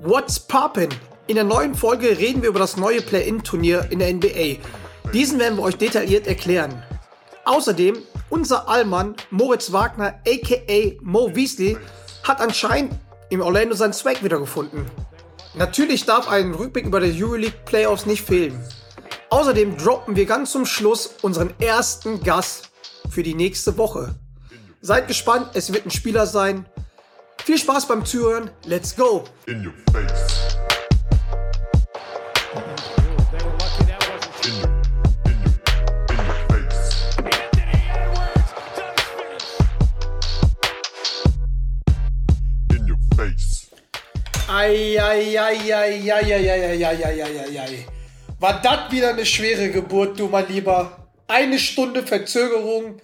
What's 0.00 0.38
poppin'? 0.38 0.90
In 1.28 1.36
der 1.36 1.44
neuen 1.44 1.74
Folge 1.74 2.18
reden 2.18 2.42
wir 2.42 2.48
über 2.48 2.58
das 2.58 2.76
neue 2.76 3.00
Play-In-Turnier 3.00 3.86
in 3.90 4.00
der 4.00 4.12
NBA. 4.12 4.58
Diesen 5.12 5.38
werden 5.38 5.58
wir 5.58 5.62
euch 5.62 5.76
detailliert 5.76 6.26
erklären. 6.26 6.82
Außerdem, 7.44 7.98
unser 8.28 8.68
Allmann 8.68 9.14
Moritz 9.30 9.72
Wagner 9.72 10.20
aka 10.26 10.96
Mo 11.00 11.34
Weasley 11.34 11.76
hat 12.24 12.40
anscheinend 12.40 12.94
im 13.30 13.40
Orlando 13.40 13.74
seinen 13.74 13.92
Swag 13.92 14.22
wiedergefunden. 14.22 14.86
Natürlich 15.54 16.04
darf 16.04 16.28
ein 16.28 16.54
Rückblick 16.54 16.86
über 16.86 17.00
die 17.00 17.22
Euroleague 17.22 17.58
Playoffs 17.64 18.06
nicht 18.06 18.22
fehlen. 18.24 18.58
Außerdem 19.30 19.76
droppen 19.76 20.16
wir 20.16 20.26
ganz 20.26 20.52
zum 20.52 20.66
Schluss 20.66 21.14
unseren 21.22 21.52
ersten 21.58 22.22
Gast 22.22 22.70
für 23.08 23.22
die 23.22 23.34
nächste 23.34 23.76
Woche. 23.78 24.14
Seid 24.80 25.08
gespannt, 25.08 25.50
es 25.54 25.72
wird 25.72 25.86
ein 25.86 25.90
Spieler 25.90 26.26
sein. 26.26 26.66
Viel 27.44 27.58
Spaß 27.58 27.88
beim 27.88 28.04
Zuhören. 28.04 28.50
Let's 28.66 28.94
go. 28.94 29.24
In 29.46 29.66
your 29.66 29.74
face. 29.92 30.42
Eieieiei. 44.48 45.96
War 48.38 48.60
das 48.62 48.92
wieder 48.92 49.10
eine 49.10 49.26
schwere 49.26 49.70
Geburt, 49.70 50.20
du 50.20 50.28
mein 50.28 50.46
Lieber. 50.48 51.08
Eine 51.26 51.58
Stunde 51.58 52.04
Verzögerung 52.04 53.00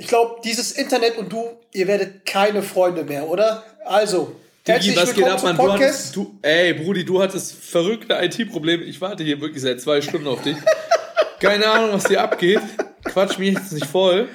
ich 0.00 0.06
glaube, 0.06 0.40
dieses 0.44 0.70
Internet 0.72 1.18
und 1.18 1.32
du, 1.32 1.44
ihr 1.72 1.88
werdet 1.88 2.24
keine 2.24 2.62
Freunde 2.62 3.02
mehr, 3.02 3.28
oder? 3.28 3.64
Also, 3.84 4.36
Digi, 4.66 4.94
was 4.94 5.12
geht 5.12 5.24
ab, 5.24 5.42
Mann? 5.42 5.56
Du 5.56 5.72
hattest, 5.72 6.14
du, 6.14 6.38
ey, 6.40 6.72
Brudi, 6.72 7.04
du 7.04 7.20
hattest 7.20 7.52
verrückte 7.52 8.14
IT-Probleme. 8.14 8.84
Ich 8.84 9.00
warte 9.00 9.24
hier 9.24 9.40
wirklich 9.40 9.60
seit 9.60 9.80
zwei 9.80 10.00
Stunden 10.00 10.28
auf 10.28 10.40
dich. 10.42 10.56
Keine 11.40 11.66
Ahnung, 11.66 11.94
was 11.94 12.06
hier 12.06 12.22
abgeht. 12.22 12.60
Quatsch 13.04 13.38
mich 13.38 13.54
jetzt 13.54 13.72
nicht 13.72 13.86
voll. 13.86 14.28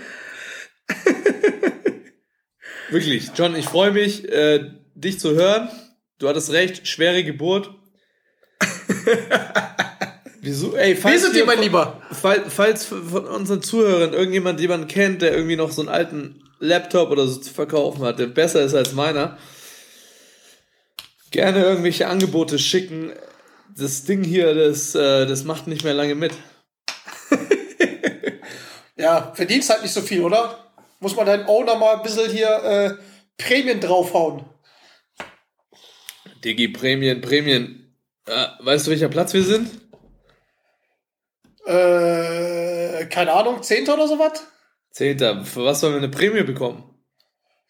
Wirklich, 2.90 3.32
John, 3.34 3.56
ich 3.56 3.66
freue 3.66 3.92
mich, 3.92 4.30
äh, 4.30 4.70
dich 4.96 5.18
zu 5.18 5.32
hören. 5.32 5.70
Du 6.20 6.28
hattest 6.28 6.52
recht, 6.52 6.90
schwere 6.90 7.24
Geburt. 7.24 7.72
Wieso? 10.46 10.76
Ey, 10.76 10.92
Wie 10.96 11.00
falls 11.00 11.22
sind 11.22 11.34
wir- 11.34 11.42
ihr, 11.42 11.46
mein 11.46 11.62
Lieber? 11.62 12.02
Fall, 12.12 12.44
falls 12.50 12.84
von 12.86 13.26
unseren 13.28 13.62
Zuhörern 13.64 14.12
irgendjemand 14.14 14.60
jemanden 14.60 14.88
kennt, 14.90 15.22
der 15.22 15.32
irgendwie 15.34 15.56
noch 15.56 15.72
so 15.72 15.82
einen 15.82 15.90
alten 15.90 16.44
Laptop 16.60 17.12
oder 17.12 17.26
so 17.28 17.40
zu 17.40 17.54
verkaufen 17.54 18.04
hat, 18.04 18.20
der 18.20 18.28
besser 18.28 18.62
ist 18.62 18.74
als 18.76 18.92
meiner, 18.94 19.38
gerne 21.32 21.64
irgendwelche 21.64 22.08
Angebote 22.08 22.60
schicken. 22.60 23.14
Das 23.78 24.04
Ding 24.04 24.24
hier, 24.24 24.54
das, 24.54 24.94
äh, 24.96 25.26
das 25.26 25.46
macht 25.46 25.68
nicht 25.68 25.84
mehr 25.84 25.94
lange 25.94 26.16
mit. 26.16 26.34
Ja, 28.96 29.32
verdienst 29.34 29.70
halt 29.72 29.82
nicht 29.82 29.92
so 29.94 30.02
viel, 30.02 30.22
oder? 30.22 30.72
Muss 31.00 31.16
man 31.16 31.26
deinen 31.26 31.48
Owner 31.48 31.76
mal 31.76 31.96
ein 31.96 32.04
bisschen 32.04 32.30
hier 32.32 32.48
äh, 32.48 32.94
Prämien 33.38 33.80
draufhauen. 33.82 34.46
Digi, 36.46 36.68
Prämien, 36.70 37.20
Prämien. 37.20 37.98
Äh, 38.28 38.46
weißt 38.60 38.86
du, 38.88 38.92
welcher 38.92 39.10
Platz 39.10 39.34
wir 39.34 39.44
sind? 39.44 39.68
Äh, 41.66 43.06
keine 43.06 43.34
Ahnung, 43.34 43.64
Zehnter 43.64 43.94
oder 43.94 44.08
sowas? 44.08 44.44
Zehnter. 44.92 45.44
Für 45.46 45.66
was 45.66 45.80
sollen 45.80 45.94
wir 45.94 45.98
eine 46.00 46.10
Prämie 46.10 46.44
bekommen? 46.44 46.84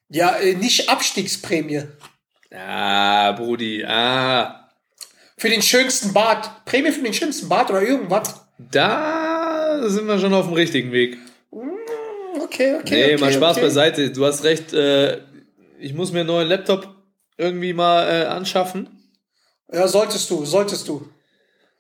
Ja, 0.10 0.36
äh, 0.36 0.56
nicht 0.56 0.90
Abstiegsprämie. 0.90 1.84
Ah, 2.52 3.32
Brudi, 3.32 3.84
ah. 3.86 4.70
Für 5.38 5.50
den 5.50 5.62
schönsten 5.62 6.14
Bart. 6.14 6.66
Prämie 6.66 6.92
für 6.92 7.02
den 7.02 7.14
schönsten 7.14 7.50
Bart 7.50 7.70
oder 7.70 7.82
irgendwas. 7.82 8.46
Da 8.58 9.80
sind 9.90 10.08
wir 10.08 10.20
schon 10.20 10.34
auf 10.34 10.46
dem 10.46 10.54
richtigen 10.54 10.92
Weg. 10.92 11.18
Okay, 12.42 12.76
okay. 12.76 13.08
Nee, 13.08 13.14
okay, 13.14 13.18
mal 13.18 13.34
Spaß 13.34 13.58
okay. 13.58 13.66
beiseite. 13.66 14.12
Du 14.12 14.26
hast 14.26 14.44
recht, 14.44 14.74
äh, 14.74 15.22
ich 15.80 15.94
muss 15.94 16.12
mir 16.12 16.20
einen 16.20 16.28
neuen 16.28 16.48
Laptop 16.48 16.88
irgendwie 17.38 17.74
mal 17.74 18.08
äh, 18.08 18.26
anschaffen. 18.26 18.90
Ja, 19.72 19.88
solltest 19.88 20.30
du, 20.30 20.46
solltest 20.46 20.88
du. 20.88 21.10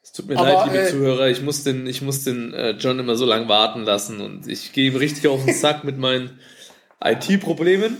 Es 0.03 0.11
tut 0.11 0.27
mir 0.27 0.37
Aber, 0.37 0.51
leid, 0.51 0.65
liebe 0.65 0.79
äh, 0.85 0.89
Zuhörer, 0.91 1.27
ich 1.29 1.41
muss 1.41 1.63
den, 1.63 1.87
ich 1.87 2.01
muss 2.01 2.23
den 2.23 2.53
äh, 2.53 2.71
John 2.71 2.99
immer 2.99 3.15
so 3.15 3.25
lange 3.25 3.47
warten 3.47 3.83
lassen 3.83 4.19
und 4.21 4.47
ich 4.47 4.73
gehe 4.73 4.91
ihm 4.91 4.97
richtig 4.97 5.27
auf 5.27 5.45
den 5.45 5.53
Sack 5.55 5.83
mit 5.85 5.97
meinen 5.97 6.39
IT-Problemen. 7.03 7.97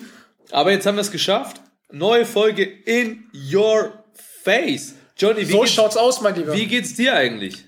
Aber 0.51 0.71
jetzt 0.71 0.85
haben 0.85 0.95
wir 0.95 1.01
es 1.01 1.11
geschafft. 1.11 1.61
Neue 1.91 2.25
Folge 2.25 2.63
in 2.63 3.23
your 3.53 4.03
face. 4.43 4.95
Johnny, 5.17 5.47
wie, 5.47 5.51
So 5.51 5.59
geht's, 5.61 5.73
schaut's 5.73 5.97
aus, 5.97 6.21
mein 6.21 6.35
Lieber. 6.35 6.53
wie 6.53 6.65
geht's 6.67 6.95
dir 6.95 7.13
eigentlich? 7.15 7.65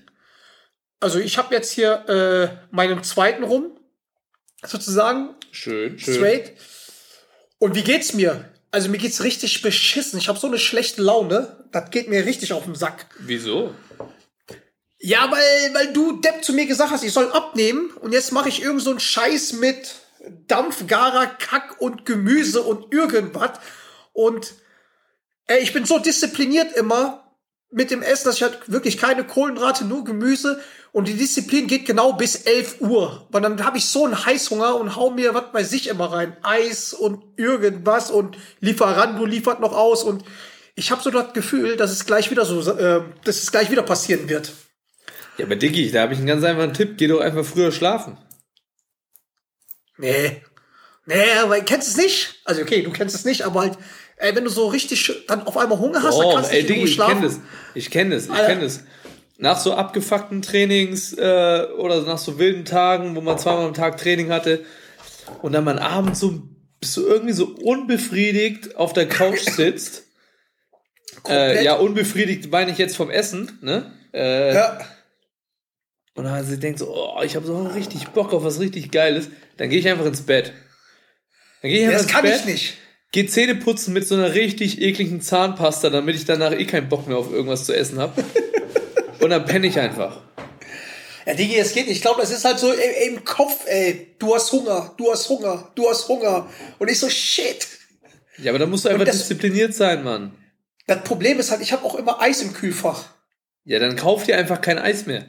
Also 1.00 1.18
ich 1.18 1.38
habe 1.38 1.54
jetzt 1.54 1.72
hier 1.72 2.08
äh, 2.08 2.74
meinen 2.74 3.02
zweiten 3.04 3.44
rum, 3.44 3.70
sozusagen, 4.64 5.30
Schön, 5.50 5.98
schön. 5.98 6.14
straight. 6.14 6.52
Und 7.58 7.74
wie 7.74 7.82
geht's 7.82 8.12
mir? 8.14 8.48
Also 8.70 8.90
mir 8.90 8.98
geht's 8.98 9.22
richtig 9.22 9.62
beschissen. 9.62 10.18
Ich 10.18 10.28
habe 10.28 10.38
so 10.38 10.46
eine 10.46 10.58
schlechte 10.58 11.00
Laune. 11.02 11.64
Das 11.72 11.90
geht 11.90 12.08
mir 12.08 12.26
richtig 12.26 12.52
auf 12.52 12.64
den 12.64 12.74
Sack. 12.74 13.06
Wieso? 13.20 13.74
Ja, 14.98 15.30
weil, 15.30 15.74
weil 15.74 15.92
du 15.92 16.20
Depp 16.20 16.42
zu 16.42 16.52
mir 16.52 16.66
gesagt 16.66 16.90
hast, 16.90 17.04
ich 17.04 17.12
soll 17.12 17.30
abnehmen 17.30 17.90
und 18.00 18.12
jetzt 18.12 18.32
mache 18.32 18.48
ich 18.48 18.62
irgend 18.62 18.82
so 18.82 18.90
einen 18.90 19.00
Scheiß 19.00 19.54
mit 19.54 19.96
Dampfgarer, 20.48 21.26
Kack 21.26 21.80
und 21.80 22.06
Gemüse 22.06 22.62
und 22.62 22.92
irgendwas. 22.92 23.58
Und 24.12 24.54
ey, 25.46 25.60
ich 25.60 25.72
bin 25.72 25.84
so 25.84 25.98
diszipliniert 25.98 26.72
immer 26.72 27.26
mit 27.70 27.90
dem 27.90 28.02
Essen, 28.02 28.24
dass 28.26 28.36
ich 28.36 28.42
halt 28.42 28.70
wirklich 28.72 28.96
keine 28.96 29.24
Kohlenhydrate, 29.24 29.84
nur 29.84 30.04
Gemüse. 30.04 30.60
Und 30.92 31.08
die 31.08 31.14
Disziplin 31.14 31.66
geht 31.66 31.84
genau 31.84 32.14
bis 32.14 32.36
11 32.36 32.80
Uhr. 32.80 33.26
Weil 33.30 33.42
dann 33.42 33.62
habe 33.64 33.76
ich 33.76 33.84
so 33.84 34.06
einen 34.06 34.24
Heißhunger 34.24 34.76
und 34.76 34.96
hau 34.96 35.10
mir 35.10 35.34
was 35.34 35.52
bei 35.52 35.62
sich 35.62 35.88
immer 35.88 36.10
rein. 36.10 36.36
Eis 36.42 36.94
und 36.94 37.22
irgendwas 37.36 38.10
und 38.10 38.38
Lieferando 38.60 39.26
liefert 39.26 39.60
noch 39.60 39.76
aus. 39.76 40.04
Und 40.04 40.24
ich 40.74 40.90
habe 40.90 41.02
so 41.02 41.10
das 41.10 41.34
Gefühl, 41.34 41.76
dass 41.76 41.90
es 41.90 42.06
gleich 42.06 42.30
wieder 42.30 42.46
so, 42.46 42.60
äh, 42.72 43.02
dass 43.24 43.42
es 43.42 43.52
gleich 43.52 43.70
wieder 43.70 43.82
passieren 43.82 44.28
wird. 44.30 44.52
Ja, 45.38 45.44
aber 45.44 45.56
Diggi, 45.56 45.90
da 45.90 46.02
habe 46.02 46.12
ich 46.12 46.18
einen 46.18 46.28
ganz 46.28 46.44
einfachen 46.44 46.72
Tipp. 46.74 46.94
Geh 46.96 47.06
doch 47.08 47.20
einfach 47.20 47.44
früher 47.44 47.72
schlafen. 47.72 48.16
Nee. 49.98 50.42
Nee, 51.06 51.30
aber 51.42 51.60
kennst 51.60 51.88
es 51.88 51.96
nicht? 51.96 52.40
Also 52.44 52.62
okay, 52.62 52.82
du 52.82 52.90
kennst 52.90 53.14
es 53.14 53.24
nicht, 53.24 53.42
aber 53.42 53.60
halt, 53.60 53.78
ey, 54.16 54.34
wenn 54.34 54.44
du 54.44 54.50
so 54.50 54.66
richtig 54.66 55.24
dann 55.28 55.46
auf 55.46 55.56
einmal 55.56 55.78
Hunger 55.78 56.02
hast, 56.02 56.18
dann 56.18 56.26
Oh, 56.26 56.34
kannst 56.34 56.50
du 56.52 56.56
ey, 56.56 56.62
nicht 56.64 56.70
ich 56.72 56.76
kenne 56.78 56.88
schlafen. 56.88 57.22
das. 57.22 57.40
Ich 57.74 57.90
kenne 57.90 58.14
das, 58.14 58.26
ich 58.26 58.34
kenne 58.34 58.60
das. 58.62 58.80
Nach 59.38 59.58
so 59.60 59.74
abgefuckten 59.74 60.42
Trainings 60.42 61.12
äh, 61.12 61.66
oder 61.76 62.02
nach 62.02 62.18
so 62.18 62.38
wilden 62.38 62.64
Tagen, 62.64 63.14
wo 63.14 63.20
man 63.20 63.38
zweimal 63.38 63.66
am 63.66 63.74
Tag 63.74 63.98
Training 63.98 64.30
hatte 64.30 64.64
und 65.42 65.52
dann 65.52 65.62
man 65.64 65.78
abends 65.78 66.20
so 66.20 66.42
bist 66.80 66.96
du 66.96 67.06
irgendwie 67.06 67.32
so 67.34 67.46
unbefriedigt 67.62 68.76
auf 68.76 68.92
der 68.94 69.06
Couch 69.08 69.40
sitzt. 69.50 70.04
äh, 71.28 71.62
ja, 71.64 71.74
unbefriedigt 71.74 72.50
meine 72.50 72.70
ich 72.72 72.78
jetzt 72.78 72.96
vom 72.96 73.10
Essen, 73.10 73.58
ne? 73.62 73.92
Äh, 74.12 74.54
Ja. 74.54 74.78
Und 76.16 76.24
dann 76.24 76.44
sie 76.44 76.58
denkt 76.58 76.78
so, 76.78 76.92
oh, 76.92 77.22
ich 77.22 77.36
habe 77.36 77.46
so 77.46 77.62
richtig 77.62 78.08
Bock 78.08 78.32
auf 78.32 78.42
was 78.42 78.58
richtig 78.58 78.90
Geiles. 78.90 79.28
Dann 79.58 79.68
gehe 79.70 79.78
ich 79.78 79.88
einfach 79.88 80.06
ins 80.06 80.22
Bett. 80.22 80.52
Dann 81.62 81.70
gehe 81.70 81.80
ich 81.80 81.84
einfach 81.86 81.98
das 81.98 82.02
ins 82.04 82.12
kann 82.12 82.22
Bett. 82.24 82.40
ich 82.40 82.44
nicht. 82.46 82.74
Geh 83.12 83.26
Zähne 83.26 83.54
putzen 83.54 83.92
mit 83.94 84.06
so 84.08 84.14
einer 84.14 84.34
richtig 84.34 84.80
ekligen 84.82 85.20
Zahnpasta, 85.20 85.90
damit 85.90 86.16
ich 86.16 86.24
danach 86.24 86.52
eh 86.52 86.64
keinen 86.64 86.88
Bock 86.88 87.06
mehr 87.06 87.16
auf 87.18 87.30
irgendwas 87.32 87.64
zu 87.64 87.74
essen 87.76 87.98
habe. 87.98 88.24
Und 89.20 89.30
dann 89.30 89.44
penne 89.44 89.66
ich 89.66 89.78
einfach. 89.78 90.20
Ja, 91.26 91.34
Digi, 91.34 91.56
es 91.56 91.72
geht 91.72 91.86
nicht. 91.86 91.96
Ich 91.96 92.02
glaube, 92.02 92.20
das 92.20 92.30
ist 92.30 92.44
halt 92.44 92.58
so 92.58 92.72
ey, 92.72 93.08
im 93.08 93.24
Kopf, 93.24 93.64
ey, 93.66 94.14
du 94.18 94.34
hast 94.34 94.52
Hunger, 94.52 94.94
du 94.96 95.10
hast 95.10 95.28
Hunger, 95.28 95.70
du 95.74 95.88
hast 95.88 96.08
Hunger. 96.08 96.48
Und 96.78 96.90
ich 96.90 96.98
so, 96.98 97.08
shit. 97.08 97.66
Ja, 98.38 98.52
aber 98.52 98.58
da 98.58 98.66
musst 98.66 98.84
du 98.84 98.88
einfach 98.88 99.04
das- 99.06 99.18
diszipliniert 99.18 99.74
sein, 99.74 100.02
Mann. 100.04 100.32
Das 100.86 101.02
Problem 101.02 101.38
ist 101.40 101.50
halt, 101.50 101.62
ich 101.62 101.72
habe 101.72 101.84
auch 101.84 101.96
immer 101.96 102.20
Eis 102.22 102.42
im 102.42 102.52
Kühlfach. 102.52 103.04
Ja, 103.64 103.80
dann 103.80 103.96
kauf 103.96 104.24
dir 104.24 104.38
einfach 104.38 104.60
kein 104.60 104.78
Eis 104.78 105.06
mehr. 105.06 105.26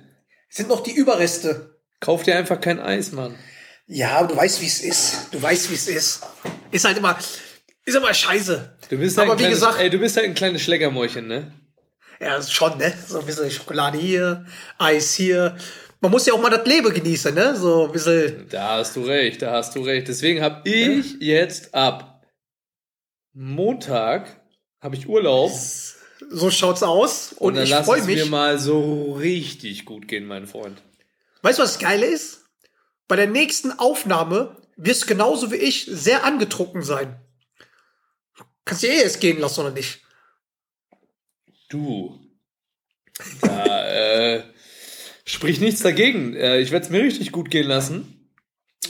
Sind 0.50 0.70
noch 0.70 0.82
die 0.84 0.94
Überreste. 0.96 1.80
Kauf 2.00 2.24
dir 2.24 2.36
einfach 2.38 2.60
kein 2.62 2.80
Eis, 2.80 3.12
Mann. 3.12 3.36
Ja, 3.88 4.18
aber 4.20 4.28
du 4.30 4.36
weißt, 4.36 4.62
wie 4.62 4.66
es 4.68 4.82
ist. 4.82 5.28
Du 5.32 5.42
weißt, 5.42 5.70
wie 5.72 5.76
es 5.76 5.88
ist. 5.88 6.22
Ist 6.72 6.86
halt 6.86 6.98
immer, 6.98 7.18
ist 7.86 7.96
immer 7.96 8.14
scheiße. 8.14 8.78
Du 8.90 8.98
bist 8.98 9.18
halt 9.18 9.26
Aber 9.28 9.36
ein 9.36 9.40
wie 9.40 9.44
kleines, 9.44 9.60
gesagt- 9.60 9.80
ey, 9.80 9.90
du 9.90 9.98
bist 9.98 10.16
halt 10.18 10.26
ein 10.28 10.36
kleines 10.36 10.62
Schleckermäulchen, 10.62 11.28
ne? 11.28 11.52
Ja, 12.20 12.42
schon, 12.42 12.78
ne? 12.78 12.94
So 13.08 13.20
ein 13.20 13.26
bisschen 13.26 13.50
Schokolade 13.52 13.98
hier, 13.98 14.46
Eis 14.78 15.14
hier. 15.14 15.56
Man 16.02 16.12
muss 16.12 16.26
ja 16.26 16.34
auch 16.34 16.42
mal 16.42 16.50
das 16.50 16.66
Leben 16.68 16.94
genießen, 16.94 17.34
ne? 17.34 17.56
So 17.56 17.86
ein 17.86 17.92
bisschen. 17.92 18.48
Da 18.50 18.78
hast 18.78 18.96
du 18.96 19.04
recht, 19.04 19.42
da 19.42 19.54
hast 19.54 19.76
du 19.76 19.82
recht. 19.84 20.08
Deswegen 20.08 20.42
habe 20.42 20.68
ich 20.70 21.16
jetzt 21.20 21.74
ab 21.74 22.22
Montag 23.34 24.42
habe 24.82 24.96
ich 24.96 25.08
Urlaub 25.08 25.52
So 26.30 26.52
schaut's 26.52 26.84
aus. 26.84 27.34
und, 27.34 27.40
Und, 27.40 27.56
dann 27.56 27.64
ich 27.64 27.74
freue 27.74 28.02
es 28.02 28.06
mich. 28.06 28.18
mir 28.18 28.26
mal 28.26 28.60
so 28.60 29.14
richtig 29.14 29.86
gut 29.86 30.08
gehen, 30.08 30.26
mein 30.26 30.48
Freund. 30.48 30.82
Weißt 31.42 31.60
du, 31.60 31.64
was 31.64 31.74
das 31.74 31.82
Geile 31.82 32.06
ist? 32.06 32.46
Bei 33.08 33.16
der 33.16 33.28
nächsten 33.28 33.72
Aufnahme 33.72 34.58
wirst 34.76 35.04
du 35.04 35.08
genauso 35.08 35.52
wie 35.52 35.56
ich 35.58 35.86
sehr 35.90 36.24
angetrunken 36.24 36.82
sein. 36.82 37.20
Kannst 38.66 38.84
du 38.84 38.88
eh 38.88 38.98
jetzt 38.98 39.22
gehen 39.22 39.40
lassen 39.40 39.62
oder 39.62 39.72
nicht? 39.72 40.02
Du. 41.70 42.20
Da 43.42 43.88
äh, 43.88 44.44
sprich 45.26 45.60
nichts 45.60 45.82
dagegen. 45.82 46.36
Äh, 46.36 46.60
ich 46.60 46.72
werde 46.72 46.86
es 46.86 46.92
mir 46.92 47.02
richtig 47.02 47.32
gut 47.32 47.50
gehen 47.50 47.68
lassen. 47.68 48.30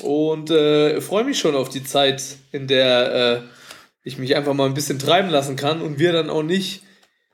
Und 0.01 0.49
äh, 0.51 0.99
freue 1.01 1.23
mich 1.23 1.39
schon 1.39 1.55
auf 1.55 1.69
die 1.69 1.83
Zeit, 1.83 2.23
in 2.51 2.67
der 2.67 3.43
äh, 3.43 3.49
ich 4.03 4.17
mich 4.17 4.35
einfach 4.35 4.53
mal 4.53 4.65
ein 4.67 4.73
bisschen 4.73 4.99
treiben 4.99 5.29
lassen 5.29 5.55
kann 5.55 5.81
und 5.81 5.99
wir 5.99 6.11
dann 6.11 6.29
auch 6.29 6.43
nicht 6.43 6.83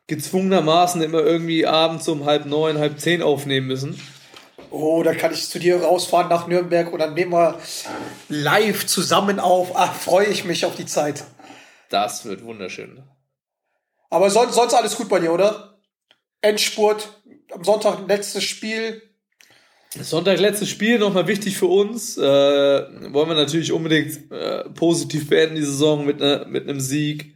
gezwungenermaßen 0.07 1.01
immer 1.01 1.21
irgendwie 1.21 1.65
abends 1.65 2.07
um 2.07 2.25
halb 2.25 2.45
neun, 2.45 2.77
halb 2.77 3.00
zehn 3.00 3.21
aufnehmen 3.21 3.67
müssen. 3.67 4.00
Oh, 4.69 5.03
da 5.03 5.13
kann 5.13 5.31
ich 5.31 5.47
zu 5.47 5.59
dir 5.59 5.81
rausfahren 5.81 6.29
nach 6.29 6.47
Nürnberg 6.47 6.91
und 6.91 7.00
dann 7.00 7.13
nehmen 7.13 7.31
wir 7.31 7.59
live 8.27 8.85
zusammen 8.85 9.39
auf. 9.39 9.71
Ach, 9.75 9.94
freue 9.94 10.27
ich 10.27 10.45
mich 10.45 10.65
auf 10.65 10.75
die 10.75 10.85
Zeit. 10.85 11.23
Das 11.89 12.25
wird 12.25 12.44
wunderschön. 12.44 13.03
Aber 14.09 14.29
sonst, 14.29 14.55
sonst 14.55 14.73
alles 14.73 14.95
gut 14.95 15.09
bei 15.09 15.19
dir, 15.19 15.31
oder? 15.31 15.79
Endspurt, 16.41 17.21
am 17.51 17.63
Sonntag 17.63 18.07
letztes 18.07 18.44
Spiel. 18.44 19.01
Sonntag 20.01 20.39
letztes 20.39 20.69
Spiel, 20.69 20.97
nochmal 20.97 21.27
wichtig 21.27 21.55
für 21.55 21.67
uns. 21.67 22.17
Äh, 22.17 22.21
wollen 22.21 23.29
wir 23.29 23.35
natürlich 23.35 23.71
unbedingt 23.71 24.31
äh, 24.31 24.63
positiv 24.71 25.29
beenden 25.29 25.55
die 25.55 25.61
Saison 25.61 26.03
mit, 26.05 26.19
ne, 26.19 26.47
mit 26.50 26.67
einem 26.67 26.79
Sieg. 26.79 27.35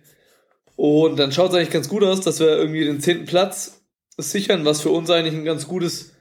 Und 0.78 1.18
dann 1.18 1.32
schaut 1.32 1.50
es 1.50 1.56
eigentlich 1.56 1.72
ganz 1.72 1.90
gut 1.90 2.04
aus, 2.04 2.22
dass 2.22 2.40
wir 2.40 2.50
irgendwie 2.50 2.86
den 2.86 3.02
zehnten 3.02 3.26
Platz 3.26 3.82
sichern, 4.16 4.64
was 4.64 4.80
für 4.80 4.92
uns 4.92 5.10
eigentlich 5.10 5.34
ein 5.34 5.44
ganz 5.44 5.68
gutes 5.68 6.14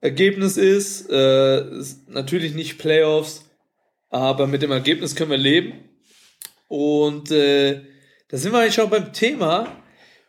Ergebnis 0.00 0.56
ist. 0.56 1.10
Äh, 1.10 1.78
ist 1.78 2.08
natürlich 2.08 2.54
nicht 2.54 2.78
Playoffs, 2.78 3.44
aber 4.08 4.46
mit 4.46 4.62
dem 4.62 4.70
Ergebnis 4.70 5.14
können 5.14 5.30
wir 5.30 5.36
leben. 5.36 5.74
Und 6.68 7.30
äh, 7.30 7.82
da 8.28 8.38
sind 8.38 8.52
wir 8.52 8.60
eigentlich 8.60 8.74
schon 8.74 8.88
beim 8.88 9.12
Thema. 9.12 9.76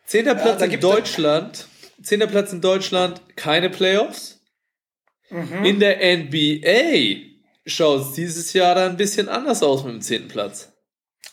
Zehnter 0.04 0.34
Platz 0.34 0.58
da 0.58 0.66
in 0.66 0.78
Deutschland. 0.78 1.66
Zehnter 2.02 2.26
Platz 2.26 2.52
in 2.52 2.60
Deutschland, 2.60 3.22
keine 3.34 3.70
Playoffs. 3.70 4.40
Mhm. 5.30 5.64
In 5.64 5.80
der 5.80 5.96
NBA 6.18 7.30
schaut 7.64 8.02
es 8.02 8.12
dieses 8.12 8.52
Jahr 8.52 8.74
dann 8.74 8.90
ein 8.90 8.96
bisschen 8.98 9.30
anders 9.30 9.62
aus 9.62 9.84
mit 9.84 9.94
dem 9.94 10.02
zehnten 10.02 10.28
Platz. 10.28 10.70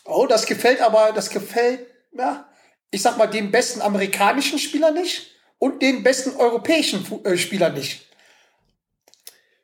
Oh, 0.06 0.26
das 0.26 0.46
gefällt 0.46 0.80
aber, 0.80 1.12
das 1.14 1.28
gefällt, 1.28 1.91
ja, 2.16 2.48
ich 2.90 3.02
sag 3.02 3.16
mal, 3.16 3.26
dem 3.26 3.50
besten 3.50 3.80
amerikanischen 3.80 4.58
Spieler 4.58 4.90
nicht 4.90 5.30
und 5.58 5.80
den 5.82 6.02
besten 6.02 6.36
europäischen 6.36 7.04
äh, 7.24 7.36
Spieler 7.36 7.70
nicht. 7.70 8.06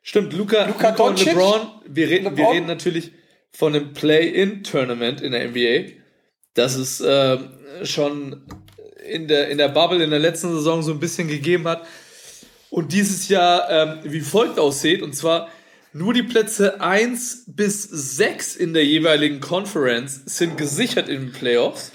Stimmt, 0.01 0.33
Luca, 0.33 0.65
Luka 0.65 0.89
Luka 0.89 1.03
und? 1.03 1.23
LeBron. 1.23 1.67
Wir 1.85 2.09
reden, 2.09 2.23
wir 2.25 2.31
LeBron? 2.31 2.53
reden 2.53 2.67
natürlich 2.67 3.11
von 3.51 3.75
einem 3.75 3.93
Play-In-Tournament 3.93 5.21
in 5.21 5.33
der 5.33 5.49
NBA. 5.49 5.93
Das 6.53 6.75
es 6.75 7.03
ähm, 7.05 7.51
schon 7.83 8.43
in 9.05 9.27
der, 9.27 9.49
in 9.49 9.57
der 9.57 9.69
Bubble 9.69 10.03
in 10.03 10.09
der 10.09 10.19
letzten 10.19 10.49
Saison 10.49 10.81
so 10.81 10.91
ein 10.91 10.99
bisschen 10.99 11.27
gegeben 11.27 11.67
hat. 11.67 11.85
Und 12.69 12.93
dieses 12.93 13.27
Jahr 13.29 13.69
ähm, 13.69 13.99
wie 14.03 14.21
folgt 14.21 14.59
aussieht. 14.59 15.01
Und 15.01 15.15
zwar 15.15 15.49
nur 15.91 16.13
die 16.13 16.23
Plätze 16.23 16.81
1 16.81 17.45
bis 17.47 17.83
6 17.83 18.55
in 18.55 18.73
der 18.73 18.85
jeweiligen 18.85 19.39
Conference 19.39 20.21
sind 20.25 20.57
gesichert 20.57 21.09
in 21.09 21.21
den 21.21 21.31
Playoffs. 21.31 21.91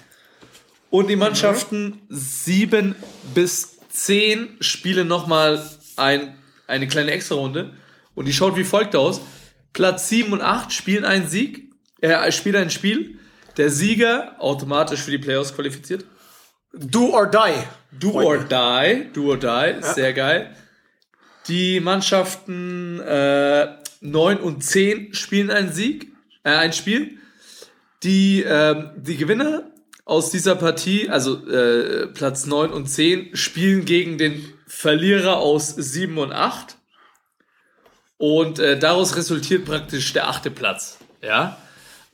Und 0.94 1.08
die 1.08 1.16
Mannschaften 1.16 2.02
7 2.08 2.94
bis 3.34 3.78
10 3.88 4.58
spielen 4.60 5.08
nochmal 5.08 5.60
ein, 5.96 6.38
eine 6.68 6.86
kleine 6.86 7.10
Extra-Runde. 7.10 7.72
Und 8.14 8.26
die 8.26 8.32
schaut 8.32 8.56
wie 8.56 8.62
folgt 8.62 8.94
aus. 8.94 9.20
Platz 9.72 10.08
7 10.08 10.32
und 10.32 10.40
8 10.40 10.72
spielen 10.72 11.04
einen 11.04 11.26
Sieg, 11.26 11.74
äh, 12.00 12.30
spielen 12.30 12.54
ein 12.62 12.70
Spiel. 12.70 13.18
Der 13.56 13.70
Sieger 13.70 14.36
automatisch 14.38 15.00
für 15.00 15.10
die 15.10 15.18
Playoffs 15.18 15.52
qualifiziert. 15.52 16.04
Do 16.72 17.12
or 17.12 17.28
die. 17.28 17.98
Do 17.98 18.12
or 18.12 18.38
die, 18.38 19.08
do 19.12 19.30
or 19.30 19.36
die, 19.36 19.82
sehr 19.82 20.12
geil. 20.12 20.54
Die 21.48 21.80
Mannschaften 21.80 23.00
äh, 23.00 23.66
9 24.00 24.36
und 24.36 24.62
10 24.62 25.12
spielen 25.12 25.50
einen 25.50 25.72
Sieg, 25.72 26.12
äh, 26.44 26.50
ein 26.50 26.72
Spiel. 26.72 27.18
Die, 28.04 28.42
ähm, 28.42 28.90
die 28.94 29.16
Gewinner 29.16 29.73
aus 30.04 30.30
dieser 30.30 30.54
Partie, 30.54 31.08
also 31.08 31.46
äh, 31.48 32.06
Platz 32.08 32.46
9 32.46 32.70
und 32.70 32.86
10, 32.86 33.34
spielen 33.36 33.84
gegen 33.84 34.18
den 34.18 34.52
Verlierer 34.66 35.38
aus 35.38 35.68
7 35.68 36.18
und 36.18 36.32
8. 36.32 36.76
Und 38.16 38.58
äh, 38.58 38.78
daraus 38.78 39.16
resultiert 39.16 39.64
praktisch 39.64 40.12
der 40.12 40.28
achte 40.28 40.50
Platz. 40.50 40.98
Ja. 41.22 41.58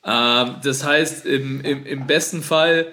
Ähm, 0.05 0.57
das 0.63 0.85
heißt, 0.85 1.27
im, 1.27 1.61
im, 1.63 1.85
im 1.85 2.07
besten 2.07 2.43
Fall 2.43 2.93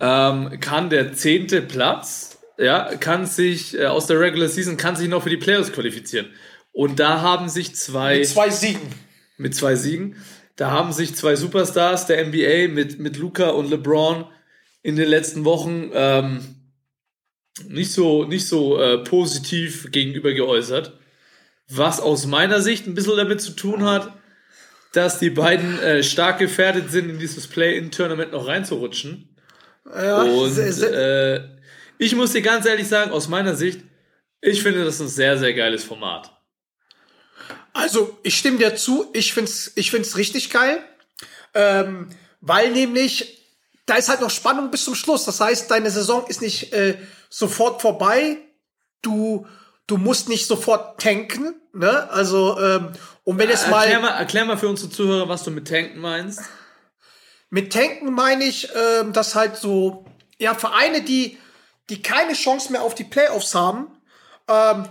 ähm, 0.00 0.60
kann 0.60 0.90
der 0.90 1.14
zehnte 1.14 1.62
Platz, 1.62 2.38
ja, 2.58 2.94
kann 2.96 3.26
sich 3.26 3.78
äh, 3.78 3.86
aus 3.86 4.06
der 4.06 4.20
Regular 4.20 4.48
Season 4.48 4.76
kann 4.76 4.94
sich 4.96 5.08
noch 5.08 5.22
für 5.22 5.30
die 5.30 5.36
Playoffs 5.36 5.72
qualifizieren. 5.72 6.26
Und 6.72 7.00
da 7.00 7.20
haben 7.20 7.48
sich 7.48 7.74
zwei 7.76 8.22
Zwei 8.22 8.50
Siegen. 8.50 8.92
mit 9.36 9.54
zwei 9.54 9.74
Siegen, 9.76 10.16
da 10.56 10.70
haben 10.70 10.92
sich 10.92 11.14
zwei 11.14 11.36
Superstars 11.36 12.06
der 12.06 12.26
NBA 12.26 12.68
mit 12.72 12.98
mit 12.98 13.16
Luca 13.16 13.50
und 13.50 13.70
LeBron 13.70 14.26
in 14.82 14.96
den 14.96 15.08
letzten 15.08 15.44
Wochen 15.44 15.90
ähm, 15.92 16.40
nicht 17.68 17.92
so 17.92 18.24
nicht 18.24 18.46
so 18.46 18.80
äh, 18.80 18.98
positiv 18.98 19.90
gegenüber 19.90 20.32
geäußert, 20.32 20.98
was 21.68 22.00
aus 22.00 22.26
meiner 22.26 22.60
Sicht 22.60 22.86
ein 22.86 22.94
bisschen 22.94 23.16
damit 23.16 23.40
zu 23.40 23.52
tun 23.52 23.84
hat, 23.84 24.12
dass 24.92 25.18
die 25.18 25.30
beiden 25.30 25.78
äh, 25.80 26.02
stark 26.02 26.38
gefährdet 26.38 26.90
sind, 26.90 27.10
in 27.10 27.18
dieses 27.18 27.48
Play-in-Tournament 27.48 28.32
noch 28.32 28.46
reinzurutschen. 28.46 29.36
Ja, 29.86 30.22
Und 30.22 30.56
äh, 30.58 31.48
ich 31.98 32.14
muss 32.14 32.32
dir 32.32 32.42
ganz 32.42 32.66
ehrlich 32.66 32.88
sagen, 32.88 33.10
aus 33.10 33.28
meiner 33.28 33.54
Sicht, 33.54 33.80
ich 34.40 34.62
finde 34.62 34.84
das 34.84 35.00
ein 35.00 35.08
sehr, 35.08 35.38
sehr 35.38 35.54
geiles 35.54 35.84
Format. 35.84 36.33
Also, 37.74 38.16
ich 38.22 38.38
stimme 38.38 38.58
dir 38.58 38.76
zu. 38.76 39.10
Ich 39.12 39.34
find's, 39.34 39.72
ich 39.74 39.90
find's 39.90 40.16
richtig 40.16 40.50
geil. 40.50 40.82
Ähm, 41.52 42.08
weil 42.40 42.70
nämlich, 42.70 43.42
da 43.84 43.96
ist 43.96 44.08
halt 44.08 44.20
noch 44.20 44.30
Spannung 44.30 44.70
bis 44.70 44.84
zum 44.84 44.94
Schluss. 44.94 45.24
Das 45.24 45.40
heißt, 45.40 45.70
deine 45.70 45.90
Saison 45.90 46.24
ist 46.28 46.40
nicht 46.40 46.72
äh, 46.72 46.96
sofort 47.28 47.82
vorbei. 47.82 48.38
Du, 49.02 49.46
du 49.86 49.96
musst 49.96 50.28
nicht 50.28 50.46
sofort 50.46 51.00
tanken. 51.00 51.54
Ne? 51.72 52.08
Also, 52.10 52.58
ähm, 52.60 52.92
und 53.24 53.38
wenn 53.38 53.50
es 53.50 53.66
mal. 53.66 53.82
Erklär 53.82 54.00
mal, 54.00 54.18
erklär 54.18 54.44
mal 54.44 54.56
für 54.56 54.68
unsere 54.68 54.90
Zuhörer, 54.90 55.28
was 55.28 55.42
du 55.42 55.50
mit 55.50 55.68
Tanken 55.68 55.98
meinst. 55.98 56.40
Mit 57.50 57.72
Tanken 57.72 58.12
meine 58.12 58.44
ich, 58.44 58.68
ähm, 58.74 59.12
dass 59.12 59.34
halt 59.34 59.56
so, 59.56 60.04
ja, 60.38 60.54
Vereine, 60.54 61.02
die, 61.02 61.38
die 61.88 62.02
keine 62.02 62.34
Chance 62.34 62.70
mehr 62.70 62.82
auf 62.82 62.94
die 62.94 63.04
Playoffs 63.04 63.54
haben, 63.54 63.88
ähm, 64.48 64.88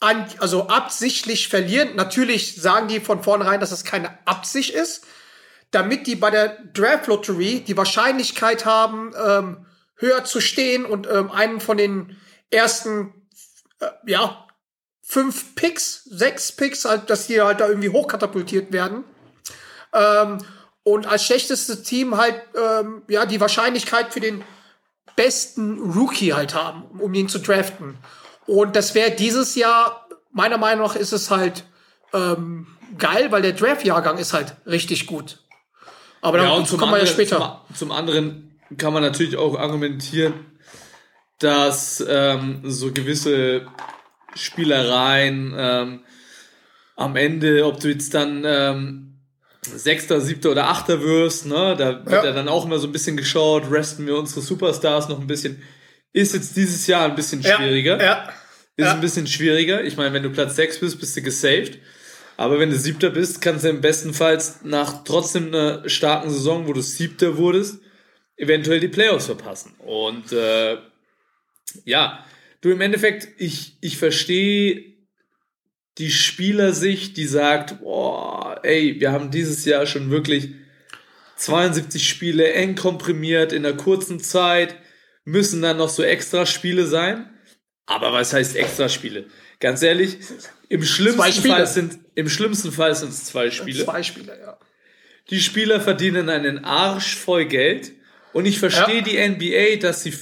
an, 0.00 0.26
also 0.38 0.68
absichtlich 0.68 1.48
verlieren. 1.48 1.94
Natürlich 1.94 2.60
sagen 2.60 2.88
die 2.88 3.00
von 3.00 3.22
vornherein, 3.22 3.60
dass 3.60 3.70
es 3.70 3.84
keine 3.84 4.18
Absicht 4.26 4.74
ist, 4.74 5.04
damit 5.70 6.06
die 6.06 6.16
bei 6.16 6.30
der 6.30 6.58
Draft 6.72 7.06
Lottery 7.06 7.60
die 7.60 7.76
Wahrscheinlichkeit 7.76 8.64
haben, 8.64 9.12
ähm, 9.14 9.66
höher 9.96 10.24
zu 10.24 10.40
stehen 10.40 10.84
und 10.84 11.06
ähm, 11.06 11.30
einen 11.30 11.60
von 11.60 11.76
den 11.76 12.16
ersten, 12.50 13.12
äh, 13.80 13.86
ja, 14.06 14.46
fünf 15.02 15.54
Picks, 15.54 16.04
sechs 16.04 16.52
Picks, 16.52 16.84
halt, 16.84 17.10
dass 17.10 17.26
die 17.26 17.40
halt 17.40 17.60
da 17.60 17.68
irgendwie 17.68 17.90
hochkatapultiert 17.90 18.72
werden. 18.72 19.04
Ähm, 19.92 20.38
und 20.82 21.06
als 21.06 21.26
schlechtestes 21.26 21.82
Team 21.82 22.16
halt 22.16 22.40
ähm, 22.56 23.02
ja 23.08 23.26
die 23.26 23.40
Wahrscheinlichkeit 23.40 24.12
für 24.12 24.20
den 24.20 24.42
besten 25.14 25.78
Rookie 25.78 26.32
halt 26.32 26.54
haben, 26.54 26.84
um 26.98 27.12
ihn 27.12 27.28
zu 27.28 27.38
draften. 27.38 27.98
Und 28.50 28.74
das 28.74 28.96
wäre 28.96 29.12
dieses 29.12 29.54
Jahr, 29.54 30.08
meiner 30.32 30.58
Meinung 30.58 30.84
nach, 30.84 30.96
ist 30.96 31.12
es 31.12 31.30
halt 31.30 31.62
ähm, 32.12 32.66
geil, 32.98 33.30
weil 33.30 33.42
der 33.42 33.52
Draft-Jahrgang 33.52 34.18
ist 34.18 34.32
halt 34.32 34.56
richtig 34.66 35.06
gut. 35.06 35.38
Aber 36.20 36.38
Ja, 36.38 36.56
dann 36.56 36.66
kommen 36.66 36.80
wir 36.80 36.86
ja 36.86 36.92
anderen, 36.94 37.06
später. 37.06 37.62
Zum, 37.68 37.76
zum 37.76 37.92
anderen 37.92 38.58
kann 38.76 38.92
man 38.92 39.04
natürlich 39.04 39.36
auch 39.36 39.56
argumentieren, 39.56 40.34
dass 41.38 42.04
ähm, 42.08 42.62
so 42.64 42.90
gewisse 42.92 43.68
Spielereien 44.34 45.54
ähm, 45.56 46.00
am 46.96 47.14
Ende, 47.14 47.64
ob 47.64 47.78
du 47.78 47.86
jetzt 47.88 48.14
dann 48.14 48.42
ähm, 48.44 49.14
Sechster, 49.62 50.20
Siebter 50.20 50.50
oder 50.50 50.70
Achter 50.70 51.00
wirst, 51.02 51.46
ne, 51.46 51.76
da 51.78 52.04
wird 52.04 52.10
Ja. 52.10 52.24
ja 52.24 52.32
dann 52.32 52.48
auch 52.48 52.64
immer 52.64 52.80
so 52.80 52.88
ein 52.88 52.92
bisschen 52.92 53.16
geschaut, 53.16 53.70
resten 53.70 54.08
wir 54.08 54.16
unsere 54.18 54.40
Superstars 54.40 55.08
noch 55.08 55.20
ein 55.20 55.28
bisschen. 55.28 55.62
Ist 56.12 56.34
jetzt 56.34 56.56
dieses 56.56 56.88
Jahr 56.88 57.04
ein 57.04 57.14
bisschen 57.14 57.44
schwieriger. 57.44 58.02
Ja, 58.02 58.28
Ist 58.80 58.86
Ja. 58.86 58.94
ein 58.94 59.00
bisschen 59.00 59.26
schwieriger. 59.26 59.84
Ich 59.84 59.96
meine, 59.96 60.12
wenn 60.12 60.22
du 60.22 60.30
Platz 60.30 60.56
6 60.56 60.80
bist, 60.80 60.98
bist 61.00 61.16
du 61.16 61.22
gesaved. 61.22 61.78
Aber 62.36 62.58
wenn 62.58 62.70
du 62.70 62.76
Siebter 62.76 63.10
bist, 63.10 63.40
kannst 63.42 63.64
du 63.64 63.68
im 63.68 63.80
besten 63.82 64.14
Fall 64.14 64.42
nach 64.64 65.04
trotzdem 65.04 65.48
einer 65.48 65.88
starken 65.88 66.30
Saison, 66.30 66.66
wo 66.66 66.72
du 66.72 66.80
Siebter 66.80 67.36
wurdest, 67.36 67.80
eventuell 68.36 68.80
die 68.80 68.88
Playoffs 68.88 69.26
verpassen. 69.26 69.74
Und 69.78 70.32
äh, 70.32 70.78
ja, 71.84 72.24
du 72.62 72.70
im 72.70 72.80
Endeffekt, 72.80 73.28
ich, 73.38 73.76
ich 73.82 73.98
verstehe 73.98 74.84
die 75.98 76.10
Spielersicht, 76.10 77.18
die 77.18 77.26
sagt, 77.26 77.80
boah, 77.80 78.58
ey, 78.62 78.98
wir 79.00 79.12
haben 79.12 79.30
dieses 79.30 79.66
Jahr 79.66 79.84
schon 79.84 80.10
wirklich 80.10 80.54
72 81.36 82.08
Spiele 82.08 82.52
eng 82.54 82.74
komprimiert 82.74 83.52
in 83.52 83.66
einer 83.66 83.76
kurzen 83.76 84.18
Zeit, 84.20 84.76
müssen 85.24 85.60
dann 85.60 85.76
noch 85.76 85.88
so 85.90 86.02
extra 86.02 86.46
Spiele 86.46 86.86
sein. 86.86 87.28
Aber 87.90 88.12
was 88.12 88.32
heißt 88.32 88.56
extra 88.56 88.88
Spiele? 88.88 89.26
Ganz 89.58 89.82
ehrlich, 89.82 90.18
im 90.68 90.84
schlimmsten 90.84 91.32
Spiele. 91.32 91.54
Fall 91.56 91.66
sind 91.66 91.98
im 92.14 92.28
schlimmsten 92.28 92.72
Fall 92.72 92.94
sind 92.94 93.10
es 93.10 93.24
zwei 93.24 93.50
Spiele. 93.50 93.84
Zwei 93.84 94.02
Spieler, 94.02 94.38
ja. 94.38 94.58
Die 95.30 95.40
Spieler 95.40 95.80
verdienen 95.80 96.28
einen 96.28 96.64
Arsch 96.64 97.16
voll 97.16 97.46
Geld 97.46 97.92
und 98.32 98.46
ich 98.46 98.58
verstehe 98.58 98.96
Ja. 98.98 99.02
die 99.02 99.16
NBA, 99.18 99.76
dass 99.80 100.02
sie 100.02 100.14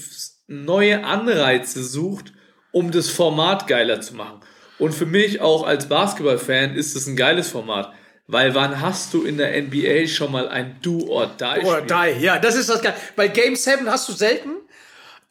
neue 0.47 1.05
Anreize 1.05 1.83
sucht, 1.85 2.33
um 2.73 2.91
das 2.91 3.09
Format 3.11 3.67
geiler 3.67 4.01
zu 4.01 4.15
machen. 4.15 4.41
Und 4.79 4.95
für 4.95 5.07
mich 5.07 5.41
auch 5.41 5.67
als 5.67 5.89
Basketballfan 5.89 6.75
ist 6.77 6.95
es 6.97 7.07
ein 7.07 7.17
geiles 7.17 7.49
Format, 7.51 7.93
weil 8.27 8.55
wann 8.55 8.81
hast 8.81 9.13
du 9.15 9.25
in 9.25 9.39
der 9.39 9.61
NBA 9.63 10.07
schon 10.07 10.31
mal 10.33 10.49
ein 10.49 10.77
Do 10.83 11.07
or 11.09 11.27
Die 11.39 11.67
Oder 11.67 11.79
Spiel? 11.87 12.15
Die, 12.19 12.25
ja, 12.25 12.39
das 12.39 12.55
ist 12.57 12.69
das 12.69 12.81
geil. 12.83 12.95
Bei 13.17 13.29
Game 13.29 13.57
7 13.57 13.91
hast 13.91 14.09
du 14.09 14.13
selten, 14.13 14.51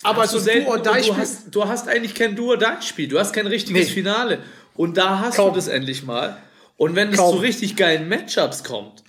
aber 0.03 0.23
Hast 0.23 0.31
so 0.31 0.37
du 0.37 0.43
selten 0.43 0.83
du 0.83 0.93
Spiel. 1.03 1.15
hast, 1.17 1.55
du 1.55 1.67
hast 1.67 1.87
eigentlich 1.87 2.13
kein 2.13 2.35
Do 2.35 2.51
or 2.51 2.81
Spiel, 2.81 3.07
du 3.07 3.19
hast 3.19 3.33
kein 3.33 3.47
richtiges 3.47 3.87
Nee. 3.87 3.93
Finale 3.93 4.39
und 4.75 4.97
da 4.97 5.19
hast 5.19 5.35
Kaum. 5.35 5.49
du 5.49 5.55
das 5.55 5.67
endlich 5.67 6.03
mal. 6.03 6.37
Und 6.77 6.95
wenn 6.95 7.09
es 7.09 7.17
zu 7.17 7.31
richtig 7.37 7.75
geilen 7.75 8.07
Matchups 8.07 8.63
kommt, 8.63 9.03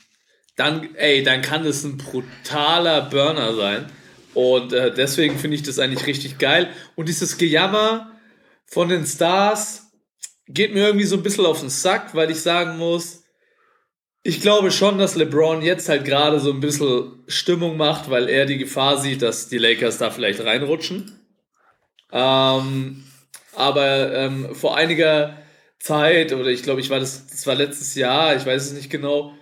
dann, 0.57 0.95
ey, 0.97 1.23
dann 1.23 1.43
kann 1.43 1.65
das 1.65 1.85
ein 1.85 1.99
brutaler 1.99 3.03
Burner 3.03 3.55
sein. 3.55 3.87
Und 4.35 4.73
äh, 4.73 4.93
deswegen 4.93 5.39
finde 5.39 5.57
ich 5.57 5.63
das 5.63 5.79
eigentlich 5.79 6.07
richtig 6.07 6.39
geil. 6.39 6.71
Und 6.97 7.09
dieses 7.09 7.39
Gejammer 7.39 8.13
von 8.67 8.89
den 8.89 9.05
Stars 9.07 9.91
geht 10.49 10.73
mir 10.73 10.87
irgendwie 10.87 11.05
so 11.07 11.17
ein 11.17 11.23
bisschen 11.23 11.45
auf 11.47 11.61
den 11.61 11.69
Sack, 11.71 12.15
weil 12.15 12.31
ich 12.31 12.41
sagen 12.41 12.79
muss, 12.79 13.23
ich 14.29 14.43
glaube 14.43 14.71
schon, 14.71 14.99
dass 14.99 15.15
LeBron 15.15 15.63
jetzt 15.63 15.89
halt 15.89 16.05
gerade 16.05 16.39
so 16.39 16.51
ein 16.53 16.61
bisschen 16.61 17.23
Stimmung 17.29 17.79
macht, 17.79 18.11
weil 18.11 18.29
er 18.29 18.45
die 18.45 18.59
Gefahr 18.59 18.99
sieht, 18.99 19.23
dass 19.23 19.49
die 19.49 19.57
Lakers 19.57 19.97
da 19.97 20.11
vielleicht 20.11 20.45
reinrutschen. 20.45 21.19
Ähm, 22.13 23.05
aber 23.57 24.13
ähm, 24.15 24.55
vor 24.55 24.77
einiger 24.77 25.39
Zeit, 25.79 26.33
oder 26.35 26.49
ich 26.51 26.63
glaube, 26.63 26.81
ich 26.83 26.91
war 26.91 27.01
das, 27.01 27.27
das 27.29 27.47
war 27.47 27.55
letztes 27.55 27.95
Jahr, 27.95 28.37
ich 28.37 28.45
weiß 28.45 28.67
es 28.67 28.73
nicht 28.73 28.91
genau. 28.91 29.33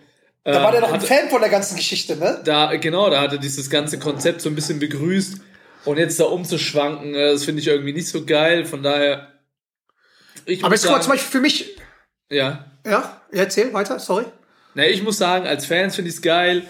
Da 0.44 0.62
war 0.62 0.70
der 0.70 0.80
ähm, 0.80 0.86
noch 0.86 0.92
ein 0.92 1.00
hat- 1.00 1.08
Fan 1.08 1.28
von 1.30 1.40
der 1.40 1.50
ganzen 1.50 1.76
Geschichte, 1.76 2.16
ne? 2.16 2.40
da, 2.44 2.76
genau, 2.76 3.10
da 3.10 3.20
hat 3.20 3.32
er 3.32 3.38
dieses 3.38 3.68
ganze 3.68 3.98
Konzept 3.98 4.40
so 4.40 4.48
ein 4.48 4.54
bisschen 4.54 4.78
begrüßt. 4.78 5.40
Und 5.84 5.98
jetzt 5.98 6.20
da 6.20 6.24
umzuschwanken, 6.24 7.14
äh, 7.14 7.32
das 7.32 7.44
finde 7.44 7.60
ich 7.60 7.66
irgendwie 7.66 7.92
nicht 7.92 8.08
so 8.08 8.24
geil. 8.24 8.64
Von 8.64 8.82
daher. 8.84 9.32
Ich 10.44 10.64
Aber 10.64 10.74
jetzt 10.74 10.84
guck 10.84 10.92
mal, 10.92 11.00
zum 11.02 11.12
Beispiel 11.12 11.30
für 11.32 11.40
mich, 11.40 11.76
ja. 12.30 12.70
ja, 12.86 13.20
erzähl 13.32 13.72
weiter, 13.72 13.98
sorry. 13.98 14.26
Na, 14.76 14.86
ich 14.86 15.02
muss 15.02 15.16
sagen, 15.16 15.46
als 15.46 15.64
Fans 15.64 15.96
finde 15.96 16.10
ich 16.10 16.16
es 16.16 16.22
geil. 16.22 16.68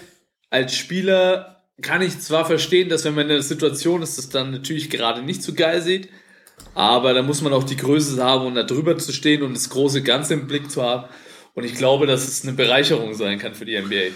Als 0.49 0.73
Spieler 0.73 1.65
kann 1.81 2.01
ich 2.01 2.21
zwar 2.21 2.45
verstehen, 2.45 2.87
dass 2.87 3.03
wenn 3.03 3.13
man 3.13 3.23
in 3.23 3.33
der 3.33 3.41
Situation 3.41 4.01
ist, 4.01 4.17
das 4.17 4.29
dann 4.29 4.51
natürlich 4.51 4.89
gerade 4.89 5.21
nicht 5.21 5.43
so 5.43 5.53
geil 5.53 5.81
sieht. 5.81 6.07
Aber 6.73 7.13
da 7.13 7.21
muss 7.21 7.41
man 7.41 7.51
auch 7.51 7.65
die 7.65 7.75
Größe 7.75 8.23
haben, 8.23 8.45
um 8.45 8.55
da 8.55 8.63
drüber 8.63 8.97
zu 8.97 9.11
stehen 9.11 9.43
und 9.43 9.53
das 9.53 9.69
große 9.69 10.03
Ganze 10.03 10.35
im 10.35 10.47
Blick 10.47 10.71
zu 10.71 10.83
haben. 10.83 11.09
Und 11.53 11.65
ich 11.65 11.75
glaube, 11.75 12.07
dass 12.07 12.25
es 12.25 12.43
eine 12.43 12.53
Bereicherung 12.53 13.13
sein 13.13 13.39
kann 13.39 13.55
für 13.55 13.65
die 13.65 13.77
NBA. 13.77 14.15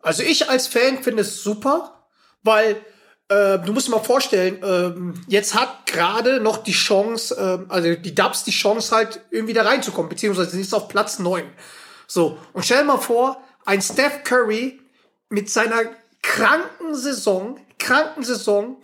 Also 0.00 0.22
ich 0.22 0.48
als 0.48 0.66
Fan 0.66 1.02
finde 1.02 1.20
es 1.20 1.42
super, 1.42 2.08
weil 2.42 2.76
äh, 3.28 3.58
du 3.58 3.74
musst 3.74 3.88
dir 3.88 3.90
mal 3.90 3.98
vorstellen, 3.98 4.60
ähm, 4.64 5.14
jetzt 5.28 5.54
hat 5.54 5.84
gerade 5.84 6.40
noch 6.40 6.56
die 6.56 6.72
Chance, 6.72 7.36
ähm, 7.38 7.66
also 7.68 7.94
die 7.94 8.14
Dubs 8.14 8.44
die 8.44 8.50
Chance 8.50 8.96
halt 8.96 9.20
irgendwie 9.30 9.52
da 9.52 9.64
reinzukommen, 9.64 10.08
beziehungsweise 10.08 10.52
sind 10.52 10.60
jetzt 10.60 10.74
auf 10.74 10.88
Platz 10.88 11.18
9. 11.18 11.44
So, 12.10 12.38
und 12.54 12.64
stell 12.64 12.78
dir 12.78 12.84
mal 12.86 12.98
vor, 12.98 13.40
ein 13.64 13.80
Steph 13.80 14.24
Curry 14.24 14.80
mit 15.28 15.48
seiner 15.48 15.84
kranken 16.22 16.96
Saison, 16.96 17.60
kranken 17.78 18.24
Saison, 18.24 18.78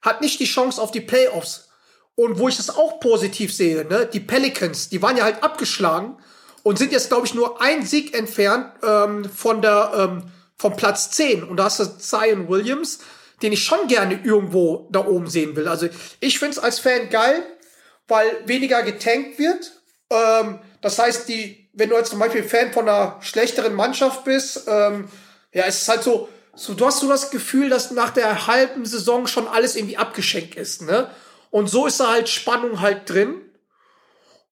hat 0.00 0.22
nicht 0.22 0.40
die 0.40 0.46
Chance 0.46 0.80
auf 0.80 0.90
die 0.90 1.02
Playoffs. 1.02 1.68
Und 2.14 2.38
wo 2.38 2.48
ich 2.48 2.56
das 2.56 2.70
auch 2.70 2.98
positiv 2.98 3.54
sehe, 3.54 3.84
ne, 3.84 4.06
die 4.06 4.20
Pelicans, 4.20 4.88
die 4.88 5.02
waren 5.02 5.18
ja 5.18 5.24
halt 5.24 5.42
abgeschlagen 5.42 6.16
und 6.62 6.78
sind 6.78 6.90
jetzt, 6.90 7.10
glaube 7.10 7.26
ich, 7.26 7.34
nur 7.34 7.60
ein 7.60 7.84
Sieg 7.84 8.14
entfernt 8.14 8.72
ähm, 8.82 9.26
von 9.26 9.60
der 9.60 9.92
ähm, 9.94 10.30
vom 10.56 10.74
Platz 10.74 11.10
10. 11.10 11.44
Und 11.44 11.58
da 11.58 11.64
hast 11.64 11.80
du 11.80 11.98
Zion 11.98 12.48
Williams, 12.48 13.00
den 13.42 13.52
ich 13.52 13.62
schon 13.62 13.88
gerne 13.88 14.20
irgendwo 14.24 14.88
da 14.90 15.06
oben 15.06 15.26
sehen 15.26 15.54
will. 15.54 15.68
Also 15.68 15.86
ich 16.20 16.38
finde 16.38 16.52
es 16.52 16.58
als 16.58 16.78
Fan 16.78 17.10
geil, 17.10 17.42
weil 18.08 18.40
weniger 18.46 18.82
getankt 18.82 19.38
wird. 19.38 19.72
Ähm, 20.10 20.60
das 20.80 20.98
heißt, 20.98 21.28
die, 21.28 21.59
wenn 21.72 21.90
du 21.90 21.96
jetzt 21.96 22.10
zum 22.10 22.18
Beispiel 22.18 22.42
Fan 22.42 22.72
von 22.72 22.88
einer 22.88 23.18
schlechteren 23.20 23.74
Mannschaft 23.74 24.24
bist, 24.24 24.64
ähm, 24.66 25.08
ja, 25.52 25.64
es 25.66 25.82
ist 25.82 25.88
halt 25.88 26.02
so, 26.02 26.28
so, 26.54 26.74
du 26.74 26.86
hast 26.86 27.00
so 27.00 27.08
das 27.08 27.30
Gefühl, 27.30 27.68
dass 27.68 27.90
nach 27.90 28.10
der 28.10 28.46
halben 28.46 28.84
Saison 28.84 29.26
schon 29.26 29.48
alles 29.48 29.76
irgendwie 29.76 29.96
abgeschenkt 29.96 30.56
ist, 30.56 30.82
ne? 30.82 31.10
Und 31.50 31.68
so 31.68 31.86
ist 31.86 31.98
da 32.00 32.08
halt 32.08 32.28
Spannung 32.28 32.80
halt 32.80 33.08
drin. 33.10 33.40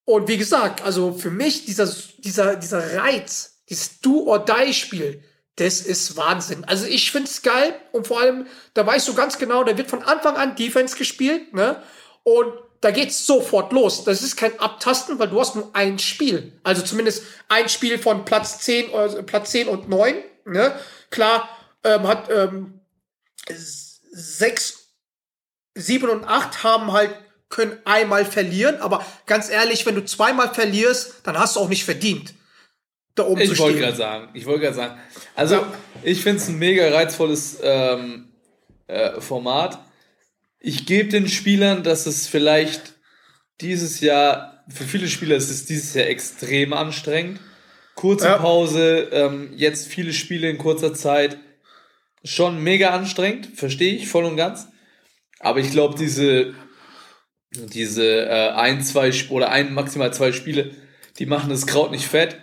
Und 0.04 0.26
wie 0.26 0.38
gesagt, 0.38 0.82
also 0.82 1.12
für 1.12 1.30
mich 1.30 1.64
dieser, 1.64 1.88
dieser, 2.18 2.56
dieser 2.56 2.96
Reiz, 2.96 3.60
dieses 3.68 4.00
Do-or-Die-Spiel, 4.00 5.22
das 5.56 5.80
ist 5.80 6.16
Wahnsinn. 6.16 6.64
Also 6.64 6.86
ich 6.86 7.12
find's 7.12 7.42
geil 7.42 7.74
und 7.92 8.06
vor 8.06 8.20
allem, 8.20 8.46
da 8.74 8.86
weißt 8.86 9.06
du 9.08 9.14
ganz 9.14 9.38
genau, 9.38 9.64
da 9.64 9.76
wird 9.76 9.90
von 9.90 10.02
Anfang 10.02 10.36
an 10.36 10.56
Defense 10.56 10.96
gespielt, 10.96 11.52
ne? 11.52 11.82
Und 12.22 12.52
da 12.80 12.90
geht's 12.90 13.26
sofort 13.26 13.72
los. 13.72 14.04
Das 14.04 14.22
ist 14.22 14.36
kein 14.36 14.58
Abtasten, 14.60 15.18
weil 15.18 15.28
du 15.28 15.40
hast 15.40 15.56
nur 15.56 15.70
ein 15.74 15.98
Spiel. 15.98 16.52
Also 16.62 16.82
zumindest 16.82 17.24
ein 17.48 17.68
Spiel 17.68 17.98
von 17.98 18.24
Platz 18.24 18.60
10, 18.60 18.90
äh, 18.92 19.22
Platz 19.24 19.50
10 19.50 19.68
und 19.68 19.88
9, 19.88 20.14
ne? 20.44 20.78
Klar, 21.10 21.48
ähm, 21.84 22.06
hat 22.06 22.30
ähm, 22.30 22.80
s- 23.46 24.00
sechs 24.12 24.88
7 25.74 26.08
und 26.08 26.24
8 26.24 26.62
haben 26.64 26.92
halt, 26.92 27.14
können 27.50 27.78
einmal 27.84 28.24
verlieren, 28.26 28.76
aber 28.80 29.04
ganz 29.26 29.48
ehrlich, 29.48 29.86
wenn 29.86 29.94
du 29.94 30.04
zweimal 30.04 30.52
verlierst, 30.52 31.14
dann 31.24 31.38
hast 31.38 31.56
du 31.56 31.60
auch 31.60 31.68
nicht 31.68 31.84
verdient, 31.84 32.34
da 33.14 33.24
oben 33.24 33.44
zu 33.46 33.52
Ich 33.52 33.58
wollte 33.58 33.78
gerade 33.78 33.96
sagen, 33.96 34.28
ich 34.34 34.44
wollte 34.44 34.60
gerade 34.64 34.76
sagen. 34.76 35.00
Also, 35.34 35.54
Ja. 35.56 35.72
ich 36.02 36.22
finde 36.22 36.42
es 36.42 36.48
ein 36.48 36.58
mega 36.58 36.86
reizvolles 36.90 37.58
ähm, 37.62 38.28
äh, 38.86 39.20
Format. 39.20 39.78
Ich 40.60 40.86
gebe 40.86 41.08
den 41.08 41.28
Spielern, 41.28 41.82
dass 41.82 42.06
es 42.06 42.26
vielleicht 42.26 42.94
dieses 43.60 44.00
Jahr, 44.00 44.64
für 44.68 44.84
viele 44.84 45.08
Spieler 45.08 45.36
ist 45.36 45.50
es 45.50 45.66
dieses 45.66 45.94
Jahr 45.94 46.06
extrem 46.06 46.72
anstrengend. 46.72 47.40
Kurze 47.94 48.26
Ja. 48.26 48.38
Pause, 48.38 49.08
ähm, 49.12 49.52
jetzt 49.56 49.88
viele 49.88 50.12
Spiele 50.12 50.48
in 50.50 50.58
kurzer 50.58 50.94
Zeit. 50.94 51.38
Schon 52.24 52.62
mega 52.62 52.90
anstrengend, 52.90 53.48
verstehe 53.54 53.94
ich 53.94 54.08
voll 54.08 54.24
und 54.24 54.36
ganz. 54.36 54.68
Aber 55.40 55.60
ich 55.60 55.70
glaube, 55.70 55.96
diese, 55.96 56.54
diese 57.50 58.26
äh, 58.26 58.50
ein, 58.50 58.82
zwei 58.82 59.12
oder 59.30 59.50
ein, 59.50 59.72
maximal 59.72 60.12
zwei 60.12 60.32
Spiele, 60.32 60.72
die 61.18 61.26
machen 61.26 61.50
das 61.50 61.66
Kraut 61.66 61.90
nicht 61.90 62.06
fett. 62.06 62.36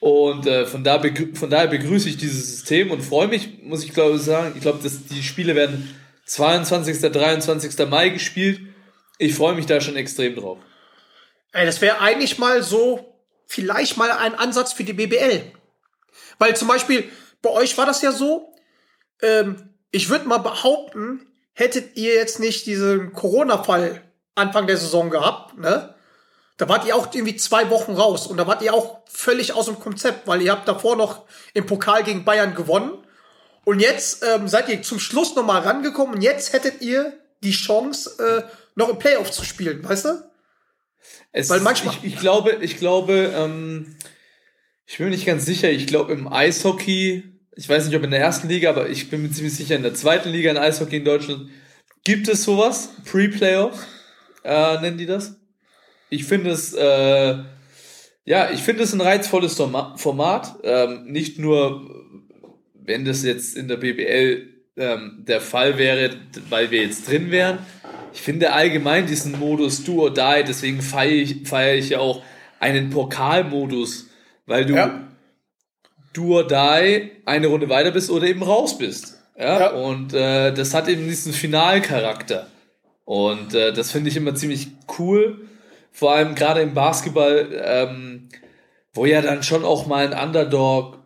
Und 0.00 0.46
äh, 0.46 0.66
von, 0.66 0.82
da 0.82 1.02
von 1.34 1.50
daher 1.50 1.68
begrüße 1.68 2.08
ich 2.08 2.16
dieses 2.16 2.50
System 2.50 2.90
und 2.90 3.02
freue 3.02 3.28
mich, 3.28 3.62
muss 3.62 3.84
ich 3.84 3.92
glaube 3.92 4.18
sagen. 4.18 4.52
Ich 4.54 4.62
glaube, 4.62 4.82
dass 4.82 5.04
die 5.04 5.22
Spiele 5.22 5.54
werden 5.54 5.94
22. 6.30 7.00
23. 7.00 7.88
Mai 7.88 8.10
gespielt. 8.10 8.60
Ich 9.18 9.34
freue 9.34 9.54
mich 9.54 9.66
da 9.66 9.80
schon 9.80 9.96
extrem 9.96 10.36
drauf. 10.36 10.58
Ey, 11.52 11.66
das 11.66 11.80
wäre 11.80 12.00
eigentlich 12.00 12.38
mal 12.38 12.62
so, 12.62 13.16
vielleicht 13.46 13.96
mal 13.96 14.12
ein 14.12 14.36
Ansatz 14.36 14.72
für 14.72 14.84
die 14.84 14.92
BBL. 14.92 15.42
Weil 16.38 16.54
zum 16.56 16.68
Beispiel, 16.68 17.10
bei 17.42 17.50
euch 17.50 17.76
war 17.76 17.84
das 17.84 18.00
ja 18.02 18.12
so, 18.12 18.54
ähm, 19.22 19.74
ich 19.90 20.08
würde 20.08 20.28
mal 20.28 20.38
behaupten, 20.38 21.26
hättet 21.52 21.96
ihr 21.96 22.14
jetzt 22.14 22.38
nicht 22.38 22.64
diesen 22.66 23.12
Corona-Fall 23.12 24.00
Anfang 24.36 24.68
der 24.68 24.76
Saison 24.76 25.10
gehabt, 25.10 25.58
ne? 25.58 25.96
Da 26.56 26.68
wart 26.68 26.86
ihr 26.86 26.94
auch 26.94 27.12
irgendwie 27.12 27.36
zwei 27.36 27.70
Wochen 27.70 27.94
raus 27.94 28.26
und 28.26 28.36
da 28.36 28.46
wart 28.46 28.62
ihr 28.62 28.72
auch 28.74 29.00
völlig 29.06 29.54
aus 29.54 29.66
dem 29.66 29.80
Konzept, 29.80 30.28
weil 30.28 30.42
ihr 30.42 30.52
habt 30.52 30.68
davor 30.68 30.94
noch 30.94 31.24
im 31.54 31.66
Pokal 31.66 32.04
gegen 32.04 32.24
Bayern 32.24 32.54
gewonnen 32.54 33.04
und 33.64 33.80
jetzt 33.80 34.24
ähm, 34.24 34.48
seid 34.48 34.68
ihr 34.68 34.82
zum 34.82 34.98
Schluss 34.98 35.34
noch 35.36 35.44
mal 35.44 35.60
rangekommen 35.60 36.16
und 36.16 36.22
jetzt 36.22 36.52
hättet 36.52 36.80
ihr 36.82 37.12
die 37.42 37.52
Chance, 37.52 38.10
äh, 38.46 38.50
noch 38.74 38.88
im 38.88 38.98
Playoff 38.98 39.30
zu 39.30 39.44
spielen, 39.44 39.82
weißt 39.82 40.04
du? 40.06 40.22
Es 41.32 41.48
Weil 41.48 41.58
ist- 41.58 41.64
manchmal- 41.64 41.94
ich, 42.02 42.14
ich 42.14 42.18
glaube, 42.20 42.58
ich 42.60 42.76
glaube, 42.76 43.32
ähm, 43.34 43.96
ich 44.86 44.98
bin 44.98 45.06
mir 45.06 45.12
nicht 45.12 45.26
ganz 45.26 45.46
sicher. 45.46 45.70
Ich 45.70 45.86
glaube 45.86 46.12
im 46.12 46.30
Eishockey, 46.32 47.22
ich 47.56 47.68
weiß 47.68 47.86
nicht, 47.86 47.96
ob 47.96 48.02
in 48.02 48.10
der 48.10 48.20
ersten 48.20 48.48
Liga, 48.48 48.70
aber 48.70 48.88
ich 48.88 49.08
bin 49.10 49.22
mir 49.22 49.30
ziemlich 49.30 49.54
sicher, 49.54 49.76
in 49.76 49.82
der 49.82 49.94
zweiten 49.94 50.30
Liga 50.30 50.50
in 50.50 50.56
Eishockey 50.58 50.96
in 50.96 51.04
Deutschland 51.04 51.48
gibt 52.04 52.28
es 52.28 52.42
sowas. 52.44 52.90
Pre-Playoff 53.04 53.78
äh, 54.44 54.80
nennen 54.80 54.98
die 54.98 55.06
das. 55.06 55.34
Ich 56.08 56.24
finde 56.24 56.50
es, 56.50 56.72
äh, 56.74 57.38
ja, 58.24 58.50
ich 58.50 58.62
finde 58.62 58.82
es 58.82 58.92
ein 58.92 59.00
reizvolles 59.00 59.54
Forma- 59.54 59.96
Format. 59.96 60.56
Ähm, 60.64 61.04
nicht 61.04 61.38
nur, 61.38 61.99
wenn 62.90 63.04
das 63.04 63.22
jetzt 63.22 63.56
in 63.56 63.68
der 63.68 63.76
BBL 63.76 64.48
ähm, 64.76 65.24
der 65.26 65.40
Fall 65.40 65.78
wäre, 65.78 66.10
weil 66.48 66.70
wir 66.72 66.82
jetzt 66.82 67.08
drin 67.08 67.30
wären. 67.30 67.58
Ich 68.12 68.20
finde 68.20 68.52
allgemein 68.52 69.06
diesen 69.06 69.38
Modus 69.38 69.84
Do 69.84 70.02
or 70.02 70.12
Die, 70.12 70.42
deswegen 70.46 70.82
feiere 70.82 71.12
ich, 71.22 71.48
feiere 71.48 71.76
ich 71.76 71.90
ja 71.90 71.98
auch 72.00 72.22
einen 72.58 72.90
Pokalmodus, 72.90 74.08
weil 74.46 74.66
du 74.66 74.74
Ja. 74.74 75.08
do 76.12 76.36
or 76.38 76.46
die 76.46 77.10
eine 77.24 77.46
Runde 77.46 77.68
weiter 77.68 77.92
bist 77.92 78.10
oder 78.10 78.26
eben 78.26 78.42
raus 78.42 78.76
bist. 78.76 79.20
Ja, 79.38 79.60
Ja. 79.60 79.70
und 79.70 80.12
äh, 80.12 80.52
das 80.52 80.74
hat 80.74 80.88
eben 80.88 81.06
diesen 81.06 81.32
Finalcharakter. 81.32 82.48
Und 83.04 83.54
äh, 83.54 83.72
das 83.72 83.92
finde 83.92 84.10
ich 84.10 84.16
immer 84.16 84.34
ziemlich 84.34 84.68
cool. 84.98 85.46
Vor 85.92 86.12
allem 86.12 86.34
gerade 86.34 86.60
im 86.62 86.74
Basketball, 86.74 87.48
ähm, 87.64 88.28
wo 88.92 89.06
ja 89.06 89.22
dann 89.22 89.42
schon 89.44 89.64
auch 89.64 89.86
mal 89.86 90.12
ein 90.12 90.28
Underdog 90.28 90.98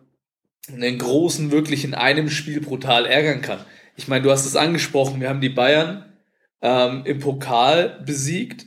einen 0.71 0.97
großen 0.97 1.51
wirklich 1.51 1.83
in 1.83 1.93
einem 1.93 2.29
Spiel 2.29 2.61
brutal 2.61 3.05
ärgern 3.05 3.41
kann. 3.41 3.59
Ich 3.95 4.07
meine, 4.07 4.23
du 4.23 4.31
hast 4.31 4.45
es 4.45 4.55
angesprochen, 4.55 5.21
wir 5.21 5.29
haben 5.29 5.41
die 5.41 5.49
Bayern 5.49 6.05
ähm, 6.61 7.03
im 7.05 7.19
Pokal 7.19 8.01
besiegt. 8.05 8.65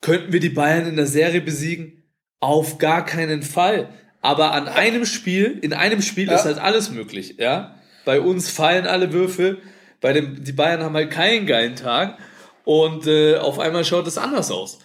Könnten 0.00 0.32
wir 0.32 0.40
die 0.40 0.50
Bayern 0.50 0.86
in 0.86 0.96
der 0.96 1.06
Serie 1.06 1.40
besiegen? 1.40 2.04
Auf 2.40 2.78
gar 2.78 3.04
keinen 3.04 3.42
Fall. 3.42 3.88
Aber 4.20 4.52
an 4.52 4.68
einem 4.68 5.04
Spiel, 5.04 5.58
in 5.60 5.72
einem 5.72 6.02
Spiel 6.02 6.28
Ja. 6.28 6.34
ist 6.36 6.44
halt 6.44 6.58
alles 6.58 6.90
möglich, 6.90 7.36
ja. 7.38 7.74
Bei 8.04 8.20
uns 8.20 8.50
fallen 8.50 8.86
alle 8.86 9.12
Würfel, 9.12 9.58
bei 10.00 10.12
dem, 10.12 10.44
die 10.44 10.52
Bayern 10.52 10.82
haben 10.82 10.94
halt 10.94 11.10
keinen 11.10 11.46
geilen 11.46 11.76
Tag 11.76 12.18
und 12.64 13.06
äh, 13.06 13.36
auf 13.36 13.58
einmal 13.58 13.84
schaut 13.84 14.06
es 14.06 14.18
anders 14.18 14.50
aus. 14.50 14.78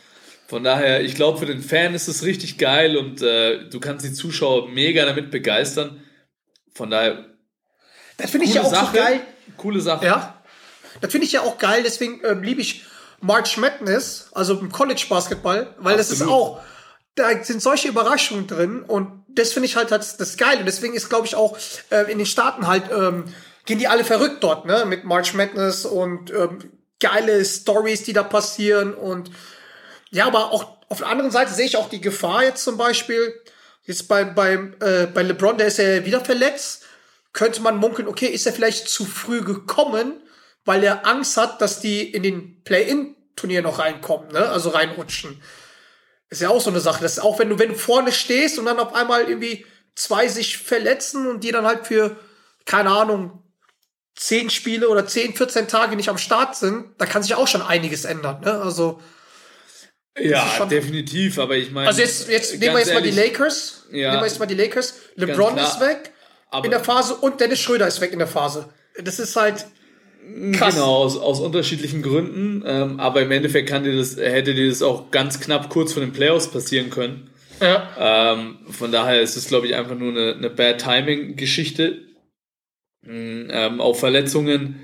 Von 0.47 0.63
daher, 0.63 1.01
ich 1.03 1.15
glaube, 1.15 1.37
für 1.37 1.45
den 1.45 1.61
Fan 1.61 1.93
ist 1.93 2.07
es 2.07 2.23
richtig 2.23 2.57
geil 2.57 2.97
und 2.97 3.21
äh, 3.21 3.69
du 3.69 3.79
kannst 3.79 4.05
die 4.05 4.13
Zuschauer 4.13 4.69
mega 4.69 5.05
damit 5.05 5.31
begeistern. 5.31 6.01
Von 6.79 6.91
daher, 6.91 7.25
Das 8.15 8.31
finde 8.31 8.45
ich 8.45 8.53
ja 8.53 8.61
auch 8.61 8.71
Sache. 8.71 8.85
so 8.85 9.03
geil. 9.03 9.19
Coole 9.57 9.81
Sache. 9.81 10.05
Ja. 10.05 10.41
Das 11.01 11.11
finde 11.11 11.25
ich 11.25 11.33
ja 11.33 11.41
auch 11.41 11.57
geil, 11.57 11.83
deswegen 11.83 12.21
ähm, 12.23 12.41
liebe 12.41 12.61
ich 12.61 12.85
March 13.19 13.57
Madness, 13.57 14.29
also 14.31 14.57
im 14.57 14.71
College 14.71 15.05
Basketball, 15.09 15.75
weil 15.79 15.97
das 15.97 16.09
ist 16.09 16.21
Absolut. 16.21 16.41
auch, 16.41 16.61
da 17.15 17.43
sind 17.43 17.61
solche 17.61 17.89
Überraschungen 17.89 18.47
drin 18.47 18.81
und 18.83 19.25
das 19.27 19.51
finde 19.51 19.67
ich 19.67 19.75
halt 19.75 19.91
das, 19.91 20.15
das 20.15 20.37
geil 20.37 20.59
und 20.59 20.67
deswegen 20.67 20.93
ist, 20.93 21.09
glaube 21.09 21.27
ich, 21.27 21.35
auch 21.35 21.57
äh, 21.89 22.09
in 22.09 22.17
den 22.17 22.25
Staaten 22.25 22.65
halt, 22.65 22.83
ähm, 22.89 23.25
gehen 23.65 23.77
die 23.77 23.89
alle 23.89 24.05
verrückt 24.05 24.41
dort, 24.41 24.65
ne, 24.65 24.85
mit 24.85 25.03
March 25.03 25.33
Madness 25.33 25.85
und 25.85 26.31
ähm, 26.31 26.59
geile 27.01 27.43
Stories, 27.43 28.03
die 28.03 28.13
da 28.13 28.23
passieren 28.23 28.93
und 28.93 29.31
ja, 30.11 30.27
aber 30.27 30.51
auch 30.53 30.77
auf 30.87 30.99
der 30.99 31.07
anderen 31.07 31.31
Seite 31.31 31.53
sehe 31.53 31.65
ich 31.65 31.75
auch 31.75 31.89
die 31.89 31.99
Gefahr 31.99 32.43
jetzt 32.45 32.63
zum 32.63 32.77
Beispiel, 32.77 33.33
jetzt 33.89 34.07
bei, 34.07 34.23
beim, 34.23 34.75
äh, 34.81 35.07
bei 35.07 35.23
LeBron, 35.23 35.57
der 35.57 35.67
ist 35.67 35.79
ja 35.79 36.05
wieder 36.05 36.23
verletzt, 36.23 36.85
könnte 37.33 37.61
man 37.61 37.77
munkeln, 37.77 38.07
okay, 38.07 38.27
ist 38.27 38.45
er 38.45 38.53
vielleicht 38.53 38.87
zu 38.87 39.03
früh 39.03 39.41
gekommen, 39.41 40.21
weil 40.63 40.83
er 40.83 41.07
Angst 41.07 41.37
hat, 41.37 41.59
dass 41.59 41.79
die 41.79 42.09
in 42.09 42.21
den 42.21 42.63
Play-In-Turnier 42.63 43.63
noch 43.63 43.79
reinkommen, 43.79 44.31
ne? 44.31 44.47
also 44.47 44.69
reinrutschen. 44.69 45.41
Ist 46.29 46.41
ja 46.41 46.49
auch 46.49 46.61
so 46.61 46.69
eine 46.69 46.79
Sache. 46.79 47.01
Das 47.01 47.17
auch, 47.17 47.39
wenn 47.39 47.49
du, 47.49 47.57
wenn 47.57 47.69
du 47.69 47.75
vorne 47.75 48.11
stehst 48.11 48.59
und 48.59 48.65
dann 48.65 48.79
auf 48.79 48.93
einmal 48.93 49.27
irgendwie 49.27 49.65
zwei 49.95 50.27
sich 50.27 50.59
verletzen 50.59 51.25
und 51.25 51.43
die 51.43 51.51
dann 51.51 51.65
halt 51.65 51.87
für, 51.87 52.15
keine 52.65 52.91
Ahnung, 52.91 53.43
zehn 54.15 54.51
Spiele 54.51 54.89
oder 54.89 55.07
10, 55.07 55.33
14 55.33 55.67
Tage 55.67 55.95
nicht 55.95 56.09
am 56.09 56.19
Start 56.19 56.55
sind, 56.55 56.93
da 56.99 57.07
kann 57.07 57.23
sich 57.23 57.33
auch 57.33 57.47
schon 57.47 57.63
einiges 57.63 58.05
ändern. 58.05 58.41
Ne? 58.41 58.61
Also, 58.61 59.01
Ja, 60.17 60.65
definitiv, 60.65 61.39
aber 61.39 61.55
ich 61.55 61.71
meine. 61.71 61.87
also 61.87 62.01
jetzt, 62.01 62.29
jetzt 62.29 62.59
nehmen 62.59 62.73
wir 62.73 62.79
jetzt 62.79 62.93
mal 62.93 63.01
die 63.01 63.09
ehrlich, 63.09 63.31
Lakers. 63.33 63.85
Ja. 63.91 64.09
Nehmen 64.11 64.21
wir 64.23 64.27
jetzt 64.27 64.39
mal 64.39 64.45
die 64.45 64.55
Lakers. 64.55 64.95
LeBron 65.15 65.57
ist 65.57 65.79
weg 65.79 66.11
aber- 66.49 66.65
in 66.65 66.71
der 66.71 66.79
Phase 66.83 67.15
und 67.15 67.39
Dennis 67.39 67.59
Schröder 67.59 67.87
ist 67.87 68.01
weg 68.01 68.11
in 68.11 68.19
der 68.19 68.27
Phase. 68.27 68.69
Das 69.01 69.19
ist 69.19 69.35
halt 69.35 69.65
krass. 70.53 70.75
Genau, 70.75 70.95
aus, 70.95 71.17
aus 71.17 71.39
unterschiedlichen 71.39 72.01
Gründen. 72.01 72.63
Ähm, 72.65 72.99
aber 72.99 73.21
im 73.21 73.31
Endeffekt 73.31 73.69
kann 73.69 73.83
dir 73.83 73.95
das, 73.95 74.17
hätte 74.17 74.53
dir 74.55 74.67
das 74.67 74.81
auch 74.81 75.09
ganz 75.11 75.39
knapp 75.39 75.69
kurz 75.69 75.93
vor 75.93 76.01
den 76.01 76.11
Playoffs 76.11 76.47
passieren 76.49 76.89
können. 76.89 77.29
Ja. 77.61 78.33
Ähm, 78.33 78.57
von 78.69 78.91
daher 78.91 79.21
ist 79.21 79.35
es, 79.37 79.47
glaube 79.47 79.67
ich, 79.67 79.75
einfach 79.75 79.95
nur 79.95 80.11
eine, 80.11 80.33
eine 80.35 80.49
Bad 80.49 80.81
Timing-Geschichte. 80.81 82.01
Mm, 83.05 83.47
Ähm, 83.51 83.79
auf 83.81 83.99
Verletzungen 83.99 84.81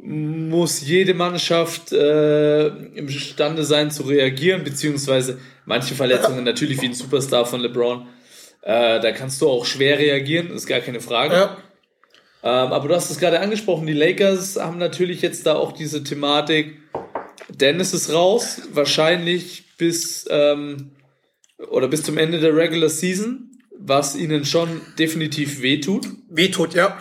muss 0.00 0.86
jede 0.86 1.14
Mannschaft 1.14 1.92
äh, 1.92 2.66
imstande 2.66 3.64
sein 3.64 3.90
zu 3.90 4.04
reagieren, 4.04 4.62
beziehungsweise 4.62 5.38
manche 5.64 5.94
Verletzungen 5.94 6.44
natürlich 6.44 6.80
wie 6.82 6.86
ein 6.86 6.94
Superstar 6.94 7.46
von 7.46 7.60
LeBron. 7.60 8.06
Äh, 8.62 9.00
da 9.00 9.12
kannst 9.12 9.40
du 9.40 9.48
auch 9.48 9.64
schwer 9.64 9.98
reagieren, 9.98 10.50
ist 10.50 10.66
gar 10.66 10.80
keine 10.80 11.00
Frage. 11.00 11.34
Ja. 11.34 11.56
Ähm, 12.42 12.72
aber 12.72 12.88
du 12.88 12.94
hast 12.94 13.10
es 13.10 13.18
gerade 13.18 13.40
angesprochen, 13.40 13.86
die 13.86 13.92
Lakers 13.92 14.56
haben 14.56 14.78
natürlich 14.78 15.22
jetzt 15.22 15.46
da 15.46 15.54
auch 15.54 15.72
diese 15.72 16.04
Thematik. 16.04 16.78
Dennis 17.48 17.94
ist 17.94 18.12
raus, 18.12 18.62
wahrscheinlich 18.72 19.76
bis 19.78 20.26
ähm, 20.30 20.92
oder 21.70 21.88
bis 21.88 22.02
zum 22.02 22.18
Ende 22.18 22.38
der 22.38 22.54
Regular 22.54 22.88
Season, 22.88 23.50
was 23.78 24.14
ihnen 24.16 24.44
schon 24.44 24.80
definitiv 24.98 25.62
wehtut. 25.62 26.06
Wehtut, 26.28 26.74
ja. 26.74 26.98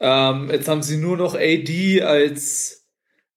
Ähm, 0.00 0.50
jetzt 0.50 0.68
haben 0.68 0.82
sie 0.82 0.96
nur 0.96 1.16
noch 1.16 1.34
AD 1.34 2.02
als 2.02 2.86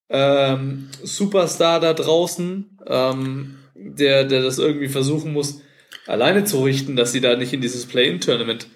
ähm, 0.09 0.89
Superstar 1.03 1.79
da 1.79 1.93
draußen, 1.93 2.79
ähm, 2.85 3.57
der, 3.75 4.25
der 4.25 4.43
das 4.43 4.57
irgendwie 4.57 4.89
versuchen 4.89 5.33
muss, 5.33 5.61
alleine 6.05 6.43
zu 6.43 6.63
richten, 6.63 6.95
dass 6.95 7.11
sie 7.11 7.21
da 7.21 7.35
nicht 7.35 7.53
in 7.53 7.61
dieses 7.61 7.85
Play-In-Tournament 7.85 8.67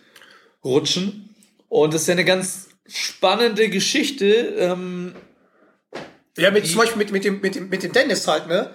rutschen. 0.64 1.36
Und 1.68 1.94
das 1.94 2.04
ist 2.04 2.08
ja 2.08 2.14
eine 2.14 2.26
ganz 2.26 2.70
spannende 2.88 3.70
Geschichte. 3.70 4.56
Ähm, 4.58 5.14
Ja, 6.38 6.52
mit, 6.52 6.68
zum 6.68 6.78
Beispiel 6.78 6.98
mit, 6.98 7.12
mit, 7.12 7.26
dem, 7.26 7.42
mit, 7.42 7.56
dem, 7.56 7.70
mit 7.70 7.84
dem 7.84 7.92
Dennis 7.92 8.28
halt, 8.28 8.48
ne? 8.48 8.72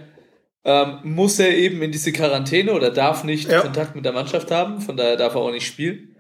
ähm, 0.66 1.00
muss 1.04 1.40
er 1.40 1.56
eben 1.58 1.82
in 1.82 1.92
diese 1.92 2.12
Quarantäne 2.12 2.74
oder 2.74 2.92
darf 2.92 3.24
nicht 3.24 3.50
Ja. 3.50 3.62
Kontakt 3.62 3.96
mit 3.96 4.06
der 4.06 4.14
Mannschaft 4.14 4.52
haben. 4.52 4.80
Von 4.82 4.96
daher 4.98 5.16
darf 5.18 5.36
er 5.36 5.42
auch 5.42 5.52
nicht 5.52 5.66
spielen. 5.68 6.16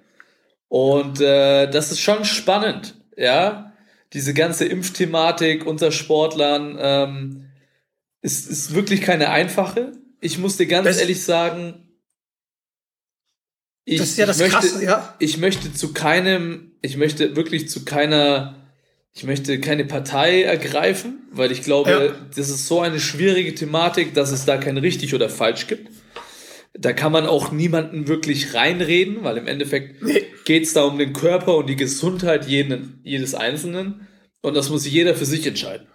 Und 0.67 1.21
äh, 1.21 1.69
das 1.69 1.91
ist 1.91 1.99
schon 1.99 2.25
spannend, 2.25 2.95
ja. 3.15 3.73
Diese 4.13 4.33
ganze 4.33 4.65
Impfthematik 4.65 5.65
unter 5.65 5.91
Sportlern 5.91 6.77
ähm, 6.79 7.49
ist, 8.23 8.49
ist 8.49 8.73
wirklich 8.73 9.01
keine 9.01 9.29
einfache. 9.29 9.91
Ich 10.21 10.39
muss 10.39 10.57
dir 10.57 10.65
ganz 10.65 10.87
Das- 10.87 10.97
ehrlich 10.97 11.21
sagen, 11.23 11.87
ich, 13.85 13.97
Das 13.99 14.09
ist 14.11 14.17
ja 14.17 14.25
das 14.25 14.39
möchte, 14.39 14.53
Krasse, 14.55 14.83
ja. 14.83 15.15
ich 15.19 15.37
möchte 15.37 15.73
zu 15.73 15.91
keinem, 15.93 16.71
ich 16.81 16.95
möchte 16.97 17.35
wirklich 17.35 17.67
zu 17.69 17.83
keiner, 17.83 18.55
ich 19.13 19.25
möchte 19.25 19.59
keine 19.59 19.83
Partei 19.85 20.43
ergreifen, 20.43 21.27
weil 21.31 21.51
ich 21.51 21.63
glaube, 21.63 21.89
Ja. 22.17 22.27
das 22.35 22.49
ist 22.49 22.67
so 22.67 22.79
eine 22.79 22.99
schwierige 23.01 23.53
Thematik, 23.53 24.13
dass 24.13 24.31
es 24.31 24.45
da 24.45 24.57
kein 24.57 24.77
richtig 24.77 25.13
oder 25.13 25.29
falsch 25.29 25.67
gibt. 25.67 25.89
Da 26.73 26.93
kann 26.93 27.11
man 27.11 27.25
auch 27.27 27.51
niemanden 27.51 28.07
wirklich 28.07 28.53
reinreden, 28.53 29.23
weil 29.23 29.37
im 29.37 29.47
Endeffekt 29.47 30.01
Nee. 30.01 30.23
geht 30.45 30.63
es 30.63 30.73
da 30.73 30.83
um 30.83 30.97
den 30.97 31.11
Körper 31.13 31.57
und 31.57 31.67
die 31.67 31.75
Gesundheit 31.75 32.47
jeden, 32.47 33.01
jedes 33.03 33.35
Einzelnen. 33.35 34.07
Und 34.41 34.55
das 34.55 34.69
muss 34.69 34.87
jeder 34.87 35.13
für 35.13 35.25
sich 35.25 35.45
entscheiden. 35.45 35.87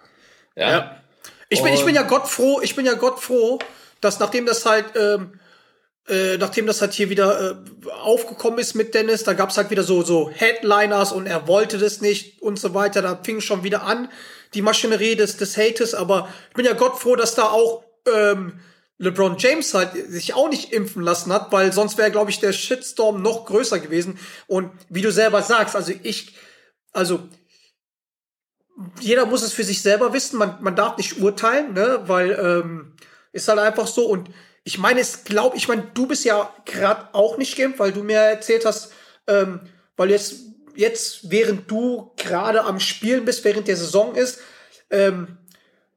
Ja. 0.55 0.69
Ja. 0.69 0.98
Ich 1.49 1.63
bin, 1.63 1.73
ich 1.73 1.83
bin 1.83 1.95
ja 1.95 2.03
Gott 2.03 2.27
froh, 2.27 2.61
ich 2.61 2.75
bin 2.75 2.85
ja 2.85 2.93
Gott 2.93 3.19
froh, 3.19 3.59
dass 4.01 4.19
nachdem 4.19 4.45
das 4.45 4.65
halt, 4.65 4.85
ähm, 4.95 5.39
äh, 6.07 6.37
nachdem 6.37 6.67
das 6.67 6.81
halt 6.81 6.93
hier 6.93 7.09
wieder 7.09 7.51
äh, 7.51 7.89
aufgekommen 8.01 8.59
ist 8.59 8.75
mit 8.75 8.93
Dennis, 8.93 9.23
da 9.23 9.33
gab's 9.33 9.57
halt 9.57 9.71
wieder 9.71 9.83
so, 9.83 10.03
so 10.03 10.29
Headliners 10.29 11.11
und 11.11 11.25
er 11.25 11.47
wollte 11.47 11.79
das 11.79 12.01
nicht 12.01 12.41
und 12.41 12.59
so 12.59 12.73
weiter. 12.75 13.01
Da 13.01 13.19
fing 13.23 13.41
schon 13.41 13.63
wieder 13.63 13.83
an, 13.83 14.09
die 14.53 14.61
Maschinerie 14.61 15.15
des, 15.15 15.37
des 15.37 15.57
Hates, 15.57 15.95
aber 15.95 16.29
ich 16.49 16.55
bin 16.55 16.65
ja 16.65 16.73
Gott 16.73 16.99
froh, 16.99 17.15
dass 17.15 17.33
da 17.33 17.45
auch 17.45 17.83
ähm, 18.11 18.59
LeBron 18.99 19.37
James 19.39 19.73
halt 19.73 19.91
sich 20.11 20.33
auch 20.33 20.49
nicht 20.49 20.71
impfen 20.71 21.01
lassen 21.01 21.33
hat, 21.33 21.51
weil 21.51 21.73
sonst 21.73 21.97
wäre, 21.97 22.11
glaube 22.11 22.29
ich, 22.31 22.39
der 22.39 22.53
Shitstorm 22.53 23.21
noch 23.21 23.45
größer 23.45 23.79
gewesen. 23.79 24.19
Und 24.45 24.71
wie 24.89 25.01
du 25.01 25.11
selber 25.11 25.41
sagst, 25.41 25.75
also 25.75 25.93
ich, 26.03 26.35
also 26.91 27.21
jeder 28.99 29.25
muss 29.25 29.43
es 29.43 29.53
für 29.53 29.63
sich 29.63 29.81
selber 29.81 30.13
wissen. 30.13 30.37
Man, 30.37 30.57
man 30.61 30.75
darf 30.75 30.97
nicht 30.97 31.19
urteilen, 31.19 31.73
ne? 31.73 32.01
weil 32.05 32.31
ähm, 32.31 32.93
ist 33.31 33.47
halt 33.47 33.59
einfach 33.59 33.87
so. 33.87 34.05
Und 34.05 34.29
ich 34.63 34.77
meine, 34.77 34.99
es 34.99 35.23
glaube 35.23 35.57
ich, 35.57 35.67
meine, 35.67 35.83
du 35.93 36.07
bist 36.07 36.25
ja 36.25 36.53
gerade 36.65 37.09
auch 37.13 37.37
nicht 37.37 37.57
geimpft, 37.57 37.79
weil 37.79 37.91
du 37.91 38.03
mir 38.03 38.19
erzählt 38.19 38.65
hast, 38.65 38.91
ähm, 39.27 39.61
weil 39.97 40.11
jetzt, 40.11 40.35
jetzt, 40.75 41.29
während 41.29 41.69
du 41.69 42.11
gerade 42.17 42.63
am 42.63 42.79
Spielen 42.79 43.25
bist, 43.25 43.43
während 43.43 43.67
der 43.67 43.77
Saison 43.77 44.15
ist, 44.15 44.39
ähm, 44.89 45.37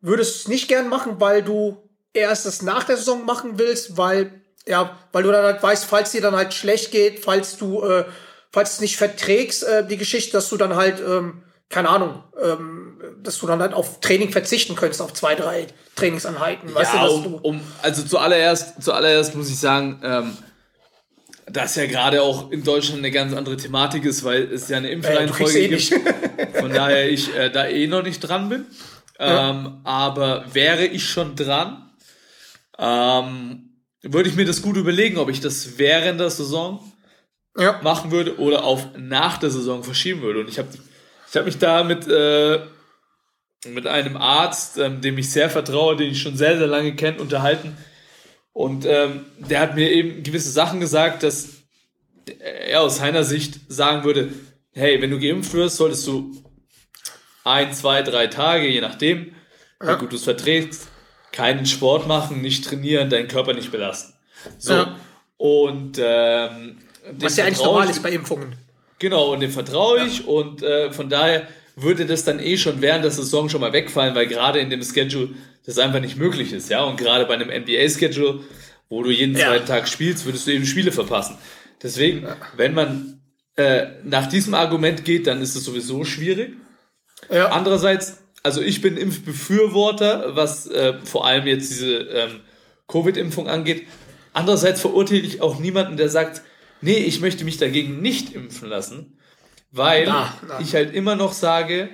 würdest 0.00 0.34
du 0.34 0.38
es 0.40 0.48
nicht 0.48 0.68
gern 0.68 0.88
machen, 0.88 1.20
weil 1.20 1.42
du 1.42 1.88
erst 2.12 2.46
es 2.46 2.62
nach 2.62 2.84
der 2.84 2.96
Saison 2.96 3.24
machen 3.24 3.58
willst, 3.58 3.96
weil, 3.96 4.42
ja, 4.66 4.98
weil 5.12 5.22
du 5.22 5.32
dann 5.32 5.44
halt 5.44 5.62
weißt, 5.62 5.84
falls 5.84 6.10
dir 6.10 6.20
dann 6.20 6.36
halt 6.36 6.52
schlecht 6.52 6.90
geht, 6.90 7.20
falls 7.20 7.56
du, 7.56 7.82
äh, 7.82 8.04
falls 8.50 8.74
es 8.74 8.80
nicht 8.80 8.96
verträgst, 8.96 9.62
äh, 9.64 9.86
die 9.86 9.96
Geschichte, 9.96 10.32
dass 10.32 10.48
du 10.48 10.56
dann 10.56 10.76
halt, 10.76 11.00
ähm, 11.00 11.42
keine 11.68 11.88
Ahnung, 11.88 12.22
ähm, 12.42 13.00
dass 13.22 13.38
du 13.38 13.46
dann 13.46 13.60
halt 13.60 13.72
auf 13.72 14.00
Training 14.00 14.30
verzichten 14.30 14.76
könntest, 14.76 15.00
auf 15.00 15.12
zwei, 15.14 15.34
drei 15.34 15.66
Trainingseinheiten. 15.96 16.74
Weißt 16.74 16.94
ja, 16.94 17.06
du, 17.06 17.12
um, 17.12 17.22
du, 17.22 17.36
um, 17.38 17.60
also 17.80 18.02
zuallererst, 18.02 18.82
zuallererst 18.82 19.34
muss 19.34 19.48
ich 19.48 19.58
sagen, 19.58 20.00
ähm, 20.02 20.36
dass 21.46 21.76
ja 21.76 21.86
gerade 21.86 22.22
auch 22.22 22.50
in 22.50 22.62
Deutschland 22.62 22.98
eine 22.98 23.10
ganz 23.10 23.34
andere 23.34 23.56
Thematik 23.56 24.04
ist, 24.04 24.24
weil 24.24 24.42
es 24.52 24.68
ja 24.68 24.76
eine 24.76 24.88
äh, 24.88 24.92
Impfreihenfolge 24.92 25.58
eh 25.58 25.68
gibt. 25.68 25.94
Von 26.58 26.72
daher 26.72 27.10
ich 27.10 27.34
äh, 27.34 27.50
da 27.50 27.66
eh 27.66 27.86
noch 27.86 28.02
nicht 28.02 28.20
dran 28.20 28.48
bin. 28.48 28.66
Ähm, 29.18 29.80
aber 29.84 30.46
wäre 30.52 30.84
ich 30.84 31.08
schon 31.08 31.36
dran, 31.36 31.90
ähm, 32.78 33.70
würde 34.02 34.28
ich 34.28 34.34
mir 34.34 34.44
das 34.44 34.62
gut 34.62 34.76
überlegen, 34.76 35.18
ob 35.18 35.28
ich 35.28 35.40
das 35.40 35.78
während 35.78 36.18
der 36.18 36.30
Saison 36.30 36.80
ja. 37.56 37.80
machen 37.82 38.10
würde 38.10 38.38
oder 38.38 38.64
auf 38.64 38.88
nach 38.96 39.38
der 39.38 39.50
Saison 39.50 39.84
verschieben 39.84 40.22
würde. 40.22 40.40
Und 40.40 40.48
ich 40.48 40.58
habe 40.58 40.68
ich 41.32 41.38
hab 41.38 41.46
mich 41.46 41.58
da 41.58 41.82
mit, 41.82 42.06
äh, 42.08 42.60
mit 43.66 43.86
einem 43.86 44.18
Arzt, 44.18 44.76
ähm, 44.76 45.00
dem 45.00 45.16
ich 45.16 45.30
sehr 45.30 45.48
vertraue, 45.48 45.96
den 45.96 46.12
ich 46.12 46.20
schon 46.20 46.36
sehr, 46.36 46.58
sehr 46.58 46.66
lange 46.66 46.94
kenne, 46.94 47.22
unterhalten. 47.22 47.74
Und 48.52 48.84
ähm, 48.84 49.24
der 49.38 49.60
hat 49.60 49.74
mir 49.74 49.90
eben 49.90 50.22
gewisse 50.22 50.50
Sachen 50.50 50.78
gesagt, 50.78 51.22
dass 51.22 51.62
er 52.38 52.82
aus 52.82 52.98
seiner 52.98 53.24
Sicht 53.24 53.60
sagen 53.68 54.04
würde, 54.04 54.28
hey, 54.72 55.00
wenn 55.00 55.10
du 55.10 55.18
geimpft 55.18 55.54
wirst, 55.54 55.78
solltest 55.78 56.06
du 56.06 56.36
ein, 57.44 57.72
zwei, 57.72 58.02
drei 58.02 58.26
Tage, 58.26 58.68
je 58.68 58.82
nachdem, 58.82 59.34
wie 59.80 59.96
gut 59.96 60.12
du 60.12 60.16
es 60.16 60.24
verträgst, 60.24 60.88
keinen 61.32 61.64
Sport 61.64 62.06
machen, 62.06 62.42
nicht 62.42 62.66
trainieren, 62.66 63.08
deinen 63.08 63.28
Körper 63.28 63.54
nicht 63.54 63.72
belasten. 63.72 64.12
So. 64.58 64.74
Ja. 64.74 64.96
Und 65.38 65.98
ähm, 65.98 66.76
Was 67.12 67.38
ja 67.38 67.46
eigentlich 67.46 67.64
normal 67.64 67.88
ist 67.88 68.02
bei 68.02 68.10
Impfungen. 68.10 68.54
Genau, 69.02 69.32
und 69.32 69.40
dem 69.40 69.50
vertraue 69.50 70.04
ich 70.06 70.28
und 70.28 70.62
äh, 70.62 70.92
von 70.92 71.08
daher 71.10 71.48
würde 71.74 72.06
das 72.06 72.22
dann 72.22 72.38
eh 72.38 72.56
schon 72.56 72.80
während 72.80 73.02
der 73.02 73.10
Saison 73.10 73.48
schon 73.48 73.60
mal 73.60 73.72
wegfallen, 73.72 74.14
weil 74.14 74.28
gerade 74.28 74.60
in 74.60 74.70
dem 74.70 74.80
Schedule 74.84 75.30
das 75.66 75.78
einfach 75.78 75.98
nicht 75.98 76.16
möglich 76.16 76.52
ist, 76.52 76.70
ja. 76.70 76.84
Und 76.84 76.98
gerade 76.98 77.26
bei 77.26 77.34
einem 77.34 77.48
NBA-Schedule, 77.48 78.44
wo 78.88 79.02
du 79.02 79.10
jeden 79.10 79.36
Ja. 79.36 79.48
zweiten 79.48 79.66
Tag 79.66 79.88
spielst, 79.88 80.24
würdest 80.24 80.46
du 80.46 80.52
eben 80.52 80.64
Spiele 80.66 80.92
verpassen. 80.92 81.36
Deswegen, 81.82 82.28
wenn 82.56 82.74
man 82.74 83.20
äh, 83.56 83.86
nach 84.04 84.28
diesem 84.28 84.54
Argument 84.54 85.04
geht, 85.04 85.26
dann 85.26 85.42
ist 85.42 85.56
es 85.56 85.64
sowieso 85.64 86.04
schwierig. 86.04 86.52
Ja. 87.28 87.48
Andererseits, 87.48 88.18
also 88.44 88.60
ich 88.60 88.82
bin 88.82 88.96
Impfbefürworter, 88.96 90.36
was 90.36 90.68
äh, 90.68 90.94
vor 91.02 91.26
allem 91.26 91.48
jetzt 91.48 91.70
diese 91.72 91.96
ähm, 91.96 92.40
Covid-Impfung 92.86 93.48
angeht. 93.48 93.88
Andererseits 94.32 94.80
verurteile 94.80 95.22
ich 95.22 95.40
auch 95.42 95.58
niemanden, 95.58 95.96
der 95.96 96.08
sagt, 96.08 96.42
nee, 96.82 96.98
ich 96.98 97.20
möchte 97.20 97.44
mich 97.44 97.56
dagegen 97.56 98.02
nicht 98.02 98.34
impfen 98.34 98.68
lassen, 98.68 99.18
weil 99.70 100.04
Na, 100.06 100.34
na. 100.46 100.60
ich 100.60 100.74
halt 100.74 100.94
immer 100.94 101.16
noch 101.16 101.32
sage, 101.32 101.88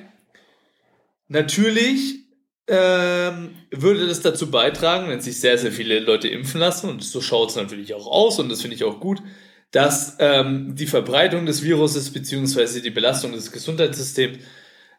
natürlich 1.29 2.27
ähm, 2.67 3.55
würde 3.71 4.07
das 4.07 4.21
dazu 4.21 4.51
beitragen, 4.51 5.09
wenn 5.09 5.21
sich 5.21 5.41
sehr, 5.41 5.57
sehr 5.57 5.73
viele 5.73 6.01
Leute 6.01 6.29
impfen 6.29 6.61
lassen, 6.61 6.91
und 6.91 7.05
so 7.05 7.21
schaut 7.21 7.51
es 7.51 7.57
natürlich 7.57 7.95
auch 7.95 8.07
aus, 8.07 8.39
und 8.39 8.49
das 8.49 8.61
finde 8.61 8.77
ich 8.77 8.85
auch 8.85 9.01
gut, 9.01 9.23
dass 9.71 10.17
ähm, 10.19 10.75
die 10.75 10.87
Verbreitung 10.87 11.47
des 11.47 11.63
Viruses 11.63 12.11
beziehungsweise 12.11 12.83
die 12.83 12.91
Belastung 12.91 13.33
des 13.33 13.53
Gesundheitssystems 13.53 14.39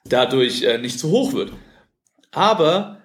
dadurch 0.06 0.64
äh, 0.64 0.78
nicht 0.78 1.00
zu 1.00 1.10
hoch 1.10 1.34
wird. 1.34 1.52
Aber 2.32 3.02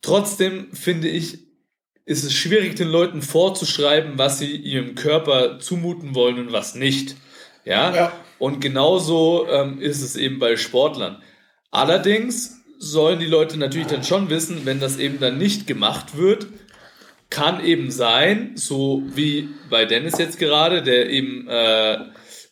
trotzdem 0.00 0.72
finde 0.72 1.08
ich, 1.08 1.47
ist 2.08 2.24
es 2.24 2.32
schwierig, 2.32 2.74
den 2.74 2.88
Leuten 2.88 3.20
vorzuschreiben, 3.20 4.16
was 4.16 4.38
sie 4.38 4.56
ihrem 4.56 4.94
Körper 4.94 5.58
zumuten 5.58 6.14
wollen 6.14 6.38
und 6.38 6.52
was 6.52 6.74
nicht. 6.74 7.16
Ja. 7.66 7.94
Ja. 7.94 8.12
Und 8.38 8.60
genauso 8.62 9.46
ähm, 9.46 9.78
ist 9.78 10.00
es 10.00 10.16
eben 10.16 10.38
bei 10.38 10.56
Sportlern. 10.56 11.22
Allerdings 11.70 12.62
sollen 12.78 13.18
die 13.18 13.26
Leute 13.26 13.58
natürlich 13.58 13.88
dann 13.88 14.04
schon 14.04 14.30
wissen, 14.30 14.64
wenn 14.64 14.80
das 14.80 14.98
eben 14.98 15.20
dann 15.20 15.36
nicht 15.36 15.66
gemacht 15.66 16.16
wird, 16.16 16.46
kann 17.28 17.62
eben 17.62 17.90
sein, 17.90 18.52
so 18.54 19.02
wie 19.08 19.50
bei 19.68 19.84
Dennis 19.84 20.16
jetzt 20.16 20.38
gerade, 20.38 20.82
der 20.82 21.10
eben 21.10 21.46
äh, 21.46 21.98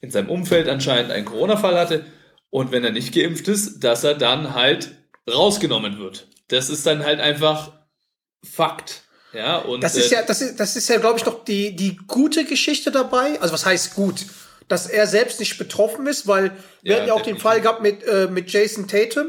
in 0.03 0.11
seinem 0.11 0.29
Umfeld 0.29 0.69
anscheinend 0.69 1.13
einen 1.13 1.25
Corona-Fall 1.25 1.79
hatte 1.79 2.05
und 2.51 2.73
wenn 2.73 2.85
er 2.85 2.93
nicht 2.93 3.15
geimpft 3.15 3.49
ist, 3.49 3.83
dass 3.83 4.05
er 4.05 4.15
dann 4.15 4.53
halt 4.53 4.91
rausgenommen 5.27 5.99
wird. 5.99 6.29
Das 6.49 6.69
ist 6.69 6.87
dann 6.87 7.07
halt 7.07 7.21
einfach 7.21 7.73
Fakt. 8.45 9.06
Ja, 9.33 9.59
und 9.59 9.83
Das 9.83 9.97
ist 9.97 10.11
äh, 10.13 10.17
ja, 10.17 10.23
das 10.23 10.41
ist, 10.41 10.59
das 10.61 10.77
ist 10.77 10.89
ja, 10.89 10.99
glaube 10.99 11.19
ich, 11.19 11.25
doch 11.25 11.45
die, 11.45 11.75
die 11.77 11.97
gute 12.07 12.45
Geschichte 12.45 12.91
dabei. 12.91 13.41
Also 13.41 13.53
was 13.53 13.67
heißt 13.67 13.95
gut? 13.95 14.25
Dass 14.69 14.87
er 14.87 15.07
selbst 15.07 15.39
nicht 15.41 15.59
betroffen 15.59 16.07
ist, 16.07 16.27
weil 16.27 16.53
wir 16.83 16.93
Ja, 16.93 16.97
hatten 16.99 17.09
ja 17.09 17.15
auch 17.15 17.23
den. 17.23 17.39
Fall 17.39 17.61
gehabt 17.61 17.83
mit, 17.83 18.03
äh, 18.05 18.29
mit 18.29 18.51
Jason 18.51 18.89
Tatum. 18.89 19.29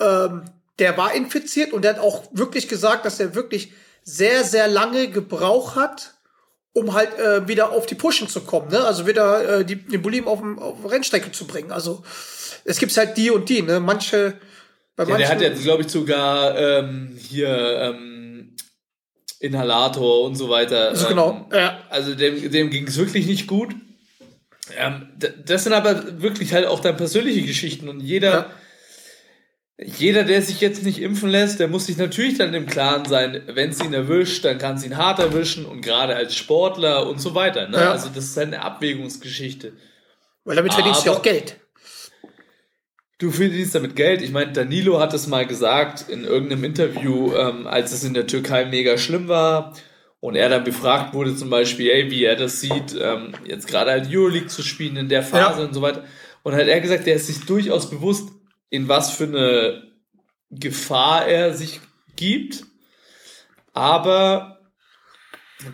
Ähm, 0.00 0.42
der 0.78 0.96
war 0.96 1.14
infiziert 1.14 1.72
und 1.72 1.82
der 1.82 1.94
hat 1.94 2.00
auch 2.00 2.24
wirklich 2.32 2.68
gesagt, 2.68 3.04
dass 3.06 3.20
er 3.20 3.34
wirklich 3.34 3.72
sehr, 4.02 4.44
sehr 4.44 4.68
lange 4.68 5.08
gebraucht 5.08 5.76
hat, 5.76 6.14
um 6.72 6.92
halt 6.94 7.16
äh, 7.18 7.46
wieder 7.48 7.70
auf 7.70 7.86
die 7.86 7.94
Pushen 7.94 8.28
zu 8.28 8.40
kommen. 8.40 8.68
Ne? 8.70 8.84
Also 8.84 9.06
wieder 9.06 9.60
äh, 9.60 9.64
die, 9.64 9.76
den 9.76 10.02
Bullen 10.02 10.26
auf, 10.26 10.40
dem- 10.40 10.58
auf 10.58 10.78
Rennstrecke 10.90 11.30
zu 11.32 11.46
bringen. 11.46 11.70
Also 11.72 12.02
es 12.64 12.78
gibt 12.78 12.94
halt 12.96 13.16
die 13.16 13.30
und 13.30 13.48
die. 13.48 13.62
Ne? 13.62 13.78
Manche, 13.80 14.34
bei 14.96 15.04
Ja, 15.04 15.10
manchen, 15.10 15.18
der 15.20 15.28
hat 15.28 15.40
jetzt, 15.40 15.62
glaube 15.62 15.82
ich, 15.84 15.88
sogar 15.90 16.58
ähm, 16.58 17.16
hier 17.16 17.48
ähm, 17.48 18.13
Inhalator 19.44 20.24
und 20.24 20.36
so 20.36 20.48
weiter. 20.48 20.88
also 20.88 21.04
ähm, 21.04 21.08
genau. 21.10 21.48
Ja. 21.52 21.78
Also 21.90 22.14
dem, 22.14 22.50
dem 22.50 22.70
ging 22.70 22.86
es 22.86 22.96
wirklich 22.96 23.26
nicht 23.26 23.46
gut. 23.46 23.74
Ähm, 24.76 25.08
das 25.44 25.64
sind 25.64 25.74
aber 25.74 26.22
wirklich 26.22 26.54
halt 26.54 26.66
auch 26.66 26.80
dann 26.80 26.96
persönliche 26.96 27.42
Geschichten 27.42 27.88
und 27.88 28.00
jeder, 28.00 28.50
jeder, 29.76 30.24
der 30.24 30.40
sich 30.40 30.60
jetzt 30.60 30.84
nicht 30.84 31.00
impfen 31.00 31.28
lässt, 31.28 31.60
der 31.60 31.68
muss 31.68 31.86
sich 31.86 31.98
natürlich 31.98 32.38
dann 32.38 32.54
im 32.54 32.66
Klaren 32.66 33.04
sein, 33.04 33.42
wenn 33.46 33.70
es 33.70 33.82
ihn 33.82 33.92
erwischt, 33.92 34.44
dann 34.44 34.58
kann 34.58 34.76
es 34.76 34.84
ihn 34.84 34.96
hart 34.96 35.18
erwischen 35.18 35.66
und 35.66 35.82
gerade 35.82 36.16
als 36.16 36.34
Sportler 36.34 37.06
und 37.06 37.20
so 37.20 37.34
weiter. 37.34 37.68
Ne? 37.68 37.78
Ja. 37.78 37.92
Also 37.92 38.08
das 38.14 38.24
ist 38.24 38.36
halt 38.36 38.48
eine 38.48 38.62
Abwägungsgeschichte. 38.62 39.72
Weil 40.44 40.56
damit 40.56 40.72
verdienst 40.72 41.02
du 41.02 41.10
ja 41.10 41.16
auch 41.16 41.22
Geld. 41.22 41.56
Du 43.18 43.30
verdienst 43.30 43.74
damit 43.74 43.94
Geld. 43.96 44.22
Ich 44.22 44.32
meine, 44.32 44.52
Danilo 44.52 44.98
hat 45.00 45.14
es 45.14 45.26
mal 45.28 45.46
gesagt 45.46 46.08
in 46.08 46.24
irgendeinem 46.24 46.64
Interview, 46.64 47.32
ähm, 47.34 47.66
als 47.66 47.92
es 47.92 48.02
in 48.04 48.12
der 48.14 48.26
Türkei 48.26 48.64
mega 48.64 48.98
schlimm 48.98 49.28
war 49.28 49.74
und 50.20 50.34
er 50.34 50.48
dann 50.48 50.64
befragt 50.64 51.14
wurde 51.14 51.36
zum 51.36 51.48
Beispiel, 51.48 51.90
ey, 51.90 52.10
wie 52.10 52.24
er 52.24 52.34
das 52.36 52.60
sieht, 52.60 52.96
ähm, 53.00 53.32
jetzt 53.46 53.68
gerade 53.68 53.92
halt 53.92 54.08
Euroleague 54.10 54.48
zu 54.48 54.62
spielen 54.62 54.96
in 54.96 55.08
der 55.08 55.22
Phase 55.22 55.60
Ja. 55.60 55.66
und 55.66 55.74
so 55.74 55.80
weiter. 55.82 56.04
Und 56.42 56.54
hat 56.54 56.66
er 56.66 56.80
gesagt, 56.80 57.06
er 57.06 57.14
ist 57.14 57.28
sich 57.28 57.44
durchaus 57.46 57.88
bewusst, 57.88 58.30
in 58.68 58.88
was 58.88 59.10
für 59.12 59.24
eine 59.24 59.82
Gefahr 60.50 61.26
er 61.26 61.54
sich 61.54 61.80
gibt. 62.16 62.64
Aber 63.72 64.58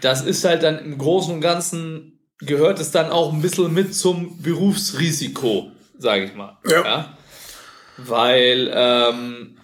das 0.00 0.22
ist 0.22 0.44
halt 0.44 0.62
dann 0.62 0.78
im 0.78 0.98
Großen 0.98 1.32
und 1.34 1.40
Ganzen 1.40 2.20
gehört 2.38 2.80
es 2.80 2.90
dann 2.90 3.10
auch 3.10 3.32
ein 3.32 3.42
bisschen 3.42 3.72
mit 3.72 3.94
zum 3.94 4.40
Berufsrisiko, 4.42 5.72
sage 5.98 6.24
ich 6.24 6.34
mal. 6.34 6.58
Ja. 6.68 7.16
Weil 8.06 8.70
ähm, 8.74 9.56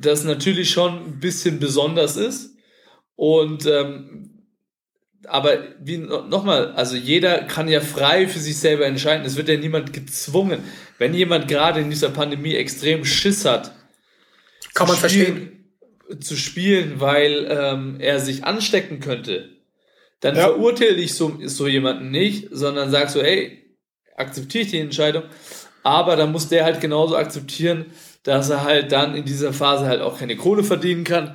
das 0.00 0.24
natürlich 0.24 0.70
schon 0.70 0.92
ein 1.06 1.20
bisschen 1.20 1.58
besonders 1.58 2.16
ist. 2.16 2.56
Und 3.16 3.66
ähm, 3.66 4.28
aber 5.28 5.58
wie 5.80 5.98
nochmal, 5.98 6.72
also 6.72 6.96
jeder 6.96 7.42
kann 7.44 7.68
ja 7.68 7.80
frei 7.80 8.26
für 8.26 8.40
sich 8.40 8.58
selber 8.58 8.86
entscheiden. 8.86 9.24
Es 9.24 9.36
wird 9.36 9.48
ja 9.48 9.56
niemand 9.56 9.92
gezwungen. 9.92 10.64
Wenn 10.98 11.14
jemand 11.14 11.46
gerade 11.46 11.80
in 11.80 11.90
dieser 11.90 12.08
Pandemie 12.10 12.54
extrem 12.56 13.04
Schiss 13.04 13.44
hat, 13.44 13.72
Kann 14.74 14.88
man 14.88 14.96
zu 14.96 15.00
verstehen. 15.00 15.62
spielen, 16.06 16.22
zu 16.22 16.36
spielen, 16.36 17.00
weil 17.00 17.46
ähm, 17.48 17.96
er 18.00 18.18
sich 18.18 18.44
anstecken 18.44 18.98
könnte, 18.98 19.50
dann 20.20 20.34
Ja. 20.36 20.42
verurteile 20.48 20.96
ich 20.96 21.14
so, 21.14 21.38
so 21.44 21.68
jemanden 21.68 22.10
nicht, 22.10 22.48
sondern 22.50 22.90
sag 22.90 23.08
so, 23.10 23.22
hey, 23.22 23.76
akzeptiere 24.16 24.64
ich 24.64 24.70
die 24.72 24.78
Entscheidung, 24.78 25.22
aber 25.82 26.16
dann 26.16 26.32
muss 26.32 26.48
der 26.48 26.64
halt 26.64 26.80
genauso 26.80 27.16
akzeptieren, 27.16 27.86
dass 28.22 28.50
er 28.50 28.62
halt 28.64 28.92
dann 28.92 29.14
in 29.16 29.24
dieser 29.24 29.52
Phase 29.52 29.86
halt 29.86 30.00
auch 30.00 30.18
keine 30.18 30.36
Kohle 30.36 30.62
verdienen 30.64 31.04
kann 31.04 31.34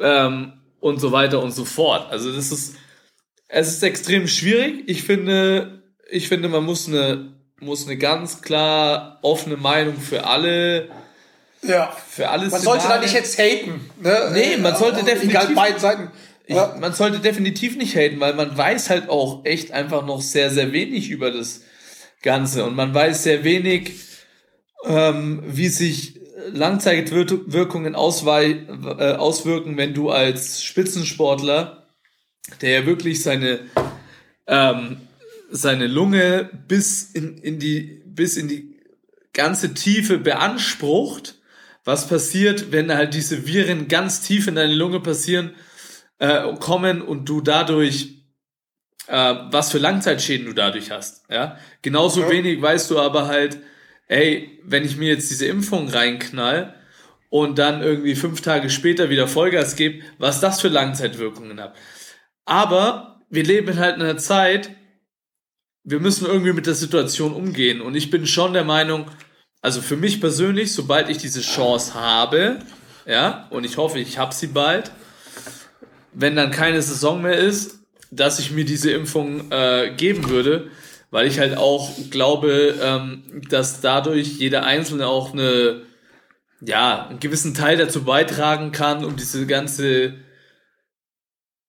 ähm, 0.00 0.52
und 0.80 1.00
so 1.00 1.12
weiter 1.12 1.42
und 1.42 1.52
so 1.52 1.64
fort. 1.64 2.10
Also 2.10 2.32
das 2.32 2.52
ist, 2.52 2.76
es 3.48 3.68
ist 3.68 3.82
extrem 3.82 4.26
schwierig. 4.28 4.84
Ich 4.86 5.02
finde, 5.02 5.82
ich 6.10 6.28
finde, 6.28 6.48
man 6.48 6.64
muss 6.64 6.88
eine, 6.88 7.32
muss 7.60 7.86
eine 7.86 7.96
ganz 7.96 8.42
klar 8.42 9.18
offene 9.22 9.56
Meinung 9.56 9.96
für 9.98 10.24
alle 10.26 10.88
Ja. 11.62 11.92
für 12.08 12.28
alles. 12.28 12.52
Man 12.52 12.60
sollte 12.60 12.88
da 12.88 12.98
nicht 13.00 13.14
jetzt 13.14 13.38
haten. 13.38 13.88
Ne? 14.02 14.30
Nee, 14.32 14.56
man 14.58 14.76
sollte 14.76 15.04
definitiv- 15.04 15.30
Egal, 15.30 15.54
beiden 15.54 15.78
Seiten. 15.80 16.10
Ja. 16.48 16.76
Man 16.78 16.92
sollte 16.92 17.20
definitiv 17.20 17.76
nicht 17.76 17.94
haten, 17.96 18.18
weil 18.20 18.34
man 18.34 18.54
weiß 18.58 18.90
halt 18.90 19.08
auch 19.08 19.44
echt 19.46 19.70
einfach 19.72 20.04
noch 20.04 20.20
sehr, 20.20 20.50
sehr 20.50 20.72
wenig 20.72 21.08
über 21.08 21.30
das 21.30 21.62
Ganze. 22.22 22.64
Und 22.64 22.76
man 22.76 22.94
weiß 22.94 23.24
sehr 23.24 23.44
wenig, 23.44 23.94
ähm, 24.84 25.42
wie 25.46 25.68
sich 25.68 26.20
Langzeitwirkungen 26.50 27.94
auswei 27.94 28.66
äh, 28.98 29.12
auswirken, 29.12 29.76
wenn 29.76 29.94
du 29.94 30.10
als 30.10 30.62
Spitzensportler, 30.62 31.86
der 32.60 32.80
ja 32.80 32.86
wirklich 32.86 33.22
seine, 33.22 33.60
ähm, 34.46 34.98
seine 35.50 35.86
Lunge 35.86 36.50
bis 36.66 37.04
in, 37.04 37.38
in 37.38 37.58
die, 37.58 38.02
bis 38.06 38.36
in 38.36 38.48
die 38.48 38.76
ganze 39.32 39.74
Tiefe 39.74 40.18
beansprucht, 40.18 41.36
was 41.84 42.08
passiert, 42.08 42.72
wenn 42.72 42.92
halt 42.92 43.14
diese 43.14 43.46
Viren 43.46 43.88
ganz 43.88 44.20
tief 44.20 44.46
in 44.46 44.54
deine 44.54 44.74
Lunge 44.74 45.00
passieren, 45.00 45.52
äh, 46.18 46.54
kommen 46.56 47.02
und 47.02 47.28
du 47.28 47.40
dadurch 47.40 48.21
äh, 49.06 49.34
was 49.50 49.72
für 49.72 49.78
Langzeitschäden 49.78 50.46
du 50.46 50.52
dadurch 50.52 50.90
hast. 50.90 51.24
Ja, 51.30 51.58
genauso 51.82 52.28
wenig 52.28 52.60
weißt 52.60 52.90
du 52.90 52.98
aber 52.98 53.26
halt, 53.26 53.58
ey, 54.08 54.60
wenn 54.64 54.84
ich 54.84 54.96
mir 54.96 55.08
jetzt 55.08 55.30
diese 55.30 55.46
Impfung 55.46 55.88
reinknall 55.88 56.74
und 57.30 57.58
dann 57.58 57.82
irgendwie 57.82 58.14
fünf 58.14 58.42
Tage 58.42 58.70
später 58.70 59.08
wieder 59.08 59.26
Vollgas 59.26 59.76
gebe, 59.76 60.04
was 60.18 60.40
das 60.40 60.60
für 60.60 60.68
Langzeitwirkungen 60.68 61.60
hat. 61.60 61.74
Aber 62.44 63.20
wir 63.30 63.44
leben 63.44 63.78
halt 63.78 63.96
in 63.96 64.02
einer 64.02 64.18
Zeit, 64.18 64.70
wir 65.84 66.00
müssen 66.00 66.26
irgendwie 66.26 66.52
mit 66.52 66.66
der 66.66 66.74
Situation 66.74 67.32
umgehen. 67.32 67.80
Und 67.80 67.94
ich 67.94 68.10
bin 68.10 68.26
schon 68.26 68.52
der 68.52 68.64
Meinung, 68.64 69.06
also 69.62 69.80
für 69.80 69.96
mich 69.96 70.20
persönlich, 70.20 70.72
sobald 70.74 71.08
ich 71.08 71.18
diese 71.18 71.40
Chance 71.40 71.94
habe, 71.94 72.58
ja, 73.06 73.48
und 73.50 73.64
ich 73.64 73.78
hoffe, 73.78 73.98
ich 73.98 74.18
habe 74.18 74.34
sie 74.34 74.48
bald, 74.48 74.92
wenn 76.12 76.36
dann 76.36 76.50
keine 76.50 76.82
Saison 76.82 77.22
mehr 77.22 77.36
ist, 77.38 77.81
dass 78.12 78.38
ich 78.38 78.52
mir 78.52 78.64
diese 78.64 78.92
Impfung 78.92 79.50
äh, 79.50 79.92
geben 79.96 80.28
würde, 80.28 80.70
weil 81.10 81.26
ich 81.26 81.38
halt 81.38 81.56
auch 81.56 81.90
glaube, 82.10 82.74
ähm, 82.80 83.22
dass 83.48 83.80
dadurch 83.80 84.38
jeder 84.38 84.64
Einzelne 84.64 85.06
auch 85.06 85.32
eine, 85.32 85.82
ja, 86.60 87.08
einen 87.08 87.20
gewissen 87.20 87.54
Teil 87.54 87.76
dazu 87.76 88.04
beitragen 88.04 88.70
kann, 88.70 89.04
um 89.04 89.16
diese 89.16 89.46
ganze 89.46 90.14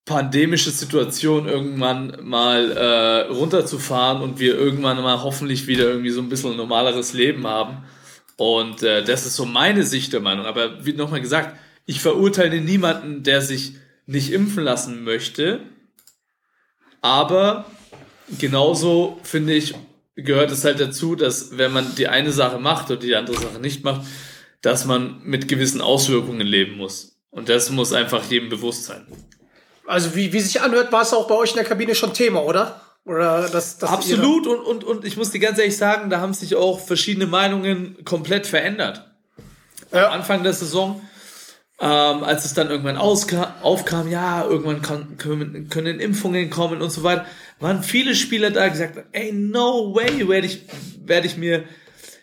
pandemische 0.06 0.72
Situation 0.72 1.48
irgendwann 1.48 2.18
mal 2.24 2.72
äh, 2.72 3.32
runterzufahren 3.32 4.22
und 4.22 4.40
wir 4.40 4.56
irgendwann 4.56 5.02
mal 5.02 5.24
hoffentlich 5.24 5.66
wieder 5.68 5.86
irgendwie 5.86 6.10
so 6.10 6.22
ein 6.22 6.28
bisschen 6.28 6.52
ein 6.52 6.58
normaleres 6.58 7.14
Leben 7.14 7.48
haben. 7.48 7.86
Und 8.36 8.84
äh, 8.84 9.04
das 9.04 9.26
ist 9.26 9.38
so 9.38 9.46
meine 9.46 9.84
Sicht 9.84 10.12
der 10.12 10.20
Meinung. 10.20 10.46
Aber 10.46 10.86
wie 10.86 10.92
nochmal 10.92 11.22
gesagt, 11.22 11.58
ich 11.86 12.02
verurteile 12.02 12.60
niemanden, 12.60 13.24
der 13.24 13.42
sich 13.42 13.76
nicht 14.06 14.34
impfen 14.34 14.64
lassen 14.64 15.06
möchte. 15.06 15.62
Aber 17.04 17.66
genauso 18.40 19.20
finde 19.24 19.54
ich, 19.54 19.76
gehört 20.16 20.52
es 20.52 20.64
halt 20.64 20.80
dazu, 20.80 21.16
dass 21.16 21.58
wenn 21.58 21.74
man 21.74 21.96
die 21.96 22.08
eine 22.08 22.32
Sache 22.32 22.60
macht 22.60 22.90
und 22.90 23.04
die 23.04 23.14
andere 23.14 23.38
Sache 23.38 23.60
nicht 23.60 23.84
macht, 23.84 24.02
dass 24.62 24.86
man 24.86 25.22
mit 25.24 25.50
gewissen 25.50 25.82
Auswirkungen 25.82 26.48
leben 26.48 26.78
muss. 26.78 27.20
Und 27.30 27.50
das 27.50 27.70
muss 27.70 27.92
einfach 27.92 28.24
jedem 28.32 28.48
bewusst 28.48 28.86
sein. 28.86 29.06
Also 29.86 30.16
wie, 30.16 30.32
wie 30.32 30.40
sich 30.40 30.62
anhört, 30.62 30.94
war 30.94 31.02
es 31.02 31.14
auch 31.14 31.28
bei 31.28 31.36
euch 31.36 31.50
in 31.50 31.58
der 31.58 31.66
Kabine 31.66 31.94
schon 31.94 32.14
Thema, 32.14 32.42
oder? 32.42 32.80
Oder 33.04 33.50
das, 33.50 33.80
das 33.80 33.90
Absolut 33.90 34.48
und, 34.48 34.60
und, 34.62 34.84
und 34.86 35.04
ich 35.04 35.18
muss 35.18 35.32
dir 35.32 35.40
ganz 35.40 35.60
ehrlich 35.60 35.76
sagen, 35.76 36.10
da 36.10 36.22
haben 36.22 36.34
sich 36.34 36.56
auch 36.56 36.80
verschiedene 36.80 37.28
Meinungen 37.28 37.98
komplett 38.06 38.48
verändert. 38.48 39.12
Ja. 39.92 40.08
Am 40.08 40.14
Anfang 40.14 40.42
der 40.44 40.54
Saison, 40.54 41.02
ähm, 41.84 42.24
als 42.24 42.46
es 42.46 42.54
dann 42.54 42.70
irgendwann 42.70 42.96
aufkam, 42.96 44.08
ja, 44.10 44.46
irgendwann 44.46 44.82
kann, 44.82 45.18
können, 45.18 45.68
können 45.68 46.00
Impfungen 46.00 46.50
kommen 46.50 46.82
und 46.82 46.90
so 46.92 47.04
weiter, 47.04 47.26
waren 47.60 47.84
viele 47.84 48.16
Spieler 48.16 48.52
da, 48.52 48.70
gesagt 48.70 49.04
ey, 49.12 49.34
no 49.34 49.94
way 49.94 50.26
werde 50.30 50.48
ich, 50.48 50.62
werde 51.04 51.28
ich 51.28 51.36
mir 51.36 51.66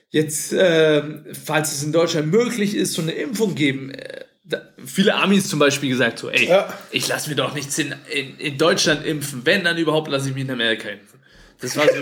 jetzt, 0.09 0.55
ähm, 0.57 1.27
falls 1.45 1.73
es 1.75 1.83
in 1.83 1.93
Deutschland 1.93 2.29
möglich 2.29 2.75
ist, 2.75 2.95
so 2.95 3.03
eine 3.03 3.13
Impfung 3.13 3.55
geben. 3.55 3.91
Äh, 3.91 4.25
da, 4.45 4.63
viele 4.83 5.15
Amis 5.15 5.51
zum 5.51 5.59
Beispiel 5.59 5.91
gesagt 5.91 6.21
so, 6.21 6.31
ey, 6.31 6.49
Ja. 6.49 6.73
ich 6.91 7.07
lasse 7.09 7.29
mir 7.29 7.37
doch 7.37 7.53
nichts 7.53 7.79
in, 7.79 7.95
in, 8.11 8.39
in 8.39 8.57
Deutschland 8.57 9.05
impfen. 9.05 9.43
Wenn, 9.45 9.63
dann 9.63 9.77
überhaupt 9.77 10.11
lasse 10.11 10.31
ich 10.31 10.35
mich 10.35 10.45
in 10.45 10.51
Amerika 10.51 10.89
impfen. 10.89 11.21
Das 11.61 11.77
war 11.77 11.85
so 11.85 11.93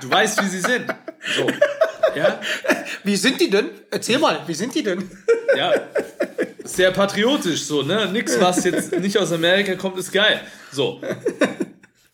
Du 0.00 0.10
weißt, 0.10 0.42
wie 0.42 0.48
sie 0.48 0.60
sind. 0.60 0.86
So. 1.36 1.46
Ja, 2.14 2.40
Wie 3.04 3.16
sind 3.16 3.40
die 3.40 3.50
denn? 3.50 3.70
Erzähl 3.90 4.18
mal, 4.18 4.40
wie 4.46 4.54
sind 4.54 4.74
die 4.74 4.82
denn? 4.82 5.10
ja. 5.56 5.72
Sehr 6.64 6.92
patriotisch, 6.92 7.62
so, 7.62 7.82
ne? 7.82 8.08
Nix, 8.12 8.40
was 8.40 8.64
jetzt 8.64 8.92
nicht 8.92 9.18
aus 9.18 9.32
Amerika 9.32 9.74
kommt, 9.74 9.98
ist 9.98 10.12
geil. 10.12 10.40
So. 10.70 11.00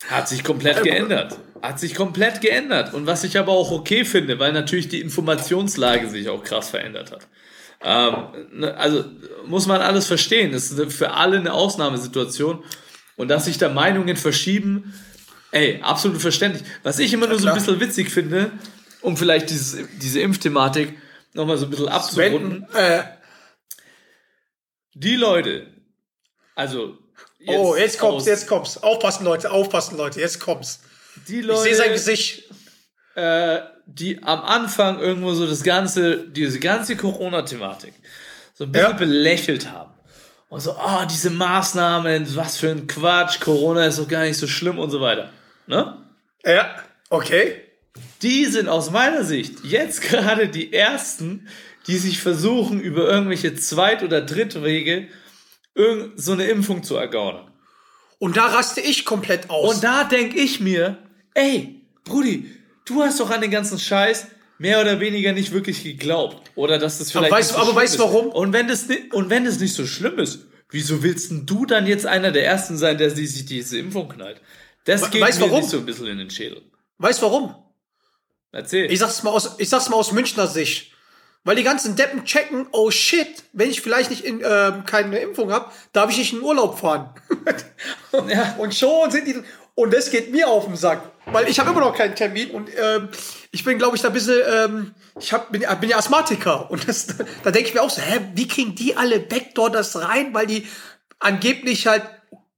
Hat 0.09 0.29
sich 0.29 0.43
komplett 0.43 0.83
geändert. 0.83 1.39
Hat 1.61 1.79
sich 1.79 1.95
komplett 1.95 2.41
geändert. 2.41 2.95
Und 2.95 3.07
was 3.07 3.25
ich 3.25 3.39
aber 3.39 3.53
auch 3.53 3.71
okay 3.71 4.05
finde, 4.05 4.39
weil 4.39 4.53
natürlich 4.53 4.89
die 4.89 5.01
Informationslage 5.01 6.09
sich 6.09 6.29
auch 6.31 6.43
krass 6.43 6.71
verändert 6.71 7.13
hat. 7.13 7.29
Ähm, 7.85 8.61
ne, 8.61 8.75
also 8.77 9.05
muss 9.47 9.67
man 9.67 9.83
alles 9.83 10.07
verstehen. 10.07 10.53
Das 10.53 10.71
ist 10.71 10.93
für 10.95 11.11
alle 11.13 11.39
eine 11.39 11.53
Ausnahmesituation. 11.53 12.65
Und 13.17 13.29
dass 13.29 13.45
sich 13.45 13.59
da 13.59 13.69
Meinungen 13.69 14.17
verschieben, 14.17 14.95
ey, 15.51 15.81
absolut 15.83 16.23
verständlich. 16.23 16.63
Was 16.83 16.99
ich 16.99 17.13
immer 17.13 17.27
nur 17.27 17.39
so 17.39 17.49
ein 17.49 17.55
bisschen 17.55 17.81
witzig 17.81 18.11
finde, 18.11 18.51
um 19.09 19.17
vielleicht 19.17 19.51
dieses, 19.51 19.89
diese 20.01 20.21
Impfthematik 20.21 20.97
nochmal 21.33 21.57
so 21.59 21.65
ein 21.67 21.71
bisschen 21.71 21.89
abzurunden. 21.89 22.67
Äh, 22.75 23.03
Die 24.95 25.17
Leute, 25.17 25.67
also. 26.55 26.99
oh, 27.47 27.75
jetzt 27.77 27.99
kommt's, 27.99 28.27
jetzt 28.27 28.47
kommt's. 28.47 28.83
Aufpassen, 28.83 29.25
Leute, 29.25 29.51
aufpassen, 29.51 29.97
Leute, 29.97 30.21
jetzt 30.21 30.41
kommt's. 30.41 30.81
Die 31.29 31.41
Ich 31.41 31.45
Leute, 31.47 31.63
sehe 31.63 31.75
sein 31.77 31.93
Gesicht. 31.93 32.45
äh, 33.15 33.61
die 33.87 34.23
am 34.23 34.43
Anfang 34.43 34.99
irgendwo 35.01 35.33
so 35.35 35.47
das 35.47 35.63
ganze, 35.63 36.29
diese 36.29 36.61
ganze 36.61 36.97
Corona-Thematik 36.97 37.95
so 38.55 38.65
ein 38.65 38.73
bisschen 38.73 38.91
Ja. 38.91 38.97
belächelt 38.97 39.71
haben. 39.73 39.93
Und 40.51 40.61
so, 40.61 40.73
ah, 40.73 41.07
diese 41.07 41.31
Maßnahmen, 41.31 42.37
was 42.37 42.57
für 42.59 42.71
ein 42.71 42.87
Quatsch, 42.87 43.41
Corona 43.41 43.87
ist 43.87 43.99
doch 43.99 44.09
gar 44.09 44.23
nicht 44.25 44.37
so 44.39 44.47
schlimm 44.47 44.79
und 44.79 44.91
so 44.91 45.01
weiter. 45.01 45.31
Ne? 45.67 45.97
Ja, 46.45 46.83
okay. 47.11 47.63
Die 48.23 48.47
sind 48.47 48.69
aus 48.69 48.91
meiner 48.91 49.25
Sicht 49.25 49.65
jetzt 49.65 50.03
gerade 50.03 50.49
die 50.49 50.73
ersten, 50.73 51.49
die 51.87 51.97
sich 51.97 52.21
versuchen, 52.21 52.81
über 52.81 53.09
irgendwelche 53.09 53.55
Zweit- 53.55 54.03
oder 54.03 54.21
Drittwege 54.21 55.09
irgend 55.75 56.21
so 56.21 56.33
eine 56.33 56.45
Impfung 56.49 56.83
zu 56.83 56.97
ergaunern. 56.97 57.51
Und 58.19 58.37
da 58.37 58.47
raste 58.47 58.81
ich 58.81 59.05
komplett 59.05 59.49
aus. 59.49 59.75
Und 59.77 59.85
da 59.85 60.03
denk 60.05 60.35
ich 60.35 60.59
mir, 60.59 60.99
ey, 61.35 61.81
Brudi, 62.05 62.51
du 62.85 63.03
hast 63.03 63.21
doch 63.21 63.31
an 63.31 63.41
den 63.41 63.51
ganzen 63.53 63.79
Scheiß 63.79 64.27
mehr 64.59 64.81
oder 64.81 64.99
weniger 64.99 65.33
nicht 65.33 65.53
wirklich 65.53 65.85
geglaubt. 65.85 66.51
Oder 66.57 66.79
dass 66.79 66.99
das 66.99 67.13
vielleicht. 67.13 67.31
weißt 67.31 67.53
nicht 67.53 67.59
du- 67.65 67.69
aber 67.69 67.77
weißt 67.77 67.95
du 67.95 67.99
warum? 68.01 68.27
Und 68.29 68.53
wenn 68.53 68.67
das 68.67 68.89
nicht, 68.89 69.15
und 69.15 69.31
wenn 69.31 69.47
es 69.47 69.61
nicht 69.61 69.75
so 69.75 69.87
schlimm 69.87 70.19
ist, 70.19 70.41
wieso 70.71 71.05
willst 71.05 71.31
denn 71.31 71.47
du 71.47 71.65
dann 71.65 71.87
jetzt 71.87 72.07
einer 72.07 72.33
der 72.33 72.45
ersten 72.45 72.77
sein, 72.77 72.99
der 72.99 73.11
sich 73.11 73.47
diese 73.47 73.79
Impfung 73.79 74.09
knallt? 74.09 74.41
Das 74.85 75.03
We- 75.03 75.11
geht 75.11 75.23
weißt 75.23 75.39
mir 75.39 75.47
warum? 75.47 75.61
nicht 75.61 75.71
so 75.71 75.79
ein 75.79 75.87
bisschen 75.87 76.07
in 76.09 76.19
den 76.19 76.31
Schädel. 76.31 76.61
weißt 76.99 77.23
warum? 77.23 77.55
Erzähl. 78.53 78.91
Ich 78.91 78.99
sag's 78.99 79.23
mal 79.23 79.31
aus, 79.31 79.57
ich 79.59 79.69
sag's 79.69 79.89
mal 79.89 79.97
aus 79.97 80.13
Münchner 80.13 80.47
Sicht. 80.47 80.93
Weil 81.45 81.57
die 81.57 81.63
ganzen 81.63 81.97
Deppen 81.97 82.25
checken, 82.25 82.67
oh 82.73 82.91
shit, 82.91 83.45
wenn 83.53 83.71
ich 83.71 83.81
vielleicht 83.81 84.11
nicht 84.11 84.25
in, 84.25 84.43
ähm, 84.45 84.85
keine 84.85 85.19
Impfung 85.19 85.53
hab, 85.53 85.73
darf 85.93 86.11
ich 86.11 86.19
nicht 86.19 86.33
in 86.33 86.43
Urlaub 86.43 86.79
fahren. 86.79 87.15
Ja. 88.29 88.57
Und 88.59 88.75
schon 88.75 89.11
sind 89.11 89.27
die. 89.27 89.37
Und 89.75 89.95
das 89.95 90.11
geht 90.11 90.33
mir 90.33 90.49
auf 90.49 90.65
den 90.65 90.77
Sack. 90.77 91.13
Weil 91.27 91.49
ich 91.49 91.61
habe 91.61 91.71
immer 91.71 91.81
noch 91.81 91.95
keinen 91.95 92.17
Termin 92.17 92.51
und 92.51 92.69
ähm, 92.77 93.09
ich 93.53 93.65
bin, 93.65 93.79
glaube 93.79 93.97
ich, 93.97 94.03
da 94.03 94.09
ein 94.09 94.15
bisschen, 94.15 94.41
ähm, 94.53 94.95
ich 95.21 95.33
hab, 95.33 95.53
bin, 95.53 95.65
bin 95.81 95.91
ja 95.91 95.99
Asthmatiker. 95.99 96.71
Und 96.71 96.89
das, 96.89 97.07
da 97.45 97.51
denke 97.51 97.69
ich 97.69 97.75
mir 97.75 97.83
auch 97.83 97.91
so, 97.91 98.03
hä, 98.03 98.21
wie 98.35 98.49
kriegen 98.49 98.75
die 98.75 98.97
alle 98.97 99.21
Backdoor 99.21 99.71
das 99.71 99.95
rein? 100.01 100.35
Weil 100.35 100.47
die 100.47 100.67
angeblich 101.19 101.87
halt, 101.87 102.03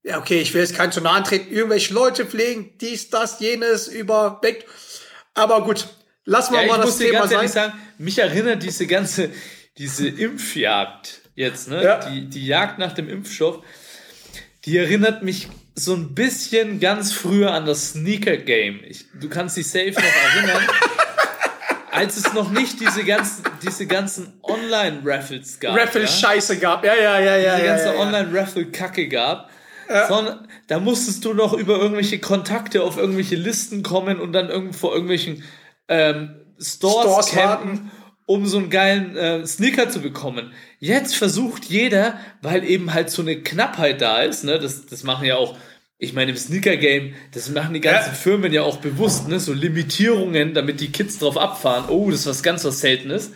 ja, 0.02 0.18
okay, 0.18 0.40
ich 0.40 0.54
will 0.54 0.62
jetzt 0.62 0.74
keinen 0.74 0.92
zu 0.92 1.00
nahe 1.00 1.22
treten, 1.22 1.52
irgendwelche 1.52 1.92
Leute 1.92 2.24
pflegen, 2.24 2.72
dies, 2.80 3.10
das, 3.10 3.40
jenes, 3.40 3.88
über 3.88 4.38
Back. 4.40 4.66
Aber 5.34 5.64
gut, 5.64 5.86
lassen 6.24 6.52
wir 6.52 6.60
Ja, 6.60 6.64
ich 6.66 6.70
mal 6.72 6.76
muss 6.78 6.86
das 6.86 6.98
dir 6.98 7.06
Thema 7.08 7.20
ganz 7.20 7.32
ehrlich 7.32 7.50
sein. 7.50 7.70
sagen, 7.70 7.80
mich 7.98 8.18
erinnert 8.18 8.62
diese 8.62 8.86
ganze, 8.86 9.30
diese 9.78 10.08
Impfjagd 10.08 11.20
jetzt, 11.34 11.68
ne? 11.68 11.82
Ja. 11.82 11.96
Die, 12.10 12.28
die 12.28 12.46
Jagd 12.46 12.78
nach 12.78 12.92
dem 12.92 13.08
Impfstoff, 13.08 13.62
die 14.64 14.76
erinnert 14.76 15.22
mich 15.22 15.48
so 15.74 15.94
ein 15.94 16.14
bisschen 16.14 16.80
ganz 16.80 17.12
früher 17.12 17.52
an 17.52 17.64
das 17.64 17.90
Sneaker-Game. 17.90 18.80
Ich- 18.86 19.06
Du 19.14 19.28
kannst 19.28 19.56
dich 19.56 19.68
safe 19.68 19.92
noch 19.92 20.34
erinnern, 20.34 20.62
als 21.90 22.16
es 22.16 22.32
noch 22.32 22.50
nicht 22.50 22.80
diese 22.80 23.04
ganzen, 23.04 23.44
diese 23.62 23.86
ganzen 23.86 24.38
Online-Raffles 24.42 25.60
gab. 25.60 25.76
Raffle 25.76 26.02
ja? 26.04 26.54
Gab. 26.56 26.84
Ja, 26.84 26.94
ja, 26.94 27.18
ja, 27.20 27.36
ja. 27.36 27.54
diese 27.56 27.66
ja, 27.66 27.72
ganze 27.72 27.86
ja, 27.86 27.94
ja. 27.94 28.00
Online-Raffle-Kacke 28.00 29.08
gab. 29.08 29.50
Sondern 30.08 30.46
da 30.68 30.78
musstest 30.78 31.24
du 31.24 31.34
noch 31.34 31.52
über 31.52 31.78
irgendwelche 31.78 32.18
Kontakte 32.20 32.82
auf 32.82 32.96
irgendwelche 32.96 33.36
Listen 33.36 33.82
kommen 33.82 34.20
und 34.20 34.32
dann 34.32 34.48
irgendwo 34.48 34.72
vor 34.72 34.92
irgendwelchen 34.92 35.42
ähm, 35.88 36.36
Stores, 36.60 37.02
Stores 37.02 37.26
campen, 37.30 37.70
warten. 37.70 37.90
um 38.26 38.46
so 38.46 38.58
einen 38.58 38.70
geilen 38.70 39.16
äh, 39.16 39.46
Sneaker 39.46 39.88
zu 39.88 40.00
bekommen. 40.00 40.52
Jetzt 40.78 41.16
versucht 41.16 41.64
jeder, 41.64 42.18
weil 42.42 42.64
eben 42.64 42.94
halt 42.94 43.10
so 43.10 43.22
eine 43.22 43.36
Knappheit 43.42 44.00
da 44.00 44.22
ist, 44.22 44.44
ne, 44.44 44.58
das, 44.58 44.86
das 44.86 45.02
machen 45.02 45.26
ja 45.26 45.36
auch, 45.36 45.56
ich 45.98 46.12
meine, 46.12 46.30
im 46.30 46.36
Sneaker-Game, 46.36 47.14
das 47.34 47.50
machen 47.50 47.74
die 47.74 47.80
ganzen 47.80 48.10
Ja. 48.10 48.14
Firmen 48.14 48.52
ja 48.52 48.62
auch 48.62 48.76
bewusst, 48.76 49.28
ne, 49.28 49.40
so 49.40 49.52
Limitierungen, 49.52 50.54
damit 50.54 50.80
die 50.80 50.92
Kids 50.92 51.18
drauf 51.18 51.36
abfahren. 51.36 51.86
Oh, 51.88 52.10
das 52.10 52.20
ist 52.20 52.26
was 52.26 52.42
ganz 52.42 52.64
was 52.64 52.80
Seltenes. 52.80 53.32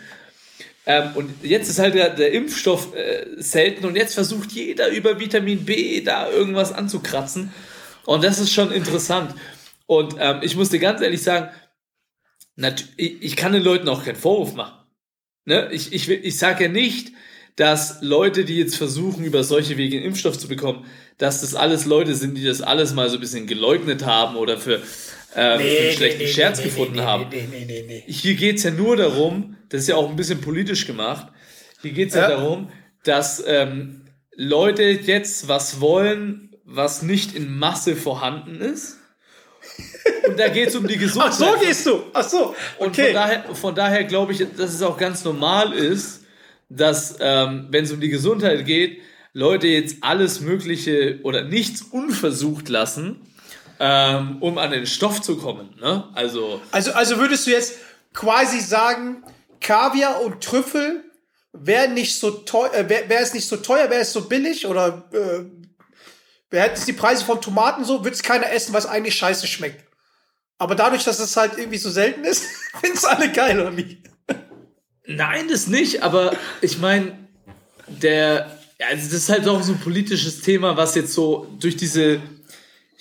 Ähm, 0.86 1.10
und 1.14 1.30
jetzt 1.42 1.68
ist 1.68 1.78
halt 1.78 1.94
der, 1.94 2.10
der 2.10 2.32
Impfstoff 2.32 2.94
äh, 2.94 3.26
selten 3.36 3.86
und 3.86 3.96
jetzt 3.96 4.14
versucht 4.14 4.52
jeder 4.52 4.88
über 4.90 5.18
Vitamin 5.18 5.64
B 5.64 6.02
da 6.02 6.30
irgendwas 6.30 6.72
anzukratzen. 6.72 7.52
Und 8.04 8.22
das 8.22 8.38
ist 8.38 8.52
schon 8.52 8.70
interessant. 8.70 9.34
Und 9.86 10.16
ähm, 10.18 10.40
ich 10.42 10.56
muss 10.56 10.70
dir 10.70 10.78
ganz 10.78 11.00
ehrlich 11.00 11.22
sagen, 11.22 11.48
ich, 12.96 13.36
kann 13.36 13.52
den 13.52 13.62
Leuten 13.62 13.88
auch 13.88 14.04
keinen 14.04 14.16
Vorwurf 14.16 14.54
machen. 14.54 14.78
ne, 15.44 15.68
ich, 15.72 15.92
ich, 15.92 16.08
ich 16.08 16.38
sage 16.38 16.64
ja 16.64 16.70
nicht, 16.70 17.12
dass 17.56 18.02
Leute, 18.02 18.44
die 18.44 18.58
jetzt 18.58 18.76
versuchen, 18.76 19.24
über 19.24 19.44
solche 19.44 19.76
Wege 19.76 19.96
einen 19.96 20.06
Impfstoff 20.06 20.38
zu 20.38 20.48
bekommen, 20.48 20.84
dass 21.18 21.40
das 21.40 21.54
alles 21.54 21.84
Leute 21.84 22.14
sind, 22.14 22.36
die 22.36 22.44
das 22.44 22.60
alles 22.60 22.94
mal 22.94 23.08
so 23.08 23.16
ein 23.16 23.20
bisschen 23.20 23.46
geleugnet 23.46 24.04
haben 24.04 24.36
oder 24.36 24.58
für, 24.58 24.82
äh, 25.34 25.58
für 25.58 25.82
einen 25.82 25.92
schlechten 25.92 26.26
Scherz 26.26 26.62
gefunden 26.62 27.00
haben. 27.02 27.26
Nee, 27.30 27.46
nee, 27.50 27.64
nee, 27.66 27.84
nee. 27.86 28.04
Hier 28.06 28.34
geht's 28.34 28.62
ja 28.62 28.70
nur 28.70 28.96
darum, 28.96 29.56
das 29.68 29.82
ist 29.82 29.88
ja 29.88 29.96
auch 29.96 30.08
ein 30.08 30.16
bisschen 30.16 30.40
politisch 30.40 30.86
gemacht, 30.86 31.28
hier 31.82 31.92
geht's 31.92 32.14
ja, 32.14 32.22
Ja. 32.22 32.28
darum, 32.36 32.70
dass 33.04 33.42
ähm, 33.46 34.02
Leute 34.36 34.82
jetzt 34.84 35.48
was 35.48 35.80
wollen, 35.80 36.56
was 36.64 37.02
nicht 37.02 37.34
in 37.34 37.56
Masse 37.58 37.94
vorhanden 37.96 38.60
ist. 38.60 38.98
Und 40.28 40.38
da 40.38 40.48
geht's 40.48 40.74
um 40.76 40.86
die 40.86 40.96
Gesundheit. 40.98 41.32
Ach 41.34 41.38
so 41.38 41.58
gehst 41.60 41.86
du. 41.86 42.02
Ach 42.12 42.28
so. 42.28 42.54
Und 42.78 42.94
von 42.94 43.04
Okay. 43.04 43.12
daher, 43.12 43.54
von 43.54 43.74
daher 43.74 44.04
glaube 44.04 44.32
ich, 44.32 44.38
dass 44.56 44.72
es 44.74 44.82
auch 44.82 44.96
ganz 44.96 45.24
normal 45.24 45.72
ist, 45.72 46.22
dass, 46.68 47.16
ähm, 47.20 47.66
wenn 47.70 47.84
es 47.84 47.92
um 47.92 48.00
die 48.00 48.08
Gesundheit 48.08 48.64
geht, 48.64 49.00
Leute 49.32 49.66
jetzt 49.66 49.96
alles 50.00 50.40
Mögliche 50.40 51.18
oder 51.22 51.44
nichts 51.44 51.82
unversucht 51.82 52.68
lassen, 52.68 53.20
ähm, 53.78 54.38
um 54.40 54.58
an 54.58 54.70
den 54.70 54.86
Stoff 54.86 55.20
zu 55.20 55.36
kommen. 55.36 55.74
Ne? 55.80 56.04
Also, 56.14 56.60
Also, 56.70 56.92
also 56.92 57.18
würdest 57.18 57.46
du 57.46 57.50
jetzt 57.50 57.74
quasi 58.12 58.60
sagen, 58.60 59.24
Kaviar 59.60 60.20
und 60.22 60.42
Trüffel 60.42 61.04
wäre 61.52 61.88
nicht 61.88 62.18
so 62.18 62.30
teuer, 62.30 62.74
äh, 62.74 62.88
wäre 62.88 63.08
wär 63.08 63.20
es 63.20 63.32
nicht 63.32 63.48
so 63.48 63.56
teuer, 63.56 63.90
wäre 63.90 64.02
es 64.02 64.12
so 64.12 64.22
billig 64.22 64.66
oder 64.66 65.08
äh, 65.12 65.44
wäre 66.50 66.72
es 66.72 66.84
die 66.84 66.92
Preise 66.92 67.24
von 67.24 67.40
Tomaten 67.40 67.84
so, 67.84 68.04
würde 68.04 68.14
es 68.14 68.22
keiner 68.22 68.50
essen, 68.50 68.74
was 68.74 68.86
eigentlich 68.86 69.16
scheiße 69.16 69.46
schmeckt. 69.46 69.84
Aber 70.58 70.74
dadurch, 70.74 71.04
dass 71.04 71.18
es 71.18 71.36
halt 71.36 71.58
irgendwie 71.58 71.78
so 71.78 71.90
selten 71.90 72.24
ist, 72.24 72.44
finden 72.80 72.96
es 72.96 73.04
alle 73.04 73.30
geil, 73.32 73.60
oder 73.60 73.76
wie? 73.76 74.02
nein, 75.06 75.48
das 75.48 75.66
nicht, 75.66 76.02
aber 76.02 76.36
ich 76.60 76.78
meine, 76.78 77.18
der, 77.86 78.58
also 78.88 79.04
das 79.04 79.12
ist 79.12 79.28
halt 79.28 79.46
auch 79.46 79.62
so 79.62 79.72
ein 79.72 79.80
politisches 79.80 80.40
Thema, 80.40 80.76
was 80.76 80.94
jetzt 80.94 81.12
so 81.12 81.46
durch 81.60 81.76
diese, 81.76 82.20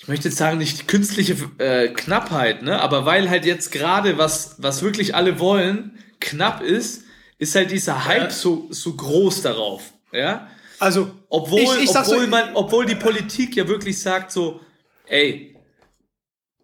ich 0.04 0.10
möchte 0.10 0.28
jetzt 0.28 0.38
sagen, 0.38 0.58
nicht 0.58 0.90
künstliche 0.90 1.38
äh, 1.60 1.88
Knappheit, 1.88 2.62
ne, 2.62 2.82
aber 2.82 3.06
weil 3.06 3.30
halt 3.30 3.46
jetzt 3.46 3.72
gerade 3.72 4.18
was, 4.18 4.58
was 4.58 4.84
wirklich 4.84 5.16
alle 5.16 5.40
wollen, 5.40 5.98
knapp 6.20 6.62
ist, 6.62 7.04
ist 7.38 7.56
halt 7.56 7.72
dieser 7.72 8.04
Hype 8.04 8.34
so, 8.34 8.68
so 8.70 8.94
groß 8.94 9.44
darauf, 9.44 9.94
ja. 10.12 10.50
Also, 10.80 11.10
Obwohl, 11.30 11.62
ich, 11.78 11.84
ich 11.84 11.90
obwohl, 11.92 12.26
so, 12.26 12.28
man, 12.28 12.54
obwohl 12.54 12.86
die 12.86 12.96
Politik 12.96 13.56
ja 13.56 13.66
wirklich 13.70 14.02
sagt 14.02 14.34
so, 14.34 14.60
ey, 15.08 15.56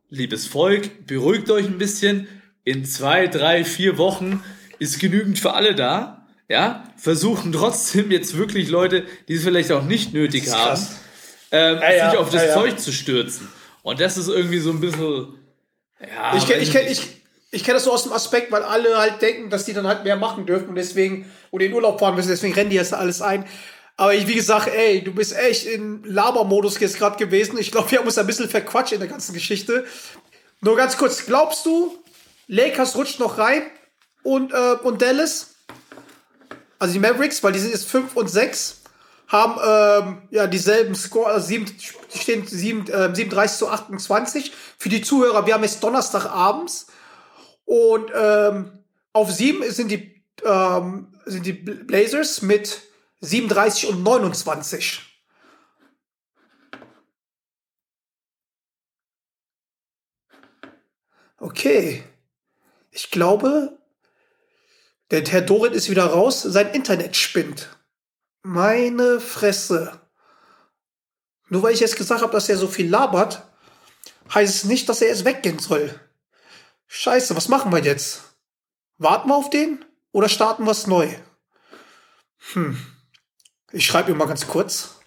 liebes 0.09 0.45
Volk, 0.45 1.07
beruhigt 1.07 1.49
euch 1.49 1.65
ein 1.65 1.77
bisschen, 1.77 2.27
in 2.65 2.83
zwei, 2.83 3.27
drei, 3.27 3.63
vier 3.63 3.97
Wochen 3.97 4.43
ist 4.79 4.99
genügend 4.99 5.39
für 5.39 5.53
alle 5.53 5.75
da, 5.75 6.27
ja, 6.49 6.83
versuchen 6.97 7.53
trotzdem 7.53 8.11
jetzt 8.11 8.35
wirklich 8.35 8.67
Leute, 8.67 9.05
die 9.29 9.35
es 9.35 9.43
vielleicht 9.43 9.71
auch 9.71 9.85
nicht 9.85 10.13
nötig 10.13 10.51
haben, 10.51 10.71
krass. 10.71 10.99
Ähm, 11.51 11.79
ja, 11.81 12.09
sich 12.09 12.19
auf 12.19 12.29
das 12.29 12.41
ja, 12.43 12.47
ja. 12.49 12.53
Zeug 12.53 12.79
zu 12.79 12.91
stürzen. 12.91 13.47
Und 13.83 13.99
das 13.99 14.17
ist 14.17 14.27
irgendwie 14.27 14.59
so 14.59 14.71
ein 14.71 14.79
bisschen, 14.79 15.39
ja, 15.99 16.35
ich 16.35 16.47
kenne 16.47 16.61
ich 16.61 16.71
kenn, 16.71 16.87
ich, 16.87 17.01
ich 17.51 17.63
kenn 17.63 17.73
das 17.73 17.85
so 17.85 17.91
aus 17.91 18.03
dem 18.03 18.13
Aspekt, 18.13 18.51
weil 18.51 18.63
alle 18.63 18.97
halt 18.97 19.21
denken, 19.21 19.49
dass 19.49 19.65
die 19.65 19.73
dann 19.73 19.87
halt 19.87 20.03
mehr 20.03 20.15
machen 20.15 20.45
dürfen 20.45 20.69
und 20.69 20.75
deswegen, 20.75 21.29
oder 21.51 21.65
in 21.65 21.73
Urlaub 21.73 21.99
fahren 21.99 22.15
müssen, 22.15 22.29
deswegen 22.29 22.53
rennen 22.53 22.69
die 22.69 22.75
jetzt 22.75 22.93
alles 22.93 23.21
ein. 23.21 23.45
Aber 23.97 24.13
ich, 24.13 24.27
wie 24.27 24.35
gesagt, 24.35 24.69
ey, 24.73 25.03
du 25.03 25.13
bist 25.13 25.35
echt 25.35 25.65
in 25.65 26.03
Labermodus 26.05 26.79
jetzt 26.79 26.97
gerade 26.97 27.17
gewesen. 27.17 27.57
Ich 27.57 27.71
glaube, 27.71 27.91
wir 27.91 27.99
haben 27.99 28.05
uns 28.05 28.17
ein 28.17 28.27
bisschen 28.27 28.47
verquatscht 28.47 28.93
in 28.93 28.99
der 28.99 29.09
ganzen 29.09 29.33
Geschichte. 29.33 29.85
Nur 30.61 30.77
ganz 30.77 30.95
kurz, 30.95 31.25
glaubst 31.25 31.65
du, 31.65 31.97
Lakers 32.47 32.95
rutscht 32.95 33.19
noch 33.19 33.37
rein 33.37 33.63
und, 34.23 34.53
äh, 34.53 34.75
und 34.83 35.01
Dallas? 35.01 35.55
Also 36.77 36.93
die 36.93 36.99
Mavericks, 36.99 37.43
weil 37.43 37.51
die 37.51 37.59
sind 37.59 37.71
jetzt 37.71 37.89
5 37.89 38.15
und 38.15 38.29
6, 38.29 38.78
haben 39.29 39.59
ähm, 39.63 40.27
ja 40.31 40.47
dieselben 40.47 40.95
Score, 40.95 41.27
also 41.27 41.47
sieben, 41.47 41.65
stehen 42.13 42.45
sieben, 42.45 42.87
äh, 42.87 43.15
37 43.15 43.57
zu 43.57 43.69
28. 43.69 44.51
Für 44.77 44.89
die 44.89 45.01
Zuhörer, 45.01 45.45
wir 45.45 45.53
haben 45.53 45.63
jetzt 45.63 45.83
Donnerstagabends 45.83 46.87
und 47.65 48.11
ähm, 48.13 48.79
auf 49.13 49.31
7 49.31 49.69
sind 49.71 49.91
die, 49.91 50.23
ähm, 50.43 51.13
sind 51.25 51.45
die 51.45 51.53
Blazers 51.53 52.41
mit 52.41 52.81
37 53.21 53.89
und 53.89 54.03
29. 54.03 55.01
Okay. 61.37 62.03
Ich 62.91 63.11
glaube, 63.11 63.77
der 65.11 65.23
Herr 65.25 65.41
Dorit 65.41 65.73
ist 65.73 65.89
wieder 65.89 66.07
raus, 66.07 66.41
sein 66.41 66.73
Internet 66.73 67.15
spinnt. 67.15 67.78
Meine 68.41 69.19
Fresse. 69.19 69.99
Nur 71.49 71.63
weil 71.63 71.73
ich 71.73 71.79
jetzt 71.79 71.97
gesagt 71.97 72.21
habe, 72.21 72.31
dass 72.31 72.47
er 72.47 72.57
so 72.57 72.67
viel 72.67 72.89
labert, 72.89 73.43
heißt 74.33 74.55
es 74.55 74.63
nicht, 74.65 74.87
dass 74.87 75.01
er 75.01 75.09
jetzt 75.09 75.25
weggehen 75.25 75.59
soll. 75.59 75.99
Scheiße, 76.87 77.35
was 77.35 77.47
machen 77.47 77.71
wir 77.71 77.79
jetzt? 77.79 78.23
Warten 78.97 79.29
wir 79.29 79.35
auf 79.35 79.49
den 79.49 79.83
oder 80.11 80.29
starten 80.29 80.65
wir 80.65 80.71
es 80.71 80.87
neu? 80.87 81.09
Hm. 82.53 82.79
Ich 83.71 83.85
schreibe 83.85 84.11
ihm 84.11 84.17
mal 84.17 84.27
ganz 84.27 84.47
kurz. 84.47 84.99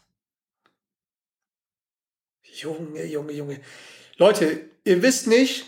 Junge, 2.42 3.04
Junge, 3.04 3.32
Junge. 3.32 3.60
Leute, 4.16 4.70
ihr 4.84 5.02
wisst 5.02 5.26
nicht, 5.26 5.64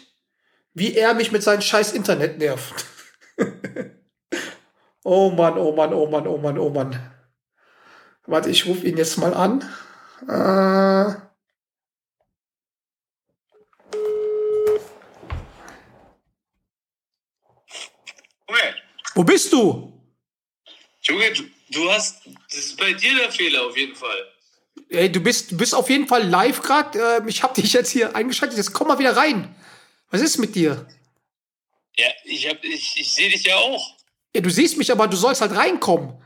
wie 0.74 0.94
er 0.94 1.14
mich 1.14 1.32
mit 1.32 1.42
seinem 1.42 1.62
scheiß 1.62 1.92
Internet 1.92 2.38
nervt. 2.38 2.84
oh 5.04 5.30
Mann, 5.30 5.58
oh 5.58 5.72
Mann, 5.72 5.94
oh 5.94 6.06
Mann, 6.06 6.26
oh 6.26 6.38
Mann, 6.38 6.58
oh 6.58 6.70
Mann. 6.70 7.13
Warte, 8.26 8.50
ich 8.50 8.66
rufe 8.66 8.86
ihn 8.86 8.96
jetzt 8.96 9.18
mal 9.18 9.34
an. 9.34 9.60
Äh, 10.28 11.14
Junge, 18.48 18.74
wo 19.14 19.24
bist 19.24 19.52
du? 19.52 19.92
Junge, 21.02 21.32
du, 21.32 21.44
du 21.70 21.90
hast. 21.90 22.22
Das 22.50 22.58
ist 22.58 22.76
bei 22.78 22.92
dir 22.92 23.16
der 23.18 23.30
Fehler 23.32 23.66
auf 23.66 23.76
jeden 23.76 23.94
Fall. 23.94 24.32
Ey, 24.88 25.10
du 25.10 25.20
bist, 25.20 25.52
du 25.52 25.56
bist 25.56 25.74
auf 25.74 25.88
jeden 25.90 26.06
Fall 26.06 26.26
live 26.26 26.60
gerade. 26.62 26.98
Äh, 26.98 27.28
ich 27.28 27.42
habe 27.42 27.54
dich 27.54 27.72
jetzt 27.72 27.90
hier 27.90 28.14
eingeschaltet. 28.16 28.56
Jetzt 28.56 28.72
komm 28.72 28.88
mal 28.88 28.98
wieder 28.98 29.16
rein. 29.16 29.54
Was 30.10 30.20
ist 30.20 30.38
mit 30.38 30.54
dir? 30.54 30.86
Ja, 31.96 32.06
ich, 32.24 32.48
hab- 32.48 32.62
ich, 32.64 32.94
ich 32.96 33.12
sehe 33.12 33.30
dich 33.30 33.44
ja 33.44 33.56
auch. 33.56 33.96
Ja, 34.34 34.40
du 34.40 34.50
siehst 34.50 34.76
mich, 34.78 34.90
aber 34.90 35.06
du 35.06 35.16
sollst 35.16 35.40
halt 35.40 35.54
reinkommen. 35.54 36.20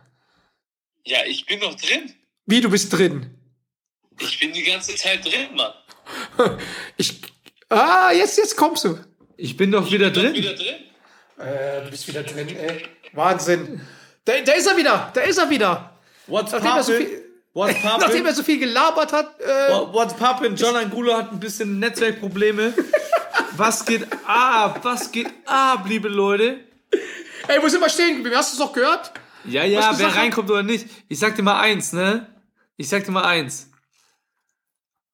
Ja, 1.09 1.25
ich 1.27 1.47
bin 1.47 1.59
noch 1.61 1.75
drin. 1.75 2.13
Wie, 2.45 2.61
du 2.61 2.69
bist 2.69 2.93
drin? 2.93 3.31
Ich 4.21 4.39
bin 4.39 4.53
die 4.53 4.63
ganze 4.63 4.95
Zeit 4.95 5.25
drin, 5.25 5.55
Mann. 5.55 5.73
Ich. 6.99 7.21
Ah, 7.71 8.13
jetzt, 8.13 8.37
jetzt 8.37 8.57
kommst 8.57 8.85
du. 8.85 8.99
ich 9.37 9.57
bin 9.57 9.71
doch 9.73 9.91
wieder 9.91 10.11
Bin 10.11 10.23
drin. 10.23 10.35
wieder 10.35 10.55
drin? 10.55 10.75
Äh, 11.39 11.85
du 11.85 11.91
bist 11.91 12.07
wieder 12.09 12.23
drin, 12.23 12.49
ey. 12.49 12.85
Wahnsinn. 13.13 13.81
Da, 14.25 14.39
da 14.41 14.53
ist 14.53 14.67
er 14.67 14.77
wieder. 14.77 15.11
Da 15.15 15.21
ist 15.23 15.39
er 15.39 15.49
wieder. 15.49 15.99
What's 16.27 16.53
Nachdem 16.53 16.71
er 16.77 16.83
so 16.83 16.93
viel, 16.93 17.25
What's 17.55 17.83
nachdem 17.85 18.27
er 18.27 18.35
so 18.35 18.43
viel 18.43 18.59
gelabert 18.59 19.13
hat. 19.13 19.41
Äh, 19.41 19.71
What's 19.93 20.15
poppin'? 20.15 20.57
John 20.57 20.77
Angulo 20.77 21.17
hat 21.17 21.33
ein 21.33 21.41
bisschen 21.41 21.79
Netzwerkprobleme. 21.79 22.75
Was 23.57 23.85
geht 23.85 24.07
ab? 24.27 24.81
Was 24.83 25.11
geht 25.11 25.29
ab, 25.47 25.85
liebe 25.89 26.09
Leute? 26.09 26.61
ey, 27.49 27.63
wo 27.63 27.69
sind 27.69 27.81
wir 27.81 27.89
stehen 27.89 28.17
geblieben? 28.17 28.37
Hast 28.37 28.53
du 28.53 28.55
es 28.57 28.61
noch 28.61 28.73
gehört? 28.73 29.11
Ja, 29.45 29.65
ja, 29.65 29.99
wer 29.99 30.15
reinkommt 30.15 30.51
oder 30.51 30.63
nicht. 30.63 30.87
Ich 31.09 31.19
sag 31.19 31.37
dir 31.37 31.43
mal 31.43 31.61
eins, 31.61 31.93
ne? 31.93 32.27
Ich 32.77 32.89
sag 32.89 33.05
dir 33.05 33.13
mal 33.13 33.25
eins. 33.25 33.71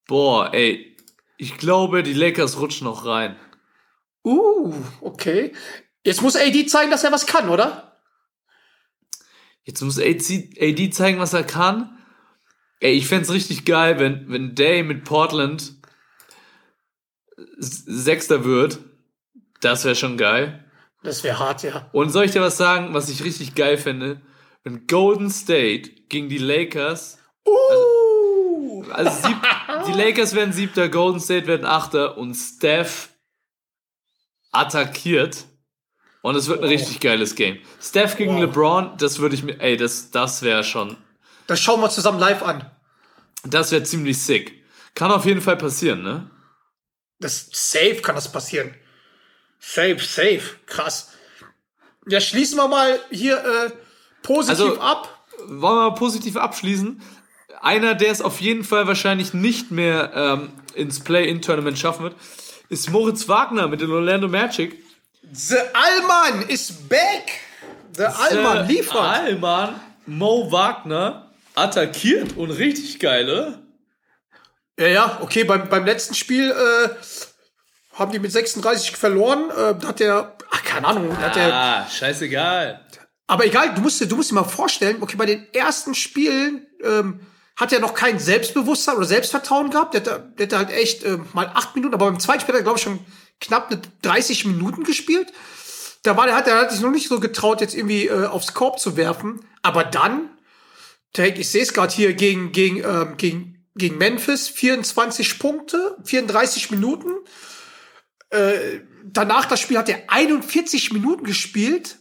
Boah, 0.07 0.53
ey. 0.53 0.97
Ich 1.37 1.57
glaube, 1.57 2.03
die 2.03 2.13
Lakers 2.13 2.59
rutschen 2.59 2.85
noch 2.85 3.07
rein. 3.07 3.37
Uh, 4.25 4.75
okay. 5.01 5.53
Jetzt 6.05 6.23
muss 6.23 6.37
AD 6.37 6.67
zeigen, 6.67 6.91
dass 6.91 7.05
er 7.05 7.13
was 7.13 7.27
kann, 7.27 7.49
oder? 7.49 7.99
Jetzt 9.65 9.81
muss 9.81 9.99
AD, 9.99 10.91
zeigen, 10.91 11.19
was 11.19 11.33
er 11.33 11.45
kann. 11.45 11.99
Ey, 12.81 12.93
ich 12.93 13.07
fänd's 13.07 13.31
richtig 13.31 13.65
geil, 13.65 13.99
wenn, 13.99 14.31
wenn 14.31 14.55
Day 14.55 14.83
mit 14.83 15.05
Portland 15.05 15.75
Sechster 17.59 18.45
wird. 18.45 18.79
Das 19.61 19.85
wäre 19.85 19.95
schon 19.95 20.19
geil. 20.19 20.64
Das 21.05 21.23
wäre 21.23 21.39
hart, 21.39 21.63
ja. 21.63 21.89
Und 21.93 22.11
soll 22.11 22.25
ich 22.25 22.33
dir 22.33 22.41
was 22.41 22.57
sagen, 22.57 22.95
was 22.95 23.09
ich 23.09 23.23
richtig 23.23 23.55
geil 23.55 23.79
finde? 23.79 24.21
Wenn 24.65 24.87
Golden 24.87 25.31
State 25.31 25.91
gegen 26.09 26.29
die 26.29 26.39
Lakers, 26.39 27.19
Uh, 27.47 28.85
also 28.91 29.29
sieb, 29.29 29.37
die 29.87 29.93
Lakers 29.93 30.35
werden 30.35 30.53
siebter, 30.53 30.89
Golden 30.89 31.21
State 31.21 31.47
werden 31.47 31.67
achter 31.67 32.17
und 32.17 32.35
Steph 32.35 33.11
attackiert. 34.51 35.45
Und 36.23 36.37
es 36.37 36.49
wird 36.49 36.63
ein 36.63 36.69
richtig 36.69 37.01
geiles 37.01 37.35
Game. 37.35 37.59
Steph 37.83 38.17
gegen 38.17 38.39
LeBron, 38.39 38.97
das 38.97 39.19
würde 39.19 39.35
ich 39.35 39.43
mir, 39.43 39.61
ey, 39.61 39.77
das, 39.77 40.11
das 40.11 40.41
wäre 40.41 40.65
schon, 40.65 40.97
das 41.47 41.61
schauen 41.61 41.83
wir 41.83 41.91
zusammen 41.91 42.19
live 42.19 42.43
an. 42.43 42.71
das 43.45 43.73
wäre 43.73 43.83
ziemlich 43.83 44.23
sick. 44.23 44.65
Kann 44.95 45.11
auf 45.11 45.27
jeden 45.27 45.43
Fall 45.43 45.59
passieren, 45.59 46.03
ne? 46.03 46.31
Das 47.21 47.49
safe 47.53 48.01
kann 48.01 48.15
das 48.15 48.33
passieren. 48.33 48.75
Safe, 49.67 49.99
safe. 49.99 50.43
Krass. 50.67 51.11
Ja, 52.07 52.21
schließen 52.21 52.57
wir 52.59 52.69
mal 52.69 52.99
hier 53.11 53.39
äh, 53.39 53.71
positiv 54.23 54.61
Also- 54.65 54.81
ab. 54.81 55.27
wollen 55.47 55.77
wir 55.77 55.91
mal 55.91 55.95
positiv 55.95 56.37
abschließen. 56.37 57.01
Einer, 57.63 57.95
der 57.95 58.11
es 58.11 58.21
auf 58.21 58.41
jeden 58.43 58.63
Fall 58.63 58.87
wahrscheinlich 58.87 59.33
nicht 59.33 59.71
mehr 59.71 60.13
ähm, 60.15 60.53
ins 60.75 61.01
Play-In-Tournament 61.03 61.79
schaffen 61.79 62.03
wird, 62.05 62.17
ist 62.69 62.91
Moritz 62.91 63.27
Wagner 63.29 63.69
mit 63.69 63.81
den 63.81 63.91
Orlando 63.91 64.29
Magic. 64.29 64.83
The 65.33 65.57
Allmann 65.73 66.43
ist 66.49 66.89
back. 66.91 67.41
The 67.97 68.05
Allmann 68.05 68.69
Äh, 68.69 68.73
liefert. 68.73 68.97
Allmann, 69.01 69.81
Mo 70.07 70.53
Wagner 70.53 71.31
attackiert 71.55 72.37
und 72.37 72.51
richtig 72.51 72.99
geil, 73.01 73.31
oder? 73.31 73.61
Ja, 74.79 74.87
ja, 74.89 75.19
okay, 75.23 75.45
beim, 75.45 75.69
beim 75.71 75.87
letzten 75.87 76.15
Spiel 76.15 76.51
äh, 76.51 76.89
haben 77.95 78.13
die 78.13 78.19
mit 78.19 78.33
36 78.33 78.97
verloren. 78.97 79.51
Äh, 79.51 79.75
da 79.81 79.89
hat 79.89 80.01
der, 80.01 80.37
ach, 80.51 80.63
keine 80.65 80.87
Ahnung, 80.87 81.17
hat 81.19 81.37
der, 81.37 81.53
Ah, 81.55 81.89
scheißegal. 81.89 82.81
aber 83.27 83.47
egal, 83.47 83.75
du 83.75 83.81
musst, 83.81 84.01
dir- 84.01 84.07
du 84.07 84.17
musst 84.17 84.31
dir 84.31 84.35
mal 84.35 84.45
vorstellen, 84.45 84.99
okay, 85.01 85.17
bei 85.17 85.27
den 85.27 85.47
ersten 85.55 85.95
Spielen 85.95 86.67
ähm, 86.83 87.21
hat 87.57 87.73
er 87.73 87.79
noch 87.81 87.95
kein 87.95 88.19
Selbstbewusstsein 88.19 88.97
oder 88.97 89.07
Selbstvertrauen 89.07 89.71
gehabt. 89.71 89.95
Der, 89.95 90.01
der 90.01 90.47
hat 90.47 90.53
halt 90.53 90.71
echt 90.73 91.05
äh, 91.05 91.19
mal 91.33 91.51
acht 91.55 91.75
Minuten, 91.77 91.95
aber 91.95 92.07
beim 92.07 92.19
zweiten 92.21 92.41
Spiel 92.41 92.55
hat 92.55 92.61
er, 92.61 92.65
glaube 92.65 92.79
ich, 92.79 92.85
schon 92.85 92.99
knapp 93.41 93.71
eine 93.71 93.81
30 94.03 94.45
Minuten 94.47 94.83
gespielt. 94.85 95.33
Da 96.03 96.17
war 96.17 96.27
der, 96.27 96.35
hat, 96.37 96.47
der 96.49 96.57
hat 96.59 96.71
sich 96.73 96.81
noch 96.81 96.91
nicht 96.91 97.09
so 97.09 97.21
getraut, 97.21 97.61
jetzt 97.61 97.75
irgendwie 97.75 98.09
äh, 98.09 98.27
aufs 98.27 98.55
Korb 98.55 98.79
zu 98.81 98.97
werfen. 98.97 99.41
Aber 99.63 99.85
dann, 99.85 100.31
ich 101.17 101.49
sehe 101.49 101.63
es 101.63 101.73
gerade 101.73 101.93
hier 101.95 102.13
gegen, 102.15 102.51
gegen, 102.53 102.79
ähm, 102.79 103.15
gegen, 103.17 103.65
gegen 103.77 103.99
Memphis, 103.99 104.49
24 104.49 105.39
Punkte, 105.39 105.97
34 106.05 106.71
Minuten. 106.73 107.11
Äh, 108.35 108.81
danach 109.05 109.47
das 109.47 109.61
Spiel 109.61 109.79
hat 109.79 109.89
er 109.89 110.03
41 110.09 110.93
Minuten 110.93 111.25
gespielt. 111.25 111.97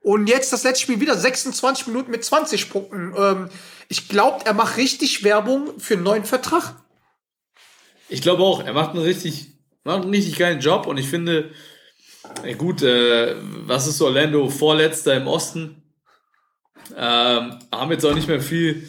Und 0.00 0.28
jetzt 0.28 0.52
das 0.52 0.62
letzte 0.62 0.82
Spiel 0.82 1.00
wieder 1.00 1.16
26 1.16 1.88
Minuten 1.88 2.10
mit 2.12 2.24
20 2.24 2.70
Punkten. 2.70 3.12
Ähm, 3.16 3.48
ich 3.88 4.08
glaube, 4.08 4.44
er 4.44 4.54
macht 4.54 4.76
richtig 4.76 5.24
Werbung 5.24 5.80
für 5.80 5.94
einen 5.94 6.04
neuen 6.04 6.24
Vertrag. 6.24 6.74
Ich 8.08 8.22
glaube 8.22 8.42
auch, 8.42 8.64
er 8.64 8.72
macht 8.72 8.90
einen 8.90 9.02
richtig, 9.02 9.48
macht 9.82 10.02
einen 10.02 10.14
richtig 10.14 10.36
geilen 10.36 10.60
Job 10.60 10.86
und 10.86 10.96
ich 10.96 11.08
finde, 11.08 11.50
gut, 12.56 12.82
äh, 12.82 13.34
was 13.40 13.88
ist 13.88 14.00
Orlando 14.00 14.48
vorletzter 14.48 15.16
im 15.16 15.26
Osten? 15.26 15.82
Ähm, 16.96 17.58
haben 17.72 17.90
jetzt 17.90 18.04
auch 18.04 18.14
nicht 18.14 18.28
mehr 18.28 18.40
viel, 18.40 18.88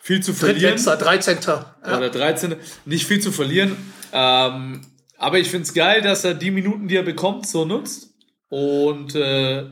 viel 0.00 0.22
zu 0.22 0.34
verlieren. 0.34 0.76
Drittletzter, 0.76 0.96
13. 0.96 1.38
Ja. 1.46 1.96
Oder 1.96 2.10
13. 2.10 2.56
Nicht 2.84 3.06
viel 3.06 3.20
zu 3.20 3.30
verlieren. 3.30 3.76
Ähm, 4.12 4.80
aber 5.22 5.38
ich 5.38 5.48
finde 5.48 5.62
es 5.62 5.72
geil, 5.72 6.02
dass 6.02 6.24
er 6.24 6.34
die 6.34 6.50
Minuten, 6.50 6.88
die 6.88 6.96
er 6.96 7.04
bekommt, 7.04 7.46
so 7.46 7.64
nutzt. 7.64 8.12
Und 8.48 9.14
äh, 9.14 9.64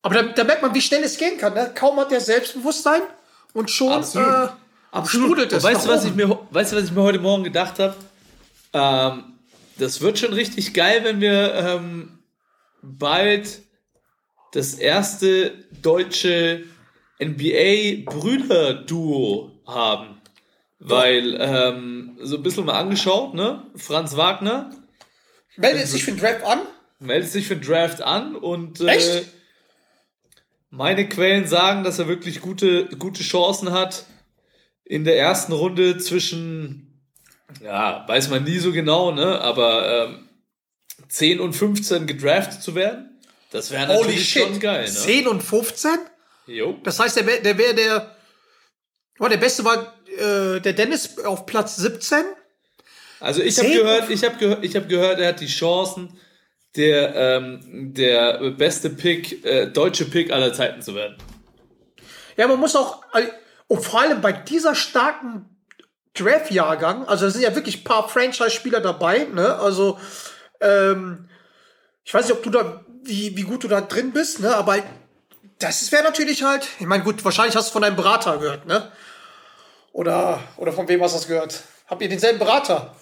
Aber 0.00 0.14
da, 0.14 0.22
da 0.22 0.44
merkt 0.44 0.62
man, 0.62 0.74
wie 0.74 0.80
schnell 0.80 1.02
es 1.02 1.18
gehen 1.18 1.36
kann. 1.36 1.52
Ne? 1.52 1.72
Kaum 1.74 1.98
hat 1.98 2.10
er 2.10 2.22
Selbstbewusstsein 2.22 3.02
und 3.52 3.70
schon 3.70 3.92
Absolut. 3.92 4.28
äh, 4.28 4.48
Absolut. 4.90 5.26
sprudelt 5.26 5.52
es. 5.52 5.62
weißt 5.62 5.84
du, 5.84 5.90
was 5.90 6.06
ich 6.06 6.14
mir, 6.14 6.38
weißt 6.50 6.72
du, 6.72 6.76
was 6.76 6.84
ich 6.84 6.92
mir 6.92 7.02
heute 7.02 7.18
Morgen 7.18 7.44
gedacht 7.44 7.78
habe? 7.78 7.94
Ähm, 8.72 9.24
das 9.76 10.00
wird 10.00 10.18
schon 10.18 10.32
richtig 10.32 10.72
geil, 10.72 11.04
wenn 11.04 11.20
wir 11.20 11.52
ähm, 11.54 12.20
bald 12.80 13.60
das 14.52 14.72
erste 14.72 15.52
deutsche 15.82 16.64
NBA-Brüder-Duo 17.20 19.50
haben. 19.66 20.21
Weil, 20.84 21.36
ähm, 21.40 22.18
so 22.22 22.36
ein 22.36 22.42
bisschen 22.42 22.64
mal 22.64 22.78
angeschaut, 22.78 23.34
ne? 23.34 23.62
Franz 23.76 24.16
Wagner 24.16 24.70
Meldet 25.56 25.86
sich 25.86 26.02
für 26.02 26.10
den 26.10 26.20
Draft 26.20 26.44
an. 26.44 26.60
meldet 26.98 27.30
sich 27.30 27.46
für 27.46 27.56
den 27.56 27.66
Draft 27.68 28.02
an 28.02 28.34
und 28.34 28.80
äh, 28.80 28.86
Echt? 28.88 29.28
meine 30.70 31.08
Quellen 31.08 31.46
sagen, 31.46 31.84
dass 31.84 32.00
er 32.00 32.08
wirklich 32.08 32.40
gute, 32.40 32.86
gute 32.98 33.22
Chancen 33.22 33.70
hat 33.70 34.06
in 34.84 35.04
der 35.04 35.18
ersten 35.18 35.52
Runde 35.52 35.98
zwischen, 35.98 37.00
ja, 37.62 38.04
weiß 38.08 38.30
man 38.30 38.42
nie 38.42 38.58
so 38.58 38.72
genau, 38.72 39.12
ne, 39.12 39.40
aber 39.40 40.06
ähm, 40.08 40.28
10 41.08 41.38
und 41.38 41.52
15 41.52 42.08
gedraftet 42.08 42.60
zu 42.60 42.74
werden. 42.74 43.20
Das 43.50 43.70
wäre 43.70 43.86
natürlich 43.86 44.30
schon 44.30 44.58
geil, 44.58 44.84
ne? 44.84 44.90
10 44.90 45.28
und 45.28 45.42
15? 45.42 45.92
Jo. 46.46 46.78
Das 46.82 46.98
heißt, 46.98 47.16
der 47.18 47.26
wäre 47.26 47.42
der, 47.42 47.58
wär 47.58 47.72
der, 47.74 48.16
oh, 49.20 49.28
der 49.28 49.36
Beste 49.36 49.64
war 49.64 49.94
äh, 50.18 50.60
der 50.60 50.72
Dennis 50.72 51.18
auf 51.24 51.46
Platz 51.46 51.76
17. 51.76 52.24
Also 53.20 53.42
ich 53.42 53.58
habe 53.58 53.68
10 53.68 53.78
gehört, 53.78 54.10
ich 54.10 54.24
habe 54.24 54.36
gehört, 54.36 54.64
ich 54.64 54.76
habe 54.76 54.86
gehört, 54.86 55.20
er 55.20 55.28
hat 55.28 55.40
die 55.40 55.46
Chancen, 55.46 56.18
der 56.76 57.14
ähm, 57.14 57.60
der 57.94 58.50
beste 58.52 58.90
Pick, 58.90 59.44
äh, 59.44 59.66
deutsche 59.66 60.06
Pick 60.06 60.32
aller 60.32 60.52
Zeiten 60.52 60.82
zu 60.82 60.94
werden. 60.94 61.16
Ja, 62.36 62.48
man 62.48 62.58
muss 62.58 62.74
auch, 62.74 63.02
und 63.68 63.84
vor 63.84 64.00
allem 64.00 64.20
bei 64.20 64.32
dieser 64.32 64.74
starken 64.74 65.48
Draft-Jahrgang, 66.14 67.06
also 67.06 67.26
da 67.26 67.30
sind 67.30 67.42
ja 67.42 67.54
wirklich 67.54 67.78
ein 67.78 67.84
paar 67.84 68.08
Franchise-Spieler 68.08 68.80
dabei, 68.80 69.26
ne? 69.32 69.56
Also, 69.56 69.98
ähm, 70.60 71.28
ich 72.04 72.12
weiß 72.12 72.26
nicht, 72.26 72.36
ob 72.36 72.42
du 72.42 72.50
da, 72.50 72.84
wie, 73.02 73.36
wie 73.36 73.42
gut 73.42 73.64
du 73.64 73.68
da 73.68 73.80
drin 73.80 74.12
bist, 74.12 74.40
ne? 74.40 74.54
Aber 74.54 74.76
das 75.58 75.90
wäre 75.92 76.02
natürlich 76.02 76.42
halt, 76.42 76.68
ich 76.78 76.86
meine, 76.86 77.02
gut, 77.02 77.24
wahrscheinlich 77.24 77.56
hast 77.56 77.68
du 77.68 77.72
von 77.72 77.82
deinem 77.82 77.96
Berater 77.96 78.38
gehört, 78.38 78.66
ne? 78.66 78.90
Oder, 79.92 80.42
oder 80.56 80.72
von 80.72 80.88
wem 80.88 81.02
hast 81.02 81.14
du 81.14 81.18
das 81.18 81.28
gehört? 81.28 81.62
Habt 81.86 82.02
ihr 82.02 82.08
denselben 82.08 82.38
Berater? 82.38 82.96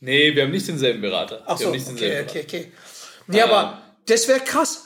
Nee, 0.00 0.34
wir 0.34 0.44
haben 0.44 0.50
nicht 0.50 0.68
denselben 0.68 1.00
Berater. 1.00 1.42
Ach 1.46 1.58
wir 1.58 1.66
so, 1.66 1.66
haben 1.66 1.72
nicht 1.72 1.86
okay, 1.88 1.98
denselben 1.98 2.28
okay, 2.30 2.44
okay. 2.46 2.72
Nee, 3.26 3.42
aber 3.42 3.82
das 4.06 4.28
wäre 4.28 4.40
krass. 4.40 4.84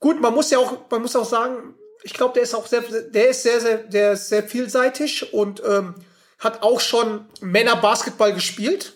Gut, 0.00 0.20
man 0.20 0.34
muss 0.34 0.50
ja 0.50 0.58
auch, 0.58 0.90
man 0.90 1.02
muss 1.02 1.14
auch 1.16 1.24
sagen, 1.24 1.74
ich 2.02 2.14
glaube, 2.14 2.34
der 2.34 2.42
ist 2.44 2.54
auch 2.54 2.66
sehr, 2.66 2.80
der 2.80 3.28
ist 3.28 3.42
sehr, 3.42 3.60
sehr, 3.60 3.78
der 3.78 4.12
ist 4.12 4.28
sehr 4.28 4.42
vielseitig 4.42 5.32
und 5.32 5.62
ähm, 5.64 5.94
hat 6.38 6.62
auch 6.62 6.80
schon 6.80 7.26
Männerbasketball 7.40 8.32
gespielt 8.32 8.94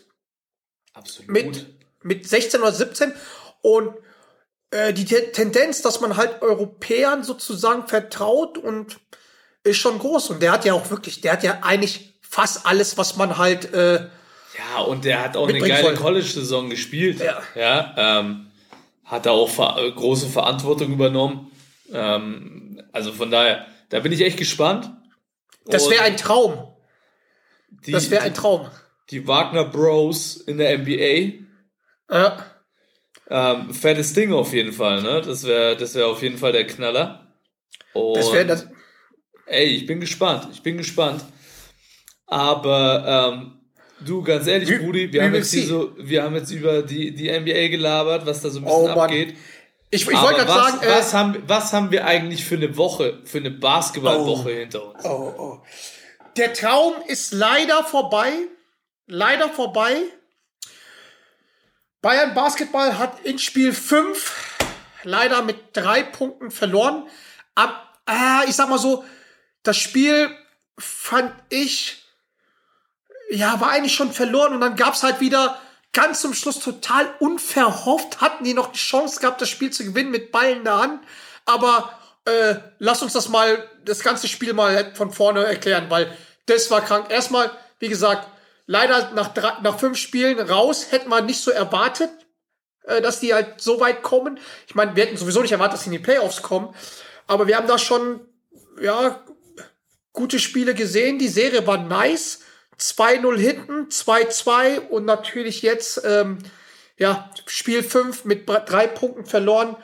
Absolut. 0.95 1.31
mit, 1.31 1.67
mit 2.03 2.29
16 2.29 2.61
oder 2.61 2.73
17 2.73 3.13
und 3.61 3.95
äh, 4.71 4.93
die 4.93 5.05
Te- 5.05 5.33
Tendenz, 5.33 5.83
dass 5.83 6.01
man 6.01 6.17
halt 6.17 6.41
Europäern 6.43 7.25
sozusagen 7.25 7.87
vertraut 7.89 8.59
und 8.59 8.99
ist 9.65 9.77
schon 9.77 9.99
groß 9.99 10.31
und 10.31 10.43
der 10.43 10.53
hat 10.53 10.65
ja 10.65 10.75
auch 10.75 10.91
wirklich, 10.91 11.21
der 11.21 11.33
hat 11.33 11.43
ja 11.43 11.61
eigentlich 11.63 12.15
fast 12.21 12.67
alles, 12.67 12.97
was 12.99 13.17
man 13.17 13.39
halt 13.39 13.73
äh, 13.75 14.09
Ja, 14.59 14.81
und 14.87 15.05
der 15.05 15.23
hat 15.23 15.37
auch 15.37 15.49
eine 15.49 15.61
geile. 15.61 15.95
College-Saison 15.95 16.71
gespielt. 16.71 17.21
Ja. 17.21 17.43
ja 17.55 18.21
ähm, 18.21 18.51
hat 19.05 19.27
da 19.27 19.31
auch 19.31 19.51
ver 19.51 19.77
äh, 19.79 19.91
große 19.93 20.29
Verantwortung 20.29 20.93
übernommen. 20.93 21.51
Ähm, 21.93 22.83
also 22.93 23.13
von 23.13 23.31
daher, 23.31 23.67
da 23.91 24.01
bin 24.01 24.13
ich 24.13 24.23
echt 24.23 24.39
gespannt. 24.39 24.91
das 25.67 25.89
wäre 25.91 26.03
ein 26.03 26.17
Traum. 26.17 26.75
die, 27.87 27.93
Das 27.93 28.11
wäre 28.11 28.23
ein 28.23 28.35
Traum. 28.35 28.69
Die 29.11 29.27
Wagner 29.29 29.65
Bros 29.65 30.37
in 30.37 30.59
der 30.59 30.79
NBA. 30.79 31.35
Ja. 32.11 32.47
Ähm, 33.29 33.73
fettes 33.73 34.15
Ding 34.15 34.33
auf 34.33 34.53
jeden 34.53 34.73
Fall, 34.73 35.03
ne? 35.03 35.23
Das 35.23 35.45
wäre 35.45 35.77
das 35.77 35.95
wär 35.95 36.07
auf 36.07 36.23
jeden 36.23 36.39
Fall 36.39 36.53
der 36.53 36.67
Knaller. 36.67 37.35
Und 37.93 38.17
Das 38.17 38.33
wäre 38.33 38.47
das. 38.47 38.67
Ey, 39.53 39.67
ich 39.67 39.87
bin 39.87 40.01
gespannt. 40.01 40.49
Ich 40.53 40.63
bin 40.63 40.79
gespannt. 40.79 41.23
Aber 42.27 43.33
ähm, 43.35 43.61
du, 44.01 44.23
ganz 44.23 44.47
ehrlich, 44.47 44.81
Brudi, 44.81 45.13
wir 45.13 45.25
haben 45.25 45.35
jetzt 45.35 45.53
hier 45.53 45.67
so, 45.67 45.93
wir 45.99 46.23
haben 46.23 46.35
jetzt 46.35 46.51
über 46.51 46.81
die, 46.83 47.15
die 47.15 47.31
NBA 47.31 47.69
gelabert, 47.69 48.25
was 48.25 48.41
da 48.41 48.49
so 48.49 48.61
ein 48.61 48.65
bisschen 48.65 48.97
Oh 48.97 49.01
abgeht. 49.01 49.37
Ich, 49.91 50.09
ich 50.09 50.23
wollte 50.23 50.47
gerade 50.47 50.49
was, 50.49 50.73
sagen, 50.73 50.83
äh, 50.83 50.89
was, 50.89 51.15
haben, 51.15 51.43
was 51.47 51.73
haben 51.75 51.91
wir 51.91 52.07
eigentlich 52.07 52.47
für 52.47 52.55
eine 52.55 52.79
Woche, 52.79 53.21
für 53.25 53.39
eine 53.39 53.51
Basketballwoche 53.51 54.49
Oh. 54.49 54.59
hinter 54.59 54.95
uns? 54.95 55.05
oh, 55.05 55.35
oh. 55.37 55.63
der 56.39 56.55
Traum 56.55 56.95
ist 57.07 57.35
leider 57.35 57.85
vorbei. 57.85 58.33
Leider 59.07 59.51
vorbei. 59.51 59.97
Bayern 62.01 62.33
Basketball 62.33 62.99
hat 62.99 63.21
in 63.25 63.39
Spiel 63.39 63.75
5 63.75 64.57
leider 65.03 65.43
mit 65.43 65.59
drei 65.75 66.03
Punkten 66.03 66.51
verloren. 66.51 67.07
Ab, 67.55 67.99
ah, 68.07 68.45
ich 68.49 68.55
sag 68.55 68.71
mal 68.71 68.79
so, 68.79 69.05
das 69.63 69.77
Spiel 69.77 70.31
fand 70.79 71.33
ich, 71.49 72.03
ja, 73.31 73.61
war 73.61 73.71
eigentlich 73.71 73.95
schon 73.95 74.13
verloren 74.13 74.55
und 74.55 74.61
dann 74.61 74.77
gab's 74.77 75.03
halt 75.03 75.21
wieder 75.21 75.61
ganz 75.93 76.21
zum 76.21 76.35
Schluss 76.35 76.59
total 76.59 77.15
unverhofft, 77.21 78.21
hatten 78.21 78.45
die 78.45 78.55
noch 78.55 78.73
die 78.73 78.79
Chance 78.79 79.21
gehabt, 79.21 79.41
das 79.41 79.49
Spiel 79.49 79.71
zu 79.71 79.85
gewinnen 79.85 80.11
mit 80.11 80.33
Ball 80.33 80.51
in 80.51 80.65
der 80.65 80.79
Hand. 80.79 81.05
Aber 81.45 81.93
äh, 82.25 82.57
lass 82.79 83.03
uns 83.03 83.13
das 83.13 83.29
mal, 83.29 83.69
das 83.85 84.01
ganze 84.01 84.29
Spiel 84.29 84.55
mal 84.55 84.95
von 84.95 85.13
vorne 85.13 85.45
erklären, 85.45 85.87
weil 85.91 86.17
das 86.47 86.71
war 86.71 86.81
krank. 86.81 87.11
Erstmal, 87.11 87.51
wie 87.79 87.89
gesagt, 87.89 88.29
leider 88.67 89.11
nach, 89.13 89.29
drei, 89.35 89.61
nach 89.63 89.79
fünf 89.79 89.99
Spielen 89.99 90.39
raus, 90.41 90.87
hätten 90.91 91.11
wir 91.11 91.21
nicht 91.21 91.43
so 91.43 91.51
erwartet, 91.51 92.11
äh, 92.85 93.03
dass 93.03 93.21
die 93.21 93.35
halt 93.35 93.61
so 93.61 93.81
weit 93.81 94.03
kommen. 94.03 94.39
Ich 94.67 94.75
meine, 94.75 94.97
wir 94.97 95.05
hätten 95.05 95.17
sowieso 95.17 95.43
nicht 95.43 95.53
erwartet, 95.53 95.75
dass 95.75 95.85
sie 95.85 95.91
in 95.91 95.93
die 95.93 95.99
Playoffs 95.99 96.43
kommen. 96.43 96.75
Aber 97.27 97.47
wir 97.47 97.57
haben 97.57 97.67
da 97.67 97.79
schon, 97.79 98.21
ja, 98.81 99.23
gute 100.13 100.39
Spiele 100.39 100.75
gesehen. 100.75 101.19
Die 101.19 101.29
Serie 101.29 101.67
war 101.67 101.79
nice. 101.79 102.41
2-0 102.79 103.37
hinten, 103.39 103.89
2-2 103.91 104.81
und 104.89 105.05
natürlich 105.05 105.63
jetzt, 105.63 106.01
ähm, 106.05 106.39
ja, 106.99 107.31
Spiel 107.47 107.83
5 107.83 108.25
mit 108.25 108.49
drei 108.49 108.87
Punkten 108.89 109.25
verloren. 109.27 109.77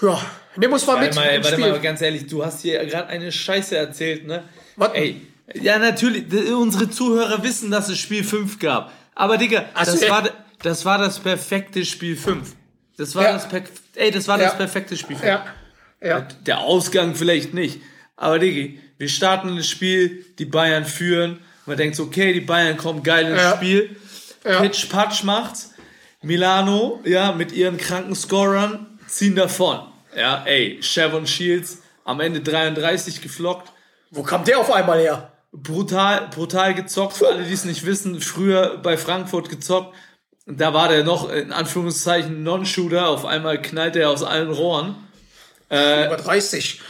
Ja, 0.00 0.20
nimm 0.56 0.72
uns 0.72 0.86
mal 0.86 0.94
Warte 0.94 1.06
mit. 1.06 1.14
mal, 1.16 1.44
warte 1.44 1.48
Spiel. 1.56 1.70
mal, 1.70 1.80
ganz 1.80 2.00
ehrlich, 2.00 2.26
du 2.26 2.44
hast 2.44 2.62
hier 2.62 2.84
gerade 2.86 3.08
eine 3.08 3.32
Scheiße 3.32 3.76
erzählt, 3.76 4.26
ne? 4.26 4.44
Was? 4.76 4.92
Ey, 4.94 5.20
ja, 5.54 5.78
natürlich, 5.78 6.24
unsere 6.54 6.88
Zuhörer 6.88 7.42
wissen, 7.42 7.70
dass 7.70 7.88
es 7.88 7.98
Spiel 7.98 8.22
5 8.22 8.58
gab. 8.60 8.92
Aber 9.14 9.36
Digga, 9.36 9.64
Also, 9.74 9.98
das, 9.98 10.08
war, 10.08 10.28
das 10.62 10.84
war 10.84 10.98
das 10.98 11.18
perfekte 11.18 11.84
Spiel 11.84 12.16
5. 12.16 12.54
Das 12.96 13.14
war 13.14 13.24
Ja. 13.24 13.32
das 13.32 13.48
ey, 13.96 14.10
das 14.12 14.28
war 14.28 14.38
Ja. 14.38 14.46
das 14.46 14.56
perfekte 14.56 14.96
Spiel 14.96 15.16
5. 15.16 15.26
Ja, 15.28 15.46
ja. 16.00 16.20
Der 16.46 16.58
Ausgang 16.60 17.14
vielleicht 17.16 17.52
nicht. 17.52 17.80
Aber 18.16 18.38
Diggi, 18.38 18.80
wir 18.98 19.08
starten 19.08 19.56
das 19.56 19.68
Spiel, 19.68 20.26
die 20.38 20.44
Bayern 20.44 20.84
führen. 20.84 21.38
Man 21.66 21.76
denkt 21.76 21.96
so, 21.96 22.04
okay, 22.04 22.32
die 22.32 22.40
Bayern 22.40 22.76
kommen 22.76 23.02
geil 23.02 23.26
ins 23.26 23.40
Ja. 23.40 23.56
Spiel. 23.56 23.96
Ja. 24.44 24.60
Pitch 24.60 24.88
Patch 24.88 25.22
macht's. 25.24 25.74
Milano, 26.22 27.00
ja, 27.04 27.32
mit 27.32 27.52
ihren 27.52 27.76
kranken 27.76 28.14
Scorern 28.14 28.98
ziehen 29.06 29.36
davon. 29.36 29.80
Ja, 30.16 30.42
ey, 30.44 30.80
Chevron 30.82 31.26
Shields 31.26 31.78
am 32.04 32.20
Ende 32.20 32.40
33 32.40 33.20
geflockt. 33.22 33.72
Wo 34.10 34.22
kam 34.22 34.44
der 34.44 34.58
auf 34.58 34.72
einmal 34.72 34.98
her? 34.98 35.32
Brutal, 35.52 36.28
brutal 36.34 36.74
gezockt. 36.74 37.16
Für 37.16 37.28
alle, 37.28 37.44
die 37.44 37.52
es 37.52 37.64
nicht 37.64 37.86
wissen, 37.86 38.20
früher 38.20 38.78
bei 38.78 38.96
Frankfurt 38.96 39.48
gezockt. 39.48 39.94
Da 40.46 40.72
war 40.72 40.88
der 40.88 41.04
noch 41.04 41.30
in 41.30 41.52
Anführungszeichen 41.52 42.42
Non-Shooter. 42.42 43.08
Auf 43.08 43.26
einmal 43.26 43.60
knallt 43.60 43.96
er 43.96 44.10
aus 44.10 44.22
allen 44.22 44.50
Rohren. 44.50 44.96
Über 45.68 46.16
30. 46.16 46.80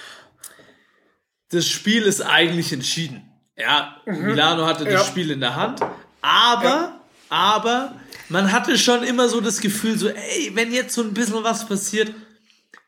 das 1.50 1.66
Spiel 1.68 2.02
ist 2.02 2.20
eigentlich 2.20 2.72
entschieden. 2.72 3.22
Ja, 3.56 3.96
Milano 4.06 4.66
hatte 4.66 4.84
das 4.84 4.92
Mhm. 4.92 4.98
Ja. 4.98 5.04
Spiel 5.04 5.30
in 5.32 5.40
der 5.40 5.56
Hand, 5.56 5.80
aber, 6.22 7.00
aber 7.28 7.94
man 8.28 8.52
hatte 8.52 8.78
schon 8.78 9.02
immer 9.02 9.28
so 9.28 9.40
das 9.40 9.60
Gefühl, 9.60 9.98
so, 9.98 10.08
ey, 10.08 10.52
wenn 10.54 10.72
jetzt 10.72 10.94
so 10.94 11.02
ein 11.02 11.12
bisschen 11.14 11.42
was 11.42 11.66
passiert, 11.66 12.12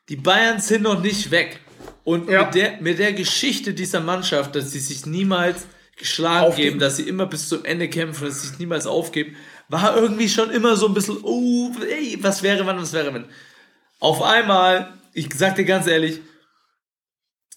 die 0.09 0.17
Bayern 0.17 0.61
sind 0.61 0.83
noch 0.83 1.01
nicht 1.01 1.31
weg. 1.31 1.61
Und 2.05 2.29
Ja. 2.29 2.45
mit, 2.45 2.55
der, 2.55 2.81
mit 2.81 2.99
der 2.99 3.13
Geschichte 3.13 3.75
dieser 3.75 4.01
Mannschaft, 4.01 4.55
dass 4.55 4.71
sie 4.73 4.81
sich 4.81 5.07
niemals 5.07 5.67
geschlagen 5.97 6.47
Aufgeben. 6.47 6.67
geben, 6.69 6.79
dass 6.81 6.97
sie 6.97 7.03
immer 7.09 7.27
bis 7.27 7.49
zum 7.49 7.65
Ende 7.65 7.89
kämpfen, 7.89 8.25
dass 8.27 8.41
sie 8.43 8.49
sich 8.49 8.59
niemals 8.59 8.87
aufgeben, 8.87 9.37
war 9.69 9.97
irgendwie 9.97 10.29
schon 10.29 10.51
immer 10.51 10.77
so 10.77 10.87
ein 10.87 10.95
bisschen, 10.95 11.19
oh, 11.23 11.71
ey, 11.89 12.19
was 12.21 12.43
wäre, 12.43 12.65
wann, 12.67 12.81
was 12.81 12.93
wäre, 12.93 13.13
wenn. 13.13 13.25
Auf 13.99 14.23
einmal, 14.23 14.95
ich 15.13 15.29
sag 15.37 15.57
dir 15.57 15.65
ganz 15.65 15.87
ehrlich, 15.87 16.21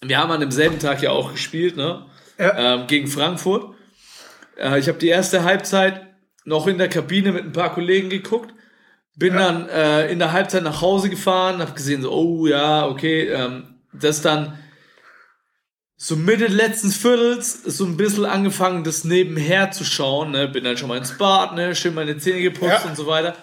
wir 0.08 0.18
haben 0.18 0.30
an 0.30 0.40
demselben 0.40 0.78
Tag 0.78 1.02
ja 1.02 1.10
auch 1.10 1.32
gespielt, 1.32 1.76
ne? 1.76 2.06
Ja. 2.38 2.74
Ähm, 2.74 2.86
gegen 2.86 3.06
Frankfurt. 3.08 3.74
Äh, 4.56 4.78
ich 4.78 4.88
habe 4.88 4.98
die 4.98 5.08
erste 5.08 5.44
Halbzeit 5.44 6.02
noch 6.44 6.66
in 6.66 6.78
der 6.78 6.88
Kabine 6.88 7.32
mit 7.32 7.44
ein 7.44 7.52
paar 7.52 7.72
Kollegen 7.72 8.10
geguckt. 8.10 8.52
Bin 9.16 9.34
dann 9.34 9.68
äh, 9.68 10.10
in 10.10 10.18
der 10.18 10.32
Halbzeit 10.32 10.64
nach 10.64 10.80
Hause 10.80 11.08
gefahren, 11.08 11.60
habe 11.60 11.72
gesehen, 11.72 12.02
so, 12.02 12.10
oh 12.12 12.46
ja, 12.48 12.86
okay, 12.88 13.28
ähm, 13.28 13.76
das 13.92 14.22
dann 14.22 14.58
so 15.96 16.16
Mitte 16.16 16.48
letzten 16.48 16.90
Viertels 16.90 17.62
so 17.62 17.84
ein 17.84 17.96
bisschen 17.96 18.24
angefangen, 18.26 18.82
das 18.82 19.04
nebenher 19.04 19.70
zu 19.70 19.84
schauen. 19.84 20.32
Ne? 20.32 20.48
Bin 20.48 20.64
dann 20.64 20.76
schon 20.76 20.88
mal 20.88 20.98
ins 20.98 21.16
Bad, 21.16 21.54
ne? 21.54 21.74
schön 21.76 21.94
meine 21.94 22.18
Zähne 22.18 22.42
geputzt 22.42 22.82
Ja. 22.84 22.90
und 22.90 22.96
so 22.96 23.06
weiter. 23.06 23.36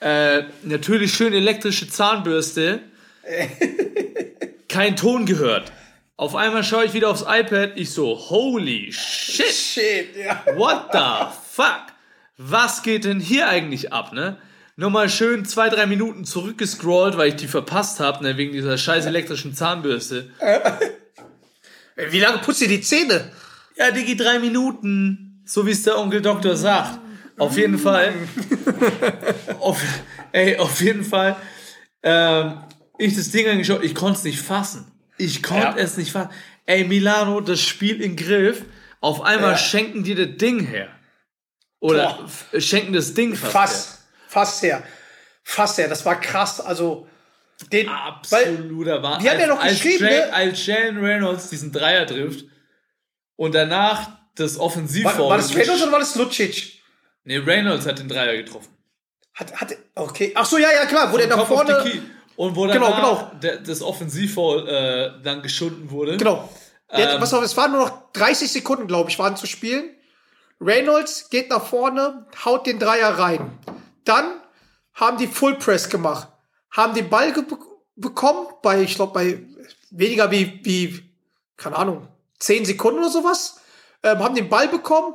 Äh, 0.00 0.42
natürlich 0.62 1.14
schön 1.14 1.32
elektrische 1.32 1.88
Zahnbürste. 1.88 2.80
Kein 4.72 4.96
Ton 4.96 5.26
gehört. 5.26 5.70
Auf 6.16 6.34
einmal 6.34 6.64
schaue 6.64 6.86
ich 6.86 6.94
wieder 6.94 7.10
aufs 7.10 7.26
iPad. 7.28 7.72
Ich 7.74 7.90
so, 7.90 8.16
holy 8.16 8.90
shit, 8.90 9.52
Shit, 9.52 10.16
ja. 10.16 10.42
what 10.56 10.86
the 10.92 11.26
fuck? 11.52 11.82
Was 12.38 12.82
geht 12.82 13.04
denn 13.04 13.20
hier 13.20 13.48
eigentlich 13.48 13.92
ab, 13.92 14.14
ne? 14.14 14.38
Nochmal 14.76 15.10
schön 15.10 15.44
zwei, 15.44 15.68
drei 15.68 15.84
Minuten 15.84 16.24
zurückgescrollt, 16.24 17.18
weil 17.18 17.28
ich 17.28 17.36
die 17.36 17.48
verpasst 17.48 18.00
habe, 18.00 18.24
ne, 18.24 18.38
wegen 18.38 18.52
dieser 18.52 18.78
scheiß 18.78 19.04
elektrischen 19.04 19.54
Zahnbürste. 19.54 20.30
Wie 21.96 22.20
lange 22.20 22.38
putzt 22.38 22.62
ihr 22.62 22.68
die 22.68 22.80
Zähne? 22.80 23.30
Ja, 23.76 23.90
Digi, 23.90 24.16
drei 24.16 24.38
Minuten. 24.38 25.42
So 25.44 25.66
wie 25.66 25.72
es 25.72 25.82
der 25.82 25.98
Onkel 25.98 26.22
Doktor 26.22 26.56
sagt. 26.56 26.98
Auf 27.36 27.58
jeden 27.58 27.78
Fall. 27.78 28.14
auf, 29.60 29.78
ey, 30.32 30.56
auf 30.56 30.80
jeden 30.80 31.04
Fall. 31.04 31.36
Ähm, 32.02 32.54
ich 33.02 33.16
das 33.16 33.30
Ding 33.30 33.48
angeschaut, 33.48 33.82
ich 33.84 33.94
konnte 33.94 34.18
es 34.18 34.24
nicht 34.24 34.40
fassen. 34.40 34.90
Ich 35.18 35.42
konnte 35.42 35.78
Ja. 35.78 35.84
es 35.84 35.96
nicht 35.96 36.12
fassen. 36.12 36.30
Ey, 36.66 36.84
Milano, 36.84 37.40
das 37.40 37.60
Spiel 37.60 38.00
in 38.00 38.16
Griff. 38.16 38.64
Auf 39.00 39.20
einmal 39.22 39.52
Ja. 39.52 39.58
schenken 39.58 40.04
die 40.04 40.14
das 40.14 40.36
Ding 40.36 40.60
her. 40.66 40.88
Oder 41.80 42.14
Boah. 42.14 42.24
f- 42.24 42.62
schenken 42.64 42.92
das 42.92 43.14
Ding 43.14 43.34
fast, 43.34 43.52
Fast. 43.52 43.98
Fast 44.28 44.62
her. 44.62 44.82
Fast 45.42 45.78
her. 45.78 45.88
Das 45.88 46.04
war 46.06 46.20
krass. 46.20 46.60
Also, 46.60 47.08
den. 47.72 47.88
her. 47.88 47.96
Absoluter 48.04 49.02
Wahnsinn. 49.02 49.24
wir 49.24 49.30
haben 49.32 49.40
ja 49.40 49.46
noch 49.48 49.60
als, 49.60 49.74
geschrieben, 49.82 50.04
Jalen, 50.04 50.28
ne? 50.28 50.32
als 50.32 50.66
Jalen 50.66 50.98
Reynolds 51.04 51.48
diesen 51.50 51.72
Dreier 51.72 52.06
trifft 52.06 52.44
und 53.36 53.54
danach 53.54 54.10
das 54.36 54.58
Offensiv 54.58 55.04
war, 55.04 55.18
war 55.18 55.36
das 55.36 55.54
Reynolds 55.54 55.82
oder 55.82 55.92
war 55.92 55.98
das 55.98 56.14
Lucic? 56.14 56.80
Nee, 57.24 57.38
Reynolds 57.38 57.86
hat 57.86 57.98
den 57.98 58.08
Dreier 58.08 58.36
getroffen. 58.36 58.68
Hat, 59.34 59.52
hat, 59.60 59.76
okay. 59.94 60.32
Ach 60.34 60.44
so, 60.44 60.58
ja, 60.58 60.68
ja, 60.72 60.86
klar. 60.86 61.12
Wo 61.12 61.16
der 61.16 61.26
nach 61.26 61.46
vorne. 61.46 62.02
Und 62.36 62.56
wo 62.56 62.62
Genau, 62.66 62.90
danach 62.90 62.96
genau. 62.96 63.30
Der, 63.42 63.58
das 63.58 63.82
Offensivfoul 63.82 64.68
äh, 64.68 65.22
dann 65.22 65.42
geschunden 65.42 65.90
wurde. 65.90 66.16
Genau. 66.16 66.48
Der, 66.90 67.14
Ähm, 67.14 67.20
pass 67.20 67.32
auf, 67.34 67.42
es 67.42 67.56
waren 67.56 67.72
nur 67.72 67.86
noch 67.86 68.12
30 68.12 68.50
Sekunden, 68.50 68.86
glaube 68.86 69.10
ich, 69.10 69.18
waren 69.18 69.36
zu 69.36 69.46
spielen. 69.46 69.90
Reynolds 70.60 71.28
geht 71.30 71.50
nach 71.50 71.64
vorne, 71.64 72.26
haut 72.44 72.66
den 72.66 72.78
Dreier 72.78 73.18
rein. 73.18 73.58
Dann 74.04 74.40
haben 74.94 75.16
die 75.18 75.26
Full 75.26 75.56
Press 75.56 75.88
gemacht, 75.88 76.28
haben 76.70 76.94
den 76.94 77.08
Ball 77.08 77.32
ge 77.32 77.44
bekommen 77.96 78.46
bei, 78.62 78.82
ich 78.82 78.94
glaube, 78.94 79.12
bei 79.12 79.38
weniger 79.90 80.30
wie, 80.30 80.60
wie, 80.64 81.02
keine 81.56 81.76
Ahnung, 81.76 82.08
10 82.38 82.64
Sekunden 82.64 83.00
oder 83.00 83.10
sowas. 83.10 83.60
Ähm, 84.02 84.18
haben 84.20 84.34
den 84.34 84.48
Ball 84.48 84.68
bekommen, 84.68 85.14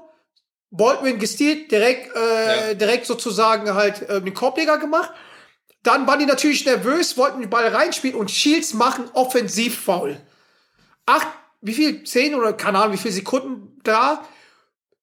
Baldwin 0.70 1.18
gestealt, 1.20 1.72
direkt, 1.72 2.16
äh, 2.16 2.70
Ja. 2.70 2.74
direkt 2.76 3.06
sozusagen 3.06 3.74
halt 3.74 4.02
äh, 4.10 4.22
den 4.22 4.34
Korbleger 4.34 4.78
gemacht. 4.78 5.12
Dann 5.84 6.08
waren 6.08 6.20
die 6.20 6.26
natürlich 6.26 6.66
nervös, 6.66 7.18
wollten 7.18 7.42
den 7.42 7.50
Ball 7.50 7.68
reinspielen 7.68 8.18
und 8.18 8.32
Shields 8.32 8.74
machen 8.74 9.10
Offensivfoul 9.14 10.20
acht, 11.08 11.28
wie 11.62 11.74
viel, 11.74 12.04
zehn 12.04 12.36
oder 12.36 12.54
keine 12.54 12.78
Ahnung, 12.78 12.94
wie 12.94 13.02
viele 13.02 13.14
Sekunden 13.14 13.80
da. 13.84 14.24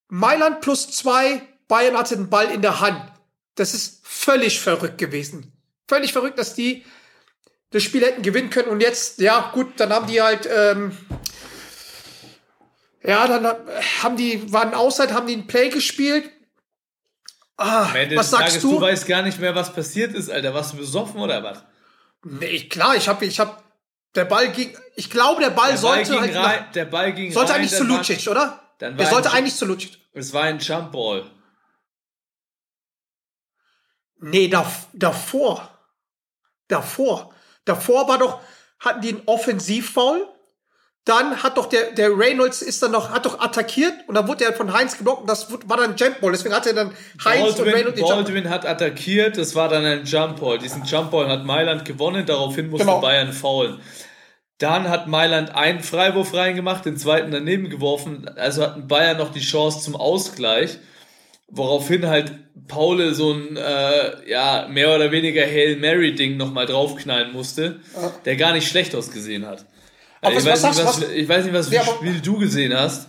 Mailand 0.09 0.61
plus 0.61 0.93
zwei, 0.93 1.43
Bayern 1.67 1.99
hatte 1.99 2.17
den 2.17 2.31
Ball 2.31 2.53
in 2.53 2.63
der 2.63 2.81
Hand. 2.81 3.03
Das 3.57 3.75
ist 3.75 4.01
völlig 4.05 4.61
verrückt 4.61 4.99
gewesen. 4.99 5.53
Völlig 5.89 6.13
verrückt, 6.13 6.39
dass 6.39 6.55
die 6.55 6.85
das 7.71 7.83
Spiel 7.83 8.05
hätten 8.05 8.23
gewinnen 8.23 8.51
können 8.51 8.69
und 8.69 8.81
jetzt, 8.81 9.19
ja, 9.19 9.51
gut, 9.53 9.73
dann 9.79 9.93
haben 9.93 10.07
die 10.07 10.23
halt, 10.23 10.49
ähm, 10.49 10.97
ja, 13.03 13.27
dann 13.27 13.45
haben 14.03 14.17
die, 14.17 14.53
waren 14.53 14.75
Auszeit, 14.75 15.13
haben 15.13 15.27
die 15.27 15.35
ein 15.35 15.49
Play 15.49 15.71
gespielt. 15.71 16.31
Ah, 17.57 17.89
was 18.15 18.31
sagst 18.31 18.47
Tages, 18.49 18.63
du? 18.63 18.73
du 18.73 18.81
weißt 18.81 19.07
gar 19.07 19.23
nicht 19.23 19.39
mehr, 19.39 19.55
was 19.55 19.73
passiert 19.73 20.13
ist, 20.15 20.29
Alter. 20.31 20.53
Warst 20.55 20.73
du 20.73 20.79
besoffen 20.79 21.21
oder 21.21 21.43
was? 21.43 21.65
nee, 22.25 22.69
klar, 22.69 22.97
ich 22.97 23.07
habe, 23.09 23.25
ich 23.27 23.39
habe, 23.39 23.57
der 24.15 24.25
Ball 24.25 24.51
ging, 24.51 24.77
ich 24.97 25.09
glaube, 25.11 25.41
der 25.43 25.51
Ball 25.51 25.73
Der 25.73 25.81
Ball 25.81 26.05
sollte 26.05 26.11
ging 26.13 26.21
halt, 26.21 26.35
rein, 26.37 26.61
nach, 26.65 26.73
der 26.73 26.85
Ball 26.87 27.13
ging 27.13 27.31
sollte 27.33 27.53
rein, 27.53 27.61
eigentlich 27.61 27.75
zu 27.75 27.89
war- 27.89 27.99
Lucic, 27.99 28.27
oder? 28.29 28.61
dann 28.79 28.97
Der 28.97 29.07
sollte 29.07 29.31
ein- 29.31 29.37
eigentlich 29.39 29.55
zu 29.55 29.67
Lucic. 29.67 29.99
Es 30.13 30.33
war 30.33 30.43
ein 30.45 30.59
Jumpball. 30.59 31.31
Nee, 34.19 34.49
da, 34.49 34.71
davor. 34.93 35.71
Davor. 36.69 37.35
Davor 37.65 38.09
war 38.09 38.19
doch, 38.19 38.41
hatten 38.81 39.01
die 39.03 39.11
einen 39.11 39.23
Offensivfoul. 39.27 40.27
Dann 41.05 41.43
hat 41.43 41.59
doch 41.59 41.67
der, 41.67 41.91
der 41.93 42.17
Reynolds 42.17 42.63
ist 42.63 42.83
dann 42.83 42.93
noch, 42.93 43.11
hat 43.11 43.27
doch 43.27 43.39
attackiert 43.39 43.93
und 44.07 44.15
dann 44.15 44.27
wurde 44.27 44.45
er 44.45 44.55
von 44.55 44.73
Heinz 44.73 44.97
geblockt 44.97 45.21
und 45.23 45.29
das 45.29 45.53
war 45.67 45.77
dann 45.77 45.97
Jumpball. 45.97 46.33
Deswegen 46.33 46.55
hatte 46.55 46.73
dann 46.73 46.93
Heinz 47.23 47.51
und 47.51 47.57
Baldwin, 47.57 47.75
Reynolds 47.75 47.97
den 47.99 48.09
Baldwin 48.09 48.49
hat 48.49 48.65
attackiert, 48.67 49.37
das 49.37 49.55
war 49.55 49.69
dann 49.69 49.85
ein 49.85 50.05
Jumpball. 50.07 50.59
Diesen 50.59 50.85
Jumpball 50.85 51.29
hat 51.29 51.45
Mailand 51.45 51.85
gewonnen, 51.85 52.25
daraufhin 52.25 52.71
musste 52.71 52.87
Genau. 52.87 53.01
Bayern 53.01 53.35
faulen. 53.35 53.81
Dann 54.59 54.89
hat 54.89 55.07
Mailand 55.07 55.55
einen 55.55 55.81
Freiwurf 55.81 56.33
reingemacht, 56.33 56.87
den 56.87 56.97
zweiten 56.97 57.31
daneben 57.31 57.69
geworfen. 57.69 58.31
Also 58.37 58.63
hatten 58.63 58.89
Bayern 58.89 59.19
noch 59.19 59.31
die 59.31 59.41
Chance 59.41 59.81
zum 59.81 59.97
Ausgleich. 59.97 60.79
Woraufhin 61.49 62.07
halt 62.07 62.33
Paul 62.67 63.13
so 63.15 63.33
ein 63.33 63.59
äh, 63.59 64.31
ja, 64.31 64.67
mehr 64.71 64.95
oder 64.95 65.11
weniger 65.11 65.43
Hail 65.43 65.77
Mary-Ding 65.77 66.39
nochmal 66.39 66.65
draufknallen 66.65 67.33
musste, 67.33 67.81
der 68.25 68.37
gar 68.37 68.55
nicht 68.55 68.67
schlecht 68.67 68.95
ausgesehen 68.95 69.47
hat. 69.47 69.67
Ich, 70.31 70.37
was- 70.37 70.45
weiß 70.47 70.63
was 70.63 70.77
nicht, 70.77 70.87
was, 70.87 71.01
du- 71.01 71.07
ich 71.13 71.29
weiß 71.29 71.45
nicht, 71.45 71.55
was 71.55 71.69
für 71.69 71.75
Ja, 71.75 71.83
ein 71.83 71.89
Spiel 71.89 72.21
du 72.21 72.39
gesehen 72.39 72.75
hast. 72.77 73.09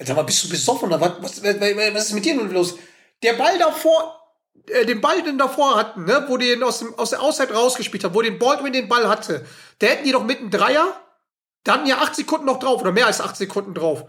Sag 0.00 0.16
mal, 0.16 0.22
bist 0.22 0.44
du 0.44 0.48
besoffen 0.48 0.88
oder 0.88 1.00
was, 1.00 1.12
was, 1.20 1.42
was, 1.42 1.60
was 1.60 2.04
ist 2.06 2.12
mit 2.12 2.24
dir 2.24 2.34
nun 2.36 2.50
los? 2.52 2.76
Der 3.22 3.32
Ball 3.32 3.58
davor, 3.58 4.20
äh, 4.68 4.86
den 4.86 5.00
Ball, 5.00 5.22
den 5.22 5.38
davor 5.38 5.76
hatten, 5.76 6.04
ne, 6.04 6.24
wo 6.28 6.36
die 6.36 6.52
ihn 6.52 6.62
aus, 6.62 6.78
dem, 6.78 6.94
aus 6.96 7.10
der 7.10 7.20
Auszeit 7.20 7.52
rausgespielt 7.52 8.04
haben, 8.04 8.14
wo 8.14 8.22
den 8.22 8.38
Baldwin 8.38 8.72
den 8.72 8.88
Ball 8.88 9.08
hatte, 9.08 9.44
der 9.80 9.90
hätten 9.90 10.04
die 10.04 10.12
doch 10.12 10.22
mit 10.24 10.38
einem 10.38 10.50
Dreier, 10.50 10.94
da 11.64 11.72
hatten 11.74 11.86
ja 11.86 11.98
acht 11.98 12.14
Sekunden 12.14 12.46
noch 12.46 12.60
drauf, 12.60 12.80
oder 12.80 12.92
mehr 12.92 13.06
als 13.06 13.20
acht 13.20 13.36
Sekunden 13.36 13.74
drauf. 13.74 14.04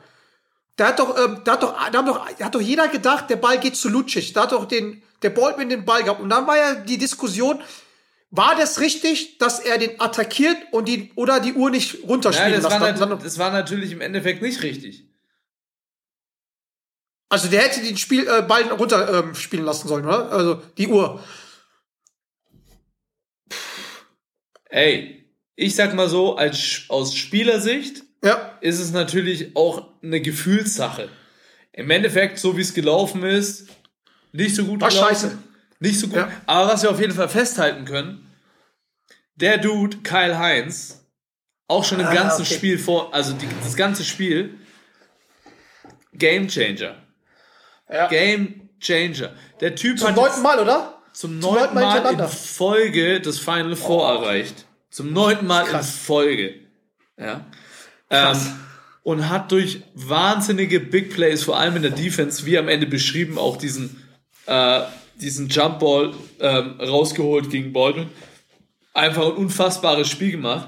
Da 0.75 0.89
hat 0.89 0.99
doch, 0.99 1.17
ähm, 1.17 1.41
da 1.43 1.53
hat 1.53 1.63
doch, 1.63 1.73
da 1.91 1.97
haben 1.97 2.05
doch, 2.05 2.25
da 2.37 2.45
hat 2.45 2.55
doch 2.55 2.61
jeder 2.61 2.87
gedacht, 2.87 3.29
der 3.29 3.35
Ball 3.37 3.59
geht 3.59 3.75
zu 3.75 3.89
Lucic. 3.89 4.33
Da 4.33 4.43
hat 4.43 4.51
doch 4.53 4.65
den, 4.65 5.01
der 5.23 5.31
Baldwin 5.31 5.67
den 5.69 5.83
Ball 5.83 6.03
gehabt. 6.03 6.21
Und 6.21 6.29
dann 6.29 6.47
war 6.47 6.55
ja 6.55 6.75
die 6.75 6.97
Diskussion, 6.97 7.61
war 8.31 8.55
das 8.55 8.79
richtig, 8.79 9.37
dass 9.39 9.59
er 9.59 9.77
den 9.77 9.99
attackiert 9.99 10.57
und 10.71 10.87
die 10.87 11.11
oder 11.15 11.39
die 11.39 11.53
Uhr 11.53 11.69
nicht 11.71 12.03
runterspielen 12.03 12.61
das, 12.61 12.63
war 12.71 12.79
Dann- 12.93 13.19
das 13.19 13.37
war 13.39 13.51
natürlich 13.51 13.91
im 13.91 14.01
Endeffekt 14.01 14.41
nicht 14.41 14.61
richtig. 14.61 15.05
Also 17.31 17.47
der 17.47 17.61
hätte 17.61 17.81
den 17.81 17.97
Spiel, 17.97 18.27
äh, 18.27 18.41
Ball 18.41 18.63
runterspielen 18.71 19.25
ähm, 19.29 19.35
spielen 19.35 19.63
lassen 19.65 19.87
sollen, 19.87 20.05
oder? 20.05 20.31
Also 20.31 20.55
die 20.77 20.87
Uhr. 20.87 21.23
Ey, 24.69 25.25
ich 25.55 25.75
sag 25.75 25.93
mal 25.95 26.09
so, 26.09 26.35
als, 26.35 26.83
aus 26.89 27.15
Spielersicht 27.15 28.03
Ja. 28.23 28.57
ist 28.61 28.79
es 28.79 28.91
natürlich 28.91 29.55
auch 29.55 29.87
eine 30.03 30.21
Gefühlssache. 30.21 31.09
Im 31.73 31.89
Endeffekt, 31.89 32.39
so 32.39 32.57
wie 32.57 32.61
es 32.61 32.73
gelaufen 32.73 33.23
ist, 33.23 33.67
nicht 34.31 34.55
so 34.55 34.65
gut 34.65 34.81
War 34.81 34.89
gelaufen. 34.89 35.07
scheiße. 35.09 35.37
Nicht 35.79 35.99
so 35.99 36.07
gut. 36.07 36.17
Ja. 36.17 36.31
Aber 36.45 36.73
was 36.73 36.83
wir 36.83 36.91
auf 36.91 36.99
jeden 36.99 37.13
Fall 37.13 37.29
festhalten 37.29 37.85
können, 37.85 38.25
der 39.35 39.57
Dude, 39.57 39.97
Kyle 39.97 40.37
Heinz, 40.37 41.05
auch 41.67 41.83
schon 41.83 41.99
im 41.99 42.07
Ah, 42.07 42.13
ganzen 42.13 42.41
okay. 42.41 42.53
Spiel 42.55 42.77
vor, 42.79 43.13
also 43.13 43.33
die, 43.33 43.47
das 43.63 43.75
ganze 43.75 44.03
Spiel, 44.03 44.55
Game 46.13 46.47
Changer. 46.47 46.95
Ja. 47.89 48.07
Game 48.07 48.69
Changer. 48.79 49.33
Der 49.61 49.75
Typ 49.75 49.99
Zum 49.99 50.09
hat 50.09 50.15
neunten 50.15 50.33
jetzt 50.35 50.43
Mal, 50.43 50.59
oder? 50.59 50.99
zum 51.13 51.41
zum 51.41 51.51
neunten 51.51 51.75
neunten 51.75 52.03
Mal 52.03 52.13
Mal 52.15 52.23
in. 52.25 52.29
Folge 52.29 53.21
das 53.21 53.39
Final 53.39 53.75
Four 53.75 54.07
erreicht. 54.09 54.65
Zum 54.89 55.13
neunten 55.13 55.47
Mal 55.47 55.67
in. 55.67 55.81
Folge. 55.83 56.55
Ja. 57.17 57.45
Krass. 58.09 58.47
Ähm, 58.47 58.59
und 59.03 59.29
hat 59.29 59.51
durch 59.51 59.81
wahnsinnige 59.95 60.79
Big 60.79 61.13
Plays, 61.13 61.43
vor 61.43 61.57
allem 61.57 61.77
in 61.77 61.81
der 61.81 61.91
Defense, 61.91 62.45
wie 62.45 62.57
am 62.57 62.67
Ende 62.67 62.85
beschrieben, 62.85 63.37
auch 63.37 63.57
diesen, 63.57 64.03
äh, 64.45 64.81
diesen 65.15 65.49
Jump 65.49 65.79
Ball 65.79 66.13
ähm, 66.39 66.79
rausgeholt 66.79 67.49
gegen 67.49 67.73
Baldwin. 67.73 68.09
Einfach 68.93 69.25
ein 69.25 69.33
unfassbares 69.33 70.09
Spiel 70.09 70.31
gemacht. 70.31 70.67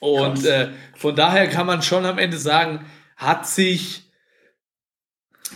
Und 0.00 0.44
äh, 0.44 0.70
von 0.96 1.16
daher 1.16 1.48
kann 1.48 1.66
man 1.66 1.82
schon 1.82 2.04
am 2.06 2.18
Ende 2.18 2.38
sagen, 2.38 2.86
hat 3.16 3.46
sich 3.46 4.04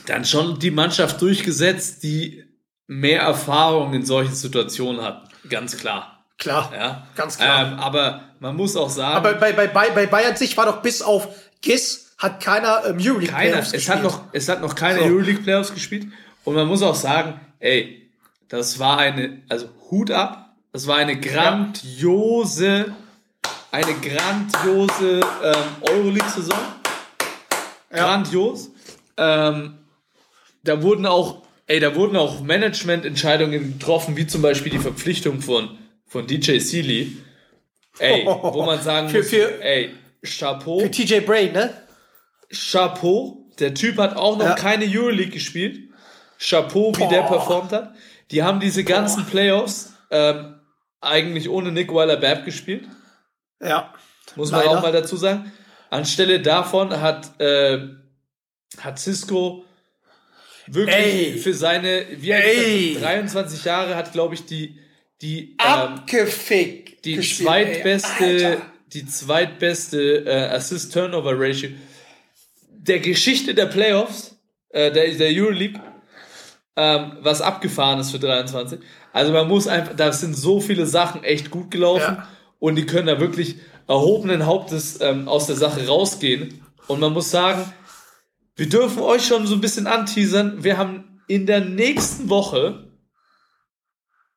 dann 0.07 0.25
schon 0.25 0.59
die 0.59 0.71
Mannschaft 0.71 1.21
durchgesetzt, 1.23 2.03
die 2.03 2.45
mehr 2.87 3.23
Erfahrung 3.23 3.95
in 3.95 4.05
solchen 4.05 4.35
Situationen 4.35 5.03
hat. 5.03 5.29
Ganz 5.49 5.77
klar. 5.77 6.25
Klar. 6.39 6.73
Ja. 6.75 7.07
Ganz 7.15 7.39
klar. 7.39 7.73
Ähm, 7.73 7.79
aber 7.79 8.23
man 8.41 8.57
muss 8.57 8.77
auch 8.77 8.91
sagen, 8.91 9.17
Aber 9.17 9.35
bei, 9.35 9.53
bei, 9.53 9.69
bei, 9.69 9.91
bei 9.91 10.07
Bayern 10.07 10.37
sich 10.37 10.57
war 10.57 10.67
doch 10.67 10.83
bis 10.83 11.03
auf 11.03 11.29
Giss 11.61 12.15
hat 12.19 12.43
keiner 12.43 12.83
ähm, 12.87 12.99
Euroleague 13.01 13.33
keiner, 13.33 13.51
Playoffs 13.53 13.73
es 13.73 13.89
hat, 13.89 14.03
gespielt. 14.03 14.23
noch, 14.23 14.25
es 14.33 14.49
hat 14.49 14.61
noch 14.61 14.75
keine 14.75 14.99
So. 15.01 15.05
Euroleague 15.05 15.43
Playoffs 15.43 15.73
gespielt. 15.73 16.07
Und 16.45 16.55
man 16.55 16.67
muss 16.67 16.83
auch 16.83 16.95
sagen, 16.95 17.41
ey, 17.61 18.11
das 18.49 18.79
war 18.79 18.99
eine, 18.99 19.43
also 19.49 19.69
Hut 19.91 20.11
ab, 20.11 20.55
das 20.73 20.87
war 20.87 20.97
eine 20.97 21.19
grandiose, 21.21 22.95
eine 23.71 23.95
grandiose 23.95 25.21
ähm, 25.43 25.55
Euroleague-Saison. 25.83 26.59
Grandios. 27.91 28.71
Ähm, 29.17 29.79
da 30.65 30.83
wurden 30.83 31.07
auch, 31.07 31.43
ey, 31.67 31.81
da 31.81 31.95
wurden 31.95 32.17
auch 32.17 32.41
Managemententscheidungen 32.41 33.79
getroffen, 33.79 34.17
wie 34.17 34.27
zum 34.27 34.43
Beispiel 34.43 34.73
die 34.73 34.79
Verpflichtung 34.79 35.41
von, 35.41 35.77
von 36.07 36.27
DJ 36.27 36.59
Sealy. 36.59 37.17
Ey, 37.99 38.25
wo 38.27 38.65
man 38.65 38.81
sagen 38.83 39.09
Für- 39.11 39.19
muss, 39.19 39.29
für- 39.29 39.63
ey, 39.63 39.91
Chapeau. 40.25 40.81
Für 40.81 40.91
TJ 40.91 41.21
Brain, 41.21 41.53
ne? 41.53 41.75
Chapeau. 42.51 43.39
Der 43.59 43.75
Typ 43.75 43.99
hat 43.99 44.17
auch 44.17 44.39
noch 44.39 44.47
Ja. 44.47 44.55
keine 44.55 44.87
Euroleague 44.87 45.33
gespielt. 45.33 45.91
Chapeau, 46.43 46.93
wie 46.97 47.09
der 47.09 47.23
Boah. 47.23 47.29
performt 47.29 47.73
hat. 47.73 47.95
Die 48.31 48.43
haben 48.43 48.61
diese 48.61 48.85
ganzen 48.85 49.27
Playoffs 49.27 49.93
ähm, 50.11 50.61
eigentlich 51.01 51.49
ohne 51.49 51.71
Nick 51.73 51.93
Weiler-Babb 51.93 52.45
gespielt. 52.45 52.85
Ja. 53.61 53.93
Muss 54.37 54.51
man 54.51 54.65
Leider. 54.65 54.79
auch 54.79 54.83
mal 54.83 54.93
dazu 54.93 55.17
sagen. 55.17 55.53
Anstelle 55.91 56.41
davon 56.41 57.01
hat, 57.01 57.39
äh, 57.41 57.81
hat 58.79 58.99
Cisco 58.99 59.65
wirklich 60.67 60.95
Ey. 60.97 61.39
für 61.39 61.53
seine, 61.55 62.07
wie 62.17 62.31
Ey. 62.31 62.93
ist 62.93 63.03
er? 63.03 63.03
23 63.03 63.65
Jahre 63.65 63.95
hat, 63.95 64.13
glaube 64.13 64.35
ich, 64.35 64.47
die, 64.47 64.79
die, 65.21 65.57
ähm, 65.59 65.59
Abgefickt. 65.59 67.05
die 67.05 67.17
gespielt, 67.17 67.49
zweitbeste, 67.49 68.25
ey. 68.25 68.59
Die 68.93 69.07
zweitbeste 69.07 70.25
äh, 70.27 70.55
Assist-Turnover-Ratio 70.55 71.71
der 72.83 72.99
Geschichte 72.99 73.55
der 73.55 73.67
Playoffs, 73.67 74.37
äh, 74.71 74.91
der, 74.91 75.09
der 75.15 75.29
Euroleague, 75.31 75.81
ähm, 76.77 77.19
was 77.21 77.41
abgefahren 77.43 77.99
ist 78.01 78.11
für 78.13 78.19
23. 78.19 78.81
Also 79.13 79.33
man 79.33 79.47
muss 79.49 79.67
einfach, 79.69 79.95
da 79.95 80.11
sind 80.13 80.35
so 80.35 80.61
viele 80.61 80.87
Sachen 80.87 81.23
echt 81.25 81.51
gut 81.51 81.71
gelaufen 81.71 82.17
Ja. 82.17 82.27
und 82.59 82.77
die 82.77 82.87
können 82.87 83.07
da 83.09 83.21
wirklich 83.21 83.57
erhobenen 83.89 84.47
Hauptes 84.47 84.99
ähm, 85.01 85.29
aus 85.29 85.47
der 85.47 85.57
Sache 85.57 85.87
rausgehen. 85.87 86.65
Und 86.87 87.01
man 87.01 87.13
muss 87.13 87.31
sagen, 87.31 87.71
wir 88.57 88.69
dürfen 88.69 89.03
euch 89.03 89.27
schon 89.27 89.47
so 89.47 89.55
ein 89.55 89.61
bisschen 89.61 89.87
anteasern. 89.87 90.65
Wir 90.65 90.79
haben 90.79 91.21
in 91.29 91.47
der 91.47 91.61
nächsten 91.61 92.29
Woche 92.31 92.91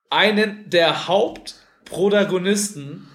einen 0.10 0.70
der 0.70 1.08
Hauptprotagonisten 1.08 3.08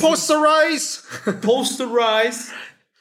Posterize. 0.00 1.00
Posterize 1.42 2.50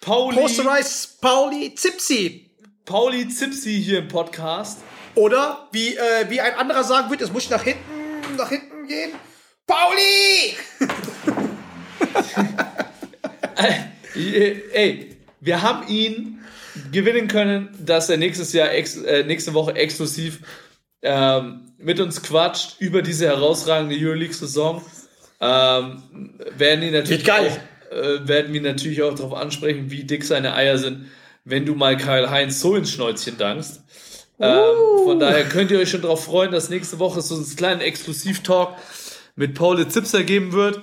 Pauli, 0.02 0.36
Posterize 0.38 1.08
Pauli 1.22 1.74
Zipsi. 1.76 2.53
Pauli 2.86 3.28
Zipsi 3.30 3.82
hier 3.82 4.00
im 4.00 4.08
Podcast. 4.08 4.80
Oder 5.16 5.68
wie, 5.72 5.96
äh, 5.96 6.30
wie 6.30 6.42
ein 6.42 6.56
anderer 6.56 6.84
sagen 6.84 7.10
wird, 7.10 7.22
es 7.22 7.32
muss 7.32 7.50
nach 7.50 7.64
hinten, 7.64 8.36
nach 8.38 8.50
hinten 8.50 8.88
gehen. 8.88 9.12
Pauli! 9.68 10.58
Äh, 14.16 14.62
Ey, 14.74 15.16
wir 15.42 15.64
haben 15.64 15.88
ihn 15.88 16.40
gewinnen 16.92 17.28
können, 17.28 17.70
dass 17.80 18.10
er 18.10 18.18
nächstes 18.18 18.54
Jahr, 18.54 18.72
äh, 18.72 19.24
nächste 19.24 19.56
Woche 19.56 19.76
exklusiv 19.76 20.42
ähm, 21.02 21.74
mit 21.80 22.00
uns 22.00 22.22
quatscht 22.22 22.80
über 22.80 23.02
diese 23.02 23.26
herausragende 23.26 23.96
Euroleague-Saison. 23.96 24.84
Ähm, 25.42 26.04
werden 26.58 26.84
ihn 26.84 26.94
natürlich 26.94 27.26
Wird 27.26 27.38
geil. 27.38 27.62
Auch, 27.92 27.96
äh, 27.96 28.28
werden 28.28 28.54
wir 28.54 28.62
natürlich 28.62 29.02
auch 29.02 29.16
darauf 29.16 29.34
ansprechen, 29.34 29.90
wie 29.90 30.04
dick 30.04 30.24
seine 30.24 30.54
Eier 30.54 30.78
sind, 30.78 31.08
wenn 31.46 31.66
du 31.66 31.76
mal 31.76 31.98
Kyle 31.98 32.30
Heinz 32.30 32.60
so 32.60 32.76
ins 32.76 32.92
Schnäuzchen 32.92 33.38
dankst. 33.38 33.82
Ähm, 34.40 34.76
von 35.04 35.20
daher 35.20 35.48
könnt 35.48 35.72
ihr 35.72 35.80
euch 35.80 35.90
schon 35.92 36.02
darauf 36.02 36.26
freuen, 36.26 36.52
dass 36.52 36.70
nächste 36.70 37.00
Woche 37.00 37.22
so 37.22 37.36
einen 37.36 37.56
kleinen 37.56 37.82
Exklusiv-Talk 37.82 38.76
mit 39.36 39.54
Paul 39.56 39.88
Zipser 39.88 40.24
geben 40.24 40.54
wird. 40.54 40.82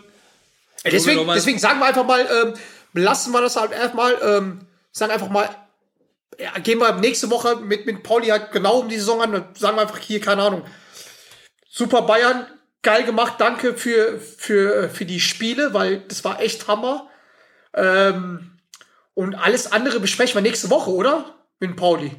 Ey, 0.83 0.93
deswegen, 0.93 1.27
mal- 1.27 1.35
deswegen 1.35 1.59
sagen 1.59 1.79
wir 1.81 1.87
einfach 1.87 2.07
mal, 2.07 2.27
ähm, 2.43 2.55
lassen 2.95 3.33
wir 3.33 3.41
das 3.41 3.57
halt 3.57 3.73
erstmal, 3.73 4.17
ähm, 4.23 4.61
sagen 4.93 5.13
einfach 5.13 5.29
mal, 5.29 5.49
ja, 6.39 6.53
gehen 6.61 6.79
wir 6.79 6.93
nächste 6.95 7.31
Woche 7.31 7.57
mit, 7.57 7.85
mit 7.87 8.03
Pauli 8.03 8.29
halt 8.29 8.51
genau 8.53 8.79
um 8.81 8.89
die 8.89 8.97
Saison 8.99 9.21
an 9.21 9.35
und 9.35 9.59
sagen 9.59 9.77
wir 9.77 9.83
einfach 9.83 9.99
hier, 9.99 10.21
keine 10.21 10.43
Ahnung. 10.43 10.63
Super 11.69 12.03
Bayern, 12.03 12.47
geil 12.83 13.05
gemacht, 13.05 13.35
danke 13.39 13.75
für, 13.75 14.19
für, 14.21 14.89
für 14.89 15.05
die 15.05 15.21
Spiele, 15.21 15.75
weil 15.75 16.01
das 16.09 16.25
war 16.25 16.41
echt 16.41 16.67
Hammer. 16.67 17.09
Ähm, 17.75 18.59
und 19.21 19.35
alles 19.35 19.71
andere 19.71 20.01
besprechen 20.01 20.35
wir 20.35 20.41
nächste 20.41 20.71
Woche, 20.71 20.91
oder? 20.91 21.35
Mit 21.59 21.77
Pauli. 21.77 22.13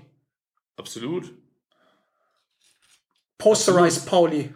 Absolut. 0.78 1.34
Posterize 3.40 4.02
Pauli. 4.06 4.54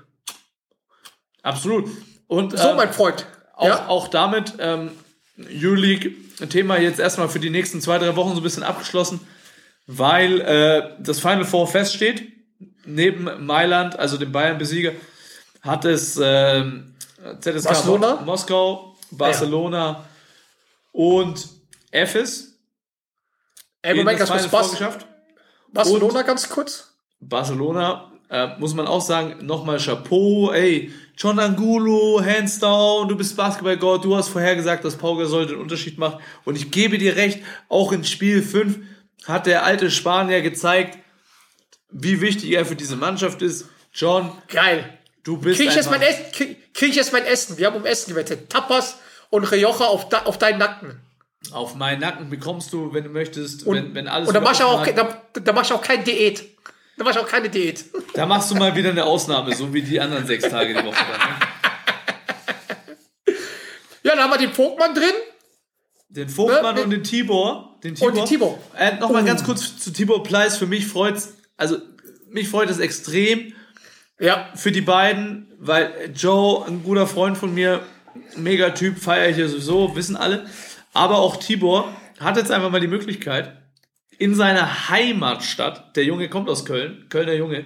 Absolut. 1.42 1.90
Und 2.28 2.56
So, 2.56 2.70
ähm, 2.70 2.78
mein 2.78 2.94
Freund. 2.94 3.26
auch, 3.56 3.66
ja? 3.66 3.88
auch 3.88 4.10
damit 4.10 4.54
ähm, 4.60 4.92
Euroleague-Thema 5.40 6.78
jetzt 6.78 7.00
erstmal 7.00 7.30
für 7.30 7.40
die 7.40 7.50
nächsten 7.50 7.82
zwei, 7.82 7.98
drei 7.98 8.16
Wochen 8.16 8.36
so 8.36 8.42
ein 8.42 8.44
bisschen 8.44 8.62
abgeschlossen, 8.62 9.22
weil 9.88 10.40
äh, 10.42 10.92
das 11.00 11.20
Final 11.22 11.46
Four 11.46 11.68
feststeht. 11.68 12.32
Neben 12.86 13.44
Mailand, 13.44 13.98
also 13.98 14.18
dem 14.18 14.32
Bayern-Besieger, 14.32 14.92
hat 15.62 15.84
es 15.84 16.20
ähm, 16.22 16.94
ZSK 17.40 17.64
Barcelona? 17.64 18.22
Moskau, 18.24 18.96
Barcelona 19.10 20.06
und 20.92 21.55
Efes 21.96 22.60
Ey, 23.82 23.92
in 23.92 23.98
Moment, 23.98 24.18
ganz 24.18 24.30
kurz. 24.32 24.48
Bas 24.48 24.72
geschafft. 24.72 25.06
Barcelona 25.72 26.24
ganz 26.24 26.50
kurz. 26.50 26.96
Barcelona, 27.20 28.12
äh, 28.30 28.58
muss 28.58 28.74
man 28.74 28.88
auch 28.88 29.02
sagen, 29.02 29.46
nochmal 29.46 29.78
Chapeau, 29.78 30.52
ey, 30.52 30.92
John 31.18 31.40
Angulo, 31.40 32.20
hands 32.24 32.60
down, 32.60 33.08
du 33.08 33.16
bist 33.16 33.38
Basketballgott, 33.38 34.04
du 34.04 34.16
hast 34.16 34.30
vorhergesagt, 34.30 34.84
dass 34.84 34.96
Pau 34.96 35.16
Gasol 35.16 35.46
den 35.46 35.58
Unterschied 35.58 35.98
macht 35.98 36.18
und 36.46 36.56
ich 36.56 36.72
gebe 36.72 36.98
dir 36.98 37.16
recht, 37.16 37.44
auch 37.70 37.92
in 37.92 38.04
Spiel 38.04 38.42
5 38.42 38.80
hat 39.26 39.46
der 39.46 39.64
alte 39.64 39.92
Spanier 39.92 40.42
gezeigt, 40.42 40.98
wie 41.90 42.22
wichtig 42.22 42.52
er 42.52 42.66
für 42.66 42.76
diese 42.76 42.96
Mannschaft 42.96 43.42
ist. 43.42 43.70
John, 43.94 44.32
Geil. 44.48 44.98
du 45.24 45.38
bist 45.38 45.60
Krieg 45.60 45.70
ich 45.70 45.76
jetzt 45.76 45.90
mein 45.90 46.02
Essen? 46.02 46.26
Krieg, 46.34 46.74
krieg 46.74 46.90
ich 46.90 46.96
jetzt 46.96 47.14
mein 47.14 47.26
Essen? 47.26 47.58
Wir 47.58 47.68
haben 47.68 47.76
um 47.76 47.86
Essen 47.86 48.10
gewettet. 48.10 48.50
Tapas 48.50 48.98
und 49.30 49.44
Rioja 49.46 49.86
auf, 49.86 50.12
auf 50.12 50.38
deinen 50.38 50.60
Nacken. 50.60 51.05
Auf 51.54 51.76
meinen 51.76 52.02
Nacken 52.02 52.30
bekommst 52.30 52.72
du, 52.74 52.94
wenn 52.94 53.04
du 53.04 53.10
möchtest, 53.10 53.66
Und, 53.66 53.76
wenn, 53.78 53.96
wenn 53.96 54.08
alles 54.08 54.28
und 54.28 54.34
dann 54.34 54.44
mach 54.44 54.54
ich 54.54 54.64
auch, 54.64 54.86
wieder 54.86 55.04
offen 55.08 55.18
dann, 55.34 55.44
dann 55.44 55.56
mach 55.56 55.64
ich 55.66 55.72
auch 55.74 55.82
keine 55.82 56.04
Diät. 56.04 56.44
Dann 56.98 57.06
mach 57.06 57.12
ich 57.14 57.20
auch 57.20 57.28
keine 57.28 57.50
Diät. 57.50 57.86
Da 58.14 58.26
machst 58.26 58.50
du 58.52 58.56
mal 58.56 58.74
wieder 58.76 58.90
eine 58.92 59.04
Ausnahme, 59.04 59.54
so 59.56 59.74
wie 59.74 59.82
die 59.82 60.00
anderen 60.00 60.26
sechs 60.26 60.48
Tage 60.48 60.74
die 60.74 60.86
Woche. 60.86 60.96
Dann, 60.96 61.30
ne? 61.30 61.36
Ja, 64.04 64.12
dann 64.16 64.20
haben 64.20 64.32
wir 64.32 64.38
den 64.38 64.54
Vogtmann 64.54 64.94
drin. 64.94 65.14
Den 66.10 66.30
Vogtmann 66.30 66.76
Ne? 66.76 66.84
und 66.84 66.90
den 66.92 67.04
Tibor. 67.04 67.78
Den 67.84 67.96
Tibor. 67.96 68.08
Und 68.10 68.16
den 68.18 68.26
Tibor. 68.26 68.60
Äh, 68.78 68.96
Nochmal 69.00 69.24
Oh. 69.24 69.26
ganz 69.26 69.44
kurz 69.44 69.78
zu 69.78 69.92
Tibor 69.92 70.24
Pleiss. 70.24 70.58
Für 70.58 70.68
mich 70.68 70.88
freut's, 70.88 71.34
also 71.58 71.78
mich 72.30 72.48
freut 72.50 72.70
es 72.70 72.80
extrem 72.80 73.54
Ja, 74.20 74.50
für 74.56 74.72
die 74.72 74.82
beiden, 74.82 75.52
weil 75.60 76.12
Joe, 76.16 76.66
ein 76.68 76.84
guter 76.84 77.06
Freund 77.08 77.38
von 77.38 77.54
mir, 77.54 77.82
mega 78.38 78.70
Typ, 78.70 78.98
feiere 79.00 79.30
ich 79.30 79.38
ja 79.38 79.48
sowieso, 79.50 79.94
wissen 79.98 80.16
alle. 80.16 80.46
Aber 80.96 81.20
auch 81.20 81.36
Tibor 81.38 81.90
hat 82.20 82.38
jetzt 82.38 82.52
einfach 82.52 82.70
mal 82.72 82.80
die 82.82 82.88
Möglichkeit, 82.88 83.52
in 84.18 84.34
seiner 84.34 84.90
Heimatstadt, 84.90 85.96
der 85.98 86.06
Junge 86.06 86.30
kommt 86.30 86.50
aus 86.50 86.66
Köln, 86.66 87.08
Kölner 87.10 87.34
Junge, 87.34 87.66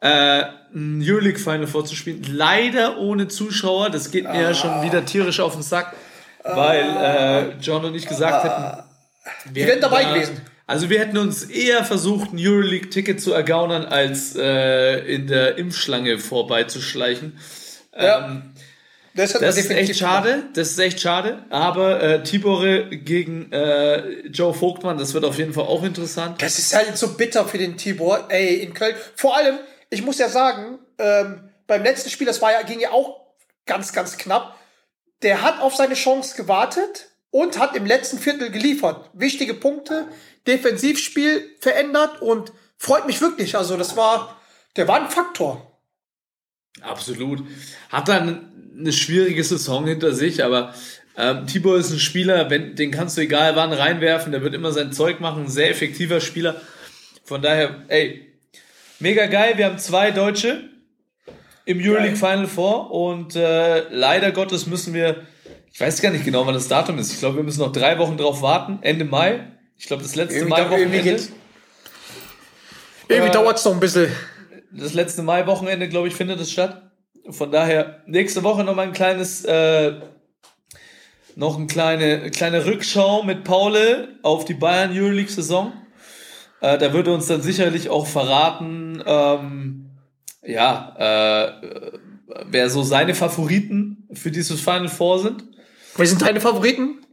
äh, 0.00 0.42
ein 0.74 1.00
Euroleague 1.02 1.38
Final 1.38 1.66
vorzuspielen. 1.68 2.24
Leider 2.28 2.98
ohne 2.98 3.28
Zuschauer, 3.28 3.90
das 3.90 4.10
geht 4.10 4.24
mir 4.24 4.42
ja 4.42 4.54
schon 4.54 4.82
wieder 4.82 5.04
tierisch 5.04 5.38
auf 5.40 5.52
den 5.54 5.62
Sack, 5.62 5.94
weil 6.42 6.84
äh, 6.84 7.56
John 7.60 7.84
und 7.84 7.94
ich 7.94 8.06
gesagt 8.06 8.44
hätten, 8.44 9.54
wir 9.54 9.62
wären 9.62 9.68
hätten 9.70 9.82
dabei 9.82 10.02
da- 10.04 10.14
gewesen. 10.14 10.40
Also 10.66 10.90
wir 10.90 10.98
hätten 11.00 11.16
uns 11.16 11.44
eher 11.44 11.82
versucht, 11.82 12.32
ein 12.32 12.38
Euroleague-Ticket 12.38 13.22
zu 13.22 13.32
ergaunern, 13.32 13.86
als 13.86 14.36
äh, 14.36 14.98
in 15.14 15.26
der 15.26 15.56
Impfschlange 15.56 16.18
vorbeizuschleichen. 16.18 17.38
ja. 17.98 18.42
Das, 19.18 19.32
Das 19.32 19.56
ist 19.56 19.70
echt 19.70 19.96
schade, 19.96 20.44
das 20.54 20.70
ist 20.70 20.78
echt 20.78 21.00
schade. 21.00 21.44
Aber 21.50 22.00
äh, 22.00 22.22
Tibore 22.22 22.88
gegen 22.88 23.50
äh, 23.50 24.28
Joe 24.28 24.54
Vogtmann, 24.54 24.96
das 24.96 25.12
wird 25.12 25.24
auf 25.24 25.36
jeden 25.38 25.52
Fall 25.52 25.64
auch 25.64 25.82
interessant. 25.82 26.40
Das 26.40 26.60
ist 26.60 26.72
halt 26.72 26.96
so 26.96 27.14
bitter 27.14 27.44
für 27.44 27.58
den 27.58 27.76
Tibor, 27.76 28.26
ey, 28.28 28.54
in 28.62 28.74
Köln. 28.74 28.94
Vor 29.16 29.36
allem, 29.36 29.58
ich 29.90 30.02
muss 30.04 30.18
ja 30.18 30.28
sagen, 30.28 30.78
ähm, 30.98 31.50
beim 31.66 31.82
letzten 31.82 32.10
Spiel, 32.10 32.28
das 32.28 32.40
war 32.40 32.52
ja, 32.52 32.62
ging 32.62 32.78
ja 32.78 32.92
auch 32.92 33.20
ganz, 33.66 33.92
ganz 33.92 34.18
knapp. 34.18 34.56
Der 35.22 35.42
hat 35.42 35.60
auf 35.60 35.74
seine 35.74 35.94
Chance 35.94 36.36
gewartet 36.36 37.08
und 37.30 37.58
hat 37.58 37.74
im 37.74 37.86
letzten 37.86 38.18
Viertel 38.18 38.52
geliefert. 38.52 39.10
Wichtige 39.14 39.54
Punkte, 39.54 40.06
Defensivspiel 40.46 41.56
verändert 41.60 42.22
und 42.22 42.52
freut 42.76 43.08
mich 43.08 43.20
wirklich. 43.20 43.56
Also, 43.56 43.76
das 43.76 43.96
war, 43.96 44.40
der 44.76 44.86
war 44.86 45.00
ein 45.00 45.10
Faktor. 45.10 45.80
Absolut. 46.82 47.42
Hat 47.90 48.06
dann 48.06 48.57
eine 48.78 48.92
schwierige 48.92 49.42
Saison 49.44 49.86
hinter 49.86 50.12
sich, 50.12 50.44
aber 50.44 50.74
ähm, 51.16 51.46
Tibor 51.46 51.76
ist 51.78 51.90
ein 51.90 51.98
Spieler, 51.98 52.48
wenn, 52.50 52.76
den 52.76 52.90
kannst 52.90 53.16
du 53.16 53.22
egal 53.22 53.56
wann 53.56 53.72
reinwerfen, 53.72 54.30
der 54.32 54.42
wird 54.42 54.54
immer 54.54 54.70
sein 54.72 54.92
Zeug 54.92 55.20
machen, 55.20 55.44
ein 55.44 55.48
sehr 55.50 55.70
effektiver 55.70 56.20
Spieler. 56.20 56.60
Von 57.24 57.42
daher, 57.42 57.82
ey, 57.88 58.26
mega 59.00 59.26
geil. 59.26 59.54
Wir 59.56 59.66
haben 59.66 59.78
zwei 59.78 60.10
Deutsche 60.12 60.68
im 61.64 61.78
Euroleague 61.80 62.16
Final 62.16 62.46
Four 62.46 62.90
und 62.92 63.34
äh, 63.36 63.88
leider 63.90 64.30
Gottes 64.32 64.66
müssen 64.66 64.94
wir, 64.94 65.26
ich 65.72 65.80
weiß 65.80 66.00
gar 66.00 66.10
nicht 66.10 66.24
genau, 66.24 66.46
wann 66.46 66.54
das 66.54 66.68
Datum 66.68 66.98
ist. 66.98 67.12
Ich 67.12 67.18
glaube, 67.18 67.36
wir 67.36 67.42
müssen 67.42 67.60
noch 67.60 67.72
drei 67.72 67.98
Wochen 67.98 68.16
drauf 68.16 68.40
warten. 68.40 68.78
Ende 68.82 69.04
Mai. 69.04 69.40
Ich 69.76 69.86
glaube, 69.86 70.02
das 70.02 70.14
letzte 70.14 70.36
Irgendwie, 70.38 70.56
irgendwie 70.60 70.70
Mai-Wochenende. 70.76 71.02
geht's. 71.10 71.32
Irgendwie 73.08 73.28
Äh, 73.28 73.32
dauert 73.32 73.58
es 73.58 73.64
noch 73.64 73.72
ein 73.74 73.80
bisschen. 73.80 74.08
das 74.70 74.94
letzte 74.94 75.22
Mai-Wochenende, 75.22 75.88
glaube 75.88 76.08
ich, 76.08 76.14
findet 76.14 76.40
es 76.40 76.50
statt. 76.50 76.87
Von 77.30 77.52
daher 77.52 78.02
nächste 78.06 78.42
Woche 78.42 78.64
noch 78.64 78.74
mal 78.74 78.86
ein 78.86 78.92
kleines, 78.92 79.44
äh, 79.44 80.00
noch 81.36 81.56
eine 81.56 81.66
kleine, 81.66 82.30
kleine 82.30 82.64
Rückschau 82.64 83.22
mit 83.22 83.44
Paule 83.44 84.18
auf 84.22 84.44
die 84.44 84.54
Bayern 84.54 84.92
Euroleague-Saison. 84.92 85.72
Äh, 86.60 86.78
da 86.78 86.92
würde 86.92 87.12
uns 87.12 87.26
dann 87.26 87.42
sicherlich 87.42 87.90
auch 87.90 88.06
verraten, 88.06 89.02
ähm, 89.06 89.90
ja, 90.42 90.94
äh, 90.98 91.98
wer 92.46 92.70
so 92.70 92.82
seine 92.82 93.14
Favoriten 93.14 94.08
für 94.12 94.30
dieses 94.30 94.60
Final 94.60 94.88
Four 94.88 95.20
sind. 95.20 95.44
Wer 95.96 96.06
sind 96.06 96.22
deine 96.22 96.40
Favoriten? 96.40 97.04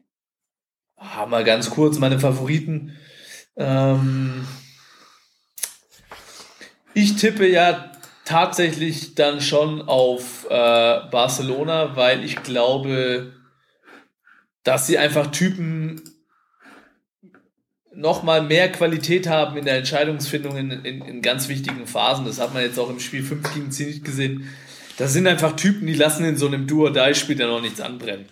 Ah, 0.95 1.26
mal 1.26 1.43
ganz 1.43 1.70
kurz 1.70 1.99
meine 1.99 2.20
Favoriten. 2.20 2.95
Ähm, 3.57 4.47
ich 6.93 7.18
tippe 7.18 7.47
ja 7.47 7.91
tatsächlich 8.26 9.15
dann 9.15 9.39
schon 9.39 9.82
auf 9.82 10.45
äh, 10.45 10.49
Barcelona, 10.49 11.95
weil 11.95 12.23
ich 12.23 12.43
glaube, 12.43 13.34
dass 14.63 14.88
sie 14.88 14.97
einfach 14.97 15.28
Typen 15.28 16.01
noch 17.93 18.23
mal 18.23 18.41
mehr 18.41 18.69
Qualität 18.71 19.28
haben 19.28 19.55
in 19.57 19.65
der 19.65 19.78
Entscheidungsfindung 19.78 20.57
in, 20.57 20.71
in, 20.71 21.01
in 21.01 21.21
ganz 21.21 21.47
wichtigen 21.47 21.88
Phasen. 21.88 22.26
Das 22.26 22.39
hat 22.39 22.53
man 22.53 22.63
jetzt 22.63 22.78
auch 22.78 22.89
im 22.89 22.99
Spiel 22.99 23.23
5 23.23 23.53
gegen 23.53 23.71
10 23.71 23.88
nicht 23.88 24.03
gesehen. 24.03 24.49
Das 24.97 25.13
sind 25.13 25.28
einfach 25.28 25.55
Typen, 25.55 25.88
die 25.88 25.93
lassen 25.93 26.26
in 26.26 26.38
so 26.38 26.47
einem 26.47 26.67
Duo-Die-Spiel 26.67 27.36
dann 27.36 27.49
noch 27.49 27.61
nichts 27.61 27.80
anbrennen. 27.80 28.28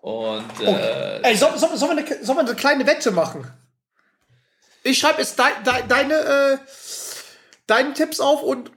Und 0.00 0.60
äh, 0.60 1.20
Ey, 1.22 1.36
soll, 1.36 1.58
soll, 1.58 1.76
sollen, 1.76 1.96
wir 1.96 2.04
eine, 2.04 2.24
sollen 2.24 2.38
wir 2.38 2.46
eine 2.46 2.54
kleine 2.54 2.86
Wette 2.86 3.10
machen? 3.10 3.50
Ich 4.84 4.98
schreibe 4.98 5.20
jetzt 5.20 5.38
dei, 5.38 5.50
dei, 5.64 5.82
deine, 5.82 6.14
äh, 6.14 6.58
deine 7.66 7.94
Tipps 7.94 8.20
auf 8.20 8.42
und 8.42 8.70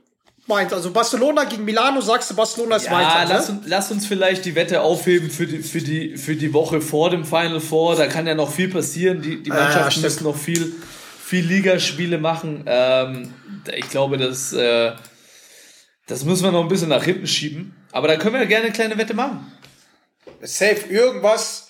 meins. 0.48 0.74
Also 0.74 0.92
Barcelona 0.92 1.44
gegen 1.46 1.64
Milano, 1.66 2.02
sagst 2.02 2.30
du, 2.32 2.36
Barcelona 2.36 2.76
ist 2.78 2.86
Ja, 2.86 2.92
weiter. 2.94 3.26
lass, 3.34 3.50
Ne? 3.50 3.56
uns, 3.60 3.68
lass 3.68 3.92
uns 3.92 4.06
vielleicht 4.06 4.46
die 4.46 4.56
Wette 4.56 4.82
aufheben 4.82 5.30
für 5.30 5.48
die, 5.48 5.60
für, 5.64 5.80
die, 5.82 6.18
für 6.18 6.36
die 6.36 6.54
Woche 6.54 6.82
vor 6.82 7.10
dem 7.10 7.26
Final 7.26 7.60
Four. 7.60 7.96
Da 7.96 8.08
kann 8.08 8.28
ja 8.28 8.36
noch 8.36 8.52
viel 8.52 8.70
passieren. 8.70 9.22
Die, 9.22 9.42
die 9.44 9.52
Ah, 9.52 9.56
Mannschaften 9.56 9.92
stimmt. 9.92 10.04
müssen 10.06 10.24
noch 10.26 10.36
viel, 10.38 10.74
viel 11.24 11.46
Ligaspiele 11.46 12.18
machen. 12.18 12.64
Ähm, 12.68 13.34
ich 13.76 13.90
glaube, 13.90 14.18
das, 14.18 14.52
äh, 14.54 14.92
das 16.08 16.26
müssen 16.26 16.44
wir 16.44 16.52
noch 16.52 16.62
ein 16.64 16.68
bisschen 16.70 16.90
nach 16.90 17.04
hinten 17.04 17.28
schieben. 17.28 17.76
Aber 17.92 18.08
da 18.08 18.18
können 18.18 18.36
wir 18.40 18.46
gerne 18.46 18.66
eine 18.66 18.74
kleine 18.74 18.98
Wette 18.98 19.14
machen. 19.14 19.52
Safe, 20.42 20.82
irgendwas, 20.90 21.68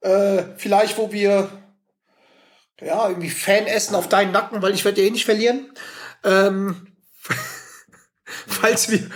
äh, 0.00 0.42
vielleicht, 0.56 0.98
wo 0.98 1.12
wir 1.12 1.48
ja, 2.82 3.08
irgendwie 3.08 3.28
Fan 3.30 3.66
essen 3.66 3.94
auf 3.94 4.08
deinen 4.08 4.32
Nacken, 4.32 4.62
weil 4.62 4.72
ich 4.74 4.84
werde 4.84 5.00
ja 5.02 5.06
eh 5.06 5.10
nicht 5.10 5.26
verlieren. 5.26 5.70
Ähm, 6.24 6.86
falls 8.46 8.90
wir 8.90 9.10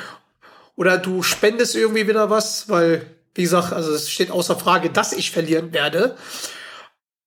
oder 0.76 0.98
du 0.98 1.22
spendest 1.22 1.76
irgendwie 1.76 2.08
wieder 2.08 2.30
was, 2.30 2.68
weil, 2.68 3.06
wie 3.34 3.42
gesagt, 3.42 3.72
also 3.72 3.92
es 3.92 4.10
steht 4.10 4.30
außer 4.30 4.56
Frage, 4.56 4.90
dass 4.90 5.12
ich 5.12 5.30
verlieren 5.30 5.72
werde. 5.72 6.16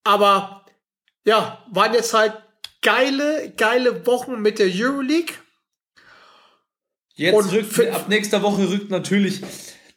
Aber 0.04 0.66
ja, 1.26 1.64
waren 1.72 1.94
jetzt 1.94 2.14
halt 2.14 2.34
geile, 2.82 3.54
geile 3.56 4.06
Wochen 4.06 4.42
mit 4.42 4.60
der 4.60 4.68
Euroleague. 4.70 5.36
Jetzt 7.16 7.36
Und 7.36 7.52
rückt, 7.52 7.80
ab 7.92 8.10
nächster 8.10 8.42
Woche 8.44 8.70
rückt 8.70 8.92
natürlich 8.92 9.42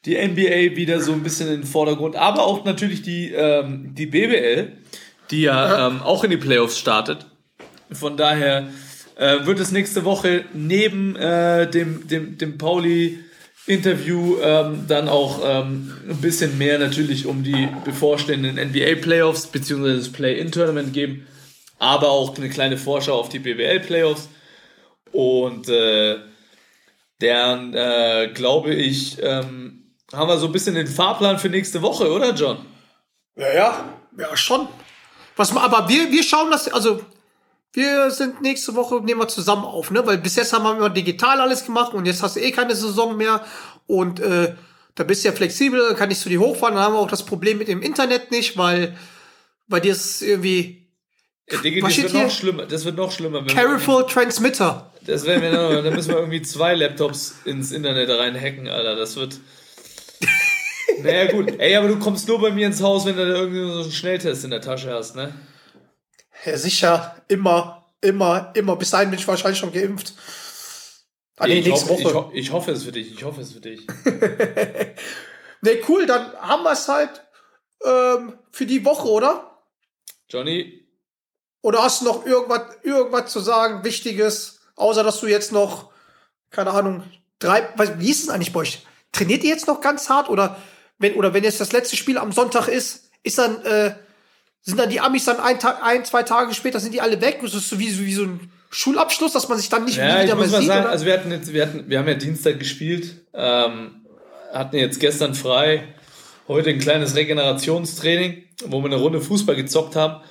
die 0.06 0.16
NBA 0.16 0.76
wieder 0.76 1.00
so 1.00 1.12
ein 1.12 1.22
bisschen 1.22 1.48
in 1.48 1.60
den 1.60 1.66
Vordergrund, 1.66 2.16
aber 2.16 2.44
auch 2.44 2.64
natürlich 2.64 3.02
die, 3.02 3.32
ähm, 3.32 3.94
die 3.94 4.06
BBL, 4.06 4.72
die 5.30 5.42
ja 5.42 5.88
ähm, 5.88 6.02
auch 6.02 6.24
in 6.24 6.30
die 6.30 6.38
Playoffs 6.38 6.78
startet. 6.78 7.26
Von 7.92 8.16
daher 8.16 8.70
äh, 9.20 9.44
wird 9.44 9.60
es 9.60 9.70
nächste 9.70 10.06
Woche 10.06 10.46
neben 10.54 11.14
äh, 11.14 11.70
dem, 11.70 12.08
dem, 12.08 12.38
dem 12.38 12.56
Pauli-Interview 12.56 14.38
ähm, 14.40 14.86
dann 14.88 15.10
auch 15.10 15.40
ähm, 15.44 15.94
ein 16.08 16.20
bisschen 16.22 16.56
mehr 16.56 16.78
natürlich 16.78 17.26
um 17.26 17.44
die 17.44 17.68
bevorstehenden 17.84 18.56
NBA-Playoffs 18.56 19.48
beziehungsweise 19.48 19.98
das 19.98 20.12
Play-In-Tournament 20.12 20.94
geben, 20.94 21.26
aber 21.78 22.08
auch 22.08 22.34
eine 22.38 22.48
kleine 22.48 22.78
Vorschau 22.78 23.20
auf 23.20 23.28
die 23.28 23.40
BBL-Playoffs. 23.40 24.30
Und 25.12 25.68
äh, 25.68 26.16
dann 27.18 27.74
äh, 27.74 28.30
glaube 28.32 28.74
ich, 28.74 29.18
ähm, 29.22 29.92
haben 30.14 30.28
wir 30.28 30.38
so 30.38 30.46
ein 30.46 30.52
bisschen 30.52 30.76
den 30.76 30.86
Fahrplan 30.86 31.38
für 31.38 31.50
nächste 31.50 31.82
Woche, 31.82 32.10
oder 32.10 32.32
John? 32.32 32.64
Ja, 33.36 33.52
ja, 33.52 33.84
ja, 34.18 34.34
schon. 34.34 34.66
Was, 35.36 35.54
aber 35.54 35.90
wir, 35.90 36.10
wir 36.10 36.22
schauen 36.22 36.50
das, 36.50 36.68
also 36.68 37.02
wir 37.72 38.10
sind 38.10 38.42
nächste 38.42 38.74
Woche, 38.74 38.96
nehmen 39.02 39.20
wir 39.20 39.28
zusammen 39.28 39.64
auf, 39.64 39.90
ne? 39.90 40.04
Weil 40.06 40.18
bis 40.18 40.36
jetzt 40.36 40.52
haben 40.52 40.64
wir 40.64 40.76
immer 40.76 40.90
digital 40.90 41.40
alles 41.40 41.64
gemacht 41.64 41.94
und 41.94 42.06
jetzt 42.06 42.22
hast 42.22 42.36
du 42.36 42.40
eh 42.40 42.50
keine 42.50 42.74
Saison 42.74 43.16
mehr 43.16 43.44
und 43.86 44.20
äh, 44.20 44.54
da 44.96 45.04
bist 45.04 45.24
du 45.24 45.28
ja 45.28 45.34
flexibel, 45.34 45.94
kann 45.94 46.10
ich 46.10 46.18
zu 46.18 46.28
dir 46.28 46.40
hochfahren, 46.40 46.74
dann 46.74 46.84
haben 46.84 46.94
wir 46.94 46.98
auch 46.98 47.10
das 47.10 47.24
Problem 47.24 47.58
mit 47.58 47.68
dem 47.68 47.80
Internet 47.80 48.30
nicht, 48.30 48.56
weil 48.58 48.96
bei 49.68 49.78
dir 49.80 49.92
ist 49.92 50.20
irgendwie 50.20 50.88
Ja, 51.50 51.58
Digga, 51.60 51.86
Was 51.86 51.94
das 51.94 52.02
wird 52.04 52.12
noch 52.14 52.20
hier? 52.22 52.30
schlimmer. 52.30 52.66
Das 52.66 52.84
wird 52.84 52.96
noch 52.96 53.12
schlimmer. 53.12 53.44
Careful 53.46 54.04
Transmitter. 54.06 54.92
Das 55.06 55.24
werden 55.24 55.42
wir 55.42 55.52
noch, 55.52 55.82
dann 55.82 55.94
müssen 55.94 56.10
wir 56.10 56.18
irgendwie 56.18 56.42
zwei 56.42 56.74
Laptops 56.74 57.36
ins 57.44 57.70
Internet 57.72 58.10
reinhacken, 58.10 58.68
Alter. 58.68 58.96
Das 58.96 59.16
wird. 59.16 59.38
Naja, 61.02 61.30
gut. 61.30 61.54
Ey, 61.58 61.76
aber 61.76 61.88
du 61.88 61.98
kommst 61.98 62.26
nur 62.28 62.40
bei 62.40 62.50
mir 62.50 62.66
ins 62.66 62.82
Haus, 62.82 63.06
wenn 63.06 63.16
du 63.16 63.26
da 63.26 63.34
irgendwie 63.38 63.60
so 63.72 63.82
einen 63.82 63.92
Schnelltest 63.92 64.44
in 64.44 64.50
der 64.50 64.60
Tasche 64.60 64.92
hast, 64.92 65.14
ne? 65.16 65.32
Ja, 66.44 66.56
sicher, 66.56 67.16
immer, 67.28 67.86
immer, 68.00 68.52
immer. 68.54 68.76
Bis 68.76 68.90
dahin 68.90 69.10
bin 69.10 69.18
ich 69.18 69.28
wahrscheinlich 69.28 69.58
schon 69.58 69.72
geimpft. 69.72 70.14
Ah, 71.36 71.46
nee, 71.46 71.60
ich, 71.60 71.66
nächste 71.66 71.90
hoffe, 71.90 72.00
ich, 72.00 72.06
Woche. 72.06 72.14
ho 72.14 72.30
ich 72.34 72.52
hoffe 72.52 72.70
es 72.72 72.84
für 72.84 72.92
dich. 72.92 73.12
Ich 73.12 73.24
hoffe 73.24 73.40
es 73.40 73.52
für 73.52 73.60
dich. 73.60 73.86
Nee, 75.62 75.82
cool, 75.88 76.06
dann 76.06 76.32
haben 76.40 76.62
wir 76.62 76.72
es 76.72 76.88
halt 76.88 77.22
ähm, 77.84 78.38
für 78.50 78.64
die 78.66 78.84
Woche, 78.84 79.08
oder? 79.08 79.62
Johnny, 80.28 80.86
Oder 81.62 81.82
hast 81.82 82.00
du 82.00 82.06
noch 82.06 82.24
irgendwas, 82.24 82.78
irgendwas 82.82 83.30
zu 83.30 83.40
sagen, 83.40 83.84
Wichtiges 83.84 84.60
Außer, 84.76 85.04
dass 85.04 85.20
du 85.20 85.26
jetzt 85.26 85.52
noch, 85.52 85.90
keine 86.48 86.70
Ahnung, 86.70 87.02
drei, 87.38 87.68
was, 87.76 87.98
wie 87.98 88.10
ist 88.10 88.22
es 88.22 88.30
eigentlich 88.30 88.54
bei 88.54 88.60
euch? 88.60 88.86
Trainiert 89.12 89.44
ihr 89.44 89.50
jetzt 89.50 89.66
noch 89.66 89.82
ganz 89.82 90.08
hart 90.08 90.30
oder 90.30 90.56
wenn, 90.98 91.16
oder 91.16 91.34
wenn 91.34 91.44
jetzt 91.44 91.60
das 91.60 91.72
letzte 91.72 91.96
Spiel 91.96 92.16
am 92.16 92.32
Sonntag 92.32 92.66
ist, 92.66 93.10
ist 93.22 93.36
dann, 93.36 93.62
äh, 93.66 93.94
sind 94.62 94.78
dann 94.78 94.90
die 94.90 95.00
Amis 95.00 95.24
dann 95.24 95.40
ein 95.40 95.58
Tag, 95.58 95.82
ein, 95.82 96.04
zwei 96.04 96.22
Tage 96.22 96.54
später 96.54 96.80
sind 96.80 96.92
die 96.94 97.00
alle 97.00 97.20
weg? 97.20 97.38
Das 97.42 97.54
ist 97.54 97.68
so 97.68 97.78
wie, 97.78 97.90
so 97.90 98.02
wie 98.04 98.14
so 98.14 98.24
ein 98.24 98.50
Schulabschluss, 98.70 99.32
dass 99.32 99.48
man 99.48 99.58
sich 99.58 99.68
dann 99.68 99.84
nicht 99.84 99.96
Ja, 99.96 100.22
wieder 100.22 100.34
mal 100.36 100.48
sieht? 100.48 100.66
sagen, 100.66 100.86
also 100.86 101.06
wir 101.06 101.14
hatten 101.14 101.30
jetzt, 101.30 101.52
wir 101.52 101.62
hatten, 101.62 101.84
wir 101.88 101.98
haben 101.98 102.08
ja 102.08 102.14
Dienstag 102.14 102.58
gespielt, 102.58 103.16
ähm, 103.34 104.06
hatten 104.52 104.76
jetzt 104.76 105.00
gestern 105.00 105.34
frei, 105.34 105.88
heute 106.46 106.70
ein 106.70 106.78
kleines 106.78 107.16
Regenerationstraining, 107.16 108.44
wo 108.66 108.80
wir 108.80 108.86
eine 108.86 108.96
Runde 108.96 109.20
Fußball 109.20 109.56
gezockt 109.56 109.96
haben. 109.96 110.22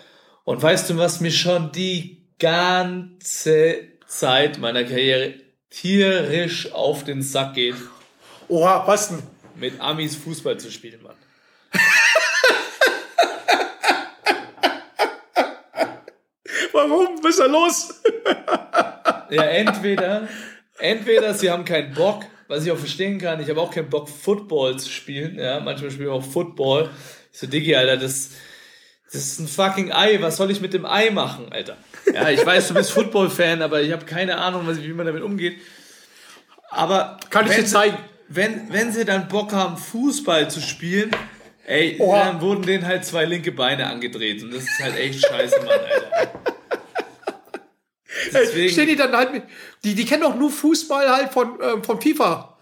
Und 0.46 0.62
weißt 0.62 0.90
du, 0.90 0.98
was 0.98 1.20
mir 1.22 1.32
schon 1.32 1.72
die 1.72 2.26
ganze 2.40 3.76
Zeit 4.08 4.58
meiner 4.60 4.84
Karriere 4.84 5.34
tierisch 5.70 6.72
auf 6.72 7.04
den 7.04 7.22
Sack 7.22 7.56
geht, 7.56 7.76
Oha, 8.48 8.84
was 8.88 9.10
denn? 9.10 9.20
mit 9.56 9.80
Amis 9.80 10.16
Fußball 10.16 10.58
zu 10.60 10.72
spielen, 10.72 11.04
Mann. 11.04 11.16
Warum? 16.74 17.08
Was 17.22 17.32
ist 17.32 17.40
da 17.40 17.46
los? 17.46 18.02
Ja, 19.32 19.44
entweder, 19.44 20.28
entweder 20.80 21.36
sie 21.36 21.52
haben 21.52 21.64
keinen 21.64 21.94
Bock, 21.94 22.24
was 22.48 22.66
ich 22.66 22.72
auch 22.72 22.78
verstehen 22.78 23.20
kann. 23.20 23.40
Ich 23.40 23.48
habe 23.48 23.62
auch 23.62 23.70
keinen 23.72 23.90
Bock, 23.90 24.10
Football 24.10 24.80
zu 24.80 24.90
spielen. 24.90 25.38
Ja, 25.38 25.60
manchmal 25.60 25.92
spielen 25.92 26.08
wir 26.10 26.16
auch 26.16 26.24
Football. 26.24 26.90
Ich 27.32 27.40
so, 27.40 27.46
Diggi, 27.46 27.76
Alter, 27.76 27.98
das, 27.98 28.32
das 29.06 29.22
ist 29.22 29.40
ein 29.40 29.48
fucking 29.48 29.92
Ei. 29.92 30.20
Was 30.20 30.38
soll 30.38 30.50
ich 30.50 30.62
mit 30.62 30.74
dem 30.74 30.84
Ei 30.86 31.12
machen, 31.12 31.52
Alter? 31.52 31.78
Ja, 32.12 32.30
ich 32.30 32.44
weiß, 32.44 32.70
du 32.70 32.74
bist 32.74 32.92
Football-Fan, 32.92 33.62
aber 33.62 33.84
ich 33.84 33.92
habe 33.92 34.04
keine 34.06 34.38
Ahnung, 34.38 34.64
was, 34.66 34.82
wie 34.82 34.94
man 34.94 35.06
damit 35.06 35.22
umgeht. 35.22 35.60
Aber 36.72 37.20
Kann 37.30 37.46
ich 37.48 37.56
dir 37.56 37.66
zeigen? 37.66 37.98
Wenn, 38.30 38.72
wenn 38.74 38.92
sie 38.92 39.06
dann 39.06 39.28
Bock 39.28 39.54
haben, 39.54 39.78
Fußball 39.78 40.50
zu 40.50 40.60
spielen, 40.62 41.12
ey, 41.66 41.98
Oha. 42.00 42.26
dann 42.26 42.42
wurden 42.42 42.64
denen 42.64 42.86
halt 42.88 43.06
zwei 43.06 43.26
linke 43.26 43.52
Beine 43.52 43.88
angedreht. 43.88 44.42
Und 44.44 44.54
das 44.56 44.64
ist 44.64 44.80
halt 44.82 44.98
echt 44.98 45.24
scheiße, 45.24 45.60
Mann, 45.60 45.70
Alter. 45.70 46.59
Ey, 48.34 48.70
stehen 48.70 48.88
die 48.88 48.96
dann 48.96 49.16
halt 49.16 49.32
mit, 49.32 49.44
die, 49.84 49.96
die 49.96 50.06
kennen 50.06 50.24
doch 50.24 50.36
nur 50.36 50.52
Fußball 50.52 51.10
halt 51.10 51.32
von, 51.32 51.58
ähm, 51.62 51.84
von 51.84 52.02
FIFA. 52.02 52.58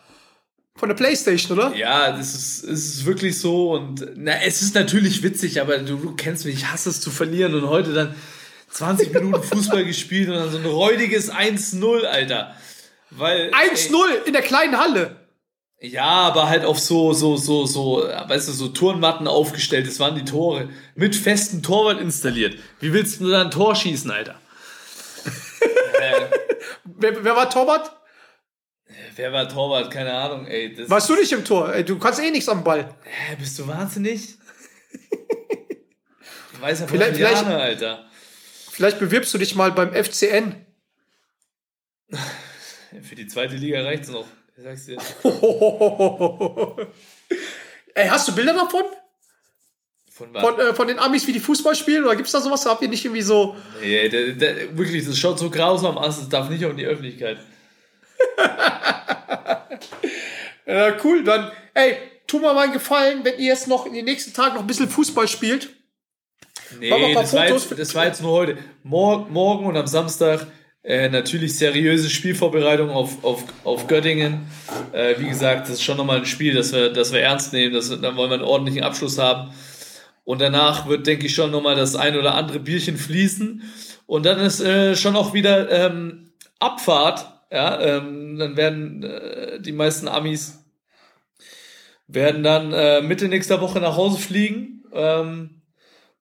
Von 0.75 0.89
der 0.89 0.95
Playstation, 0.95 1.57
oder? 1.57 1.75
Ja, 1.75 2.11
das 2.11 2.35
ist, 2.35 2.63
es 2.63 2.85
ist 2.85 3.05
wirklich 3.05 3.39
so 3.39 3.71
und 3.71 4.05
na, 4.15 4.43
es 4.43 4.61
ist 4.61 4.75
natürlich 4.75 5.23
witzig, 5.23 5.59
aber 5.59 5.79
du, 5.79 5.97
du 5.97 6.15
kennst 6.15 6.45
mich, 6.45 6.55
ich 6.55 6.71
hasse 6.71 6.89
es 6.89 7.01
zu 7.01 7.09
verlieren 7.09 7.55
und 7.55 7.67
heute 7.67 7.93
dann 7.93 8.15
20 8.69 9.11
Minuten 9.11 9.41
Fußball 9.41 9.85
gespielt 9.85 10.29
und 10.29 10.35
dann 10.35 10.51
so 10.51 10.59
ein 10.59 10.65
räudiges 10.65 11.31
1-0, 11.31 12.03
Alter. 12.03 12.55
Weil 13.09 13.51
1-0 13.51 14.25
in 14.27 14.33
der 14.33 14.43
kleinen 14.43 14.77
Halle. 14.77 15.27
Ja, 15.79 16.05
aber 16.05 16.49
halt 16.49 16.65
auf 16.65 16.79
so 16.79 17.13
so 17.13 17.37
so 17.37 17.65
so, 17.65 18.03
weißt 18.27 18.47
du, 18.47 18.51
so 18.51 18.67
Turnmatten 18.67 19.27
aufgestellt, 19.27 19.87
das 19.87 19.99
waren 19.99 20.15
die 20.15 20.25
Tore 20.25 20.69
mit 20.95 21.15
festem 21.15 21.63
Torwart 21.63 22.01
installiert. 22.01 22.57
Wie 22.79 22.93
willst 22.93 23.21
du 23.21 23.29
da 23.29 23.41
ein 23.41 23.51
Tor 23.51 23.75
schießen, 23.75 24.09
Alter? 24.09 24.35
Wer, 26.85 27.23
wer 27.23 27.35
war 27.35 27.49
Torwart? 27.49 27.91
Wer 29.15 29.33
war 29.33 29.47
Torwart? 29.49 29.91
Keine 29.91 30.13
Ahnung, 30.13 30.45
ey. 30.47 30.73
Das, 30.73 30.89
Warst 30.89 31.09
du 31.09 31.15
nicht 31.15 31.31
im 31.31 31.43
Tor? 31.45 31.73
Ey, 31.73 31.83
du 31.83 31.97
kannst 31.99 32.19
eh 32.19 32.31
nichts 32.31 32.47
am 32.49 32.63
Ball. 32.63 32.95
Hä, 33.03 33.35
bist 33.37 33.57
du 33.59 33.67
wahnsinnig? 33.67 34.35
Du 36.53 36.61
weißt 36.63 36.81
ja 36.81 36.87
Vielleicht- 36.87 37.15
vielleicht- 37.15 37.33
Brasilianer, 37.35 37.61
Alter. 37.63 38.09
Vielleicht 38.71 38.97
bewirbst 38.99 39.31
du 39.31 39.37
dich 39.37 39.53
mal 39.53 39.71
beim 39.71 39.93
FCN. 39.93 40.65
Für 43.03 43.15
die 43.15 43.27
zweite 43.27 43.55
Liga 43.55 43.83
reicht's 43.83 44.07
noch. 44.09 44.25
Ich 44.55 44.63
sag's 44.63 44.85
dir. 44.85 44.97
Ey, 47.93 48.07
hast 48.07 48.27
du 48.27 48.33
Bilder 48.35 48.53
davon? 48.53 48.85
Von? 50.17 50.33
Von, 50.33 50.59
äh, 50.59 50.73
von 50.73 50.87
den 50.87 50.97
Amis, 50.97 51.27
wie 51.27 51.33
die 51.33 51.39
Fußball 51.39 51.75
spielen? 51.75 52.03
Oder 52.03 52.15
gibt's 52.15 52.31
da 52.31 52.41
sowas? 52.41 52.65
Habt 52.65 52.81
ihr 52.81 52.87
nicht 52.87 53.05
irgendwie 53.05 53.21
so. 53.21 53.55
Nee, 53.81 54.09
der, 54.09 54.31
der, 54.31 54.75
wirklich, 54.75 55.05
das 55.05 55.17
schaut 55.19 55.37
so 55.37 55.51
grausam 55.51 55.95
aus, 55.97 56.17
das 56.17 56.27
darf 56.27 56.49
nicht 56.49 56.65
auf 56.65 56.75
die 56.75 56.85
Öffentlichkeit. 56.85 57.37
Äh, 60.65 60.95
cool, 61.01 61.23
dann, 61.23 61.49
ey, 61.75 61.95
tu 62.27 62.39
mal 62.39 62.57
einen 62.57 62.73
Gefallen, 62.73 63.23
wenn 63.23 63.39
ihr 63.39 63.45
jetzt 63.45 63.69
noch 63.69 63.85
in 63.85 63.93
den 63.93 64.03
nächsten 64.03 64.33
Tagen 64.33 64.55
noch 64.55 64.61
ein 64.61 64.67
bisschen 64.67 64.89
Fußball 64.89 65.25
spielt. 65.29 65.69
Nee, 66.77 67.13
das 67.13 67.33
war, 67.33 67.47
jetzt, 67.47 67.79
das 67.79 67.95
war 67.95 68.05
jetzt 68.05 68.21
nur 68.21 68.33
heute. 68.33 68.57
Mor 68.83 69.29
morgen 69.29 69.65
und 69.65 69.77
am 69.77 69.87
Samstag 69.87 70.45
äh, 70.83 71.07
natürlich 71.07 71.57
seriöse 71.57 72.09
Spielvorbereitung 72.09 72.89
auf, 72.89 73.23
auf, 73.23 73.45
auf 73.63 73.87
Göttingen. 73.87 74.45
Äh, 74.91 75.15
wie 75.19 75.29
gesagt, 75.29 75.69
das 75.69 75.75
ist 75.75 75.83
schon 75.83 75.95
nochmal 75.95 76.17
ein 76.17 76.25
Spiel, 76.25 76.53
das 76.53 76.73
wir, 76.73 76.91
das 76.91 77.13
wir 77.13 77.21
ernst 77.21 77.53
nehmen. 77.53 77.73
Das, 77.73 77.89
da 77.89 78.15
wollen 78.17 78.29
wir 78.29 78.35
einen 78.35 78.43
ordentlichen 78.43 78.83
Abschluss 78.83 79.17
haben. 79.17 79.53
Und 80.27 80.41
danach 80.41 80.89
wird, 80.89 81.07
denke 81.07 81.27
ich, 81.27 81.33
schon 81.33 81.51
nochmal 81.51 81.77
das 81.77 81.95
ein 81.95 82.17
oder 82.17 82.35
andere 82.35 82.59
Bierchen 82.59 82.97
fließen. 82.97 83.63
Und 84.07 84.25
dann 84.25 84.39
ist 84.39 84.59
äh, 84.59 84.93
schon 84.97 85.15
auch 85.15 85.33
wieder 85.33 85.71
ähm, 85.71 86.31
Abfahrt. 86.59 87.45
Ja, 87.49 87.79
ähm, 87.79 88.37
dann 88.37 88.57
werden 88.57 89.03
äh, 89.03 89.61
die 89.61 89.71
meisten 89.71 90.09
Amis 90.09 90.65
werden 92.07 92.43
dann 92.43 92.73
äh, 92.73 93.01
Mitte 93.01 93.29
nächster 93.29 93.61
Woche 93.61 93.79
nach 93.79 93.95
Hause 93.95 94.17
fliegen. 94.17 94.83
Ähm, 94.91 95.61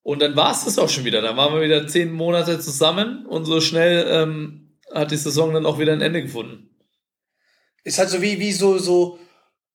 und 0.05 0.23
dann 0.23 0.37
war 0.37 0.53
es 0.53 0.67
das 0.67 0.79
auch 0.79 0.89
schon 0.89 1.05
wieder. 1.05 1.21
Dann 1.21 1.37
waren 1.37 1.53
wir 1.53 1.63
wieder 1.63 1.89
zehn 1.89 2.13
Monate 2.13 2.61
zusammen 2.61 3.27
und 3.27 3.45
so 3.45 3.61
schnell 3.61 4.07
ähm, 4.09 4.79
hat 4.95 5.11
die 5.11 5.17
Saison 5.17 5.53
dann 5.53 5.67
auch 5.67 5.81
wieder 5.81 5.93
ein 5.93 6.01
Ende 6.01 6.23
gefunden. 6.23 6.71
Ist 7.83 7.99
halt 7.99 8.11
so 8.11 8.23
wie, 8.23 8.39
wie 8.39 8.53
so, 8.53 8.79
so 8.79 9.19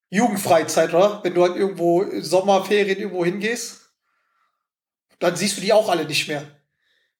Jugendfreizeit, 0.09 0.93
oder? 0.93 1.19
Wenn 1.21 1.33
du 1.33 1.43
halt 1.43 1.57
irgendwo 1.57 2.05
Sommerferien 2.21 2.97
irgendwo 2.97 3.25
hingehst, 3.25 3.80
dann 5.21 5.35
siehst 5.37 5.57
du 5.57 5.61
die 5.61 5.71
auch 5.71 5.87
alle 5.87 6.05
nicht 6.05 6.27
mehr. 6.27 6.43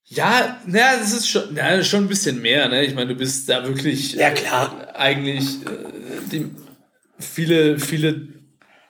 Ja, 0.04 0.60
na, 0.66 0.98
das 0.98 1.14
ist 1.14 1.30
schon, 1.30 1.54
na, 1.54 1.82
schon 1.84 2.04
ein 2.04 2.10
bisschen 2.10 2.42
mehr. 2.42 2.68
Ne? 2.68 2.84
Ich 2.84 2.96
meine, 2.96 3.10
du 3.14 3.16
bist 3.16 3.48
da 3.48 3.66
wirklich 3.66 4.14
Ja, 4.14 4.32
klar. 4.32 4.90
äh, 4.94 4.98
eigentlich 4.98 5.46
äh, 5.66 6.30
die, 6.32 6.48
viele, 7.20 7.80
viele 7.80 8.28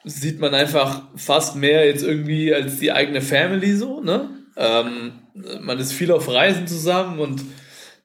sieht 0.03 0.39
man 0.39 0.55
einfach 0.55 1.03
fast 1.15 1.55
mehr 1.55 1.85
jetzt 1.85 2.01
irgendwie 2.03 2.53
als 2.53 2.79
die 2.79 2.91
eigene 2.91 3.21
Family 3.21 3.75
so. 3.75 4.01
Ne? 4.01 4.29
Ähm, 4.57 5.11
man 5.59 5.77
ist 5.77 5.93
viel 5.93 6.11
auf 6.11 6.27
Reisen 6.27 6.67
zusammen 6.67 7.19
und 7.19 7.43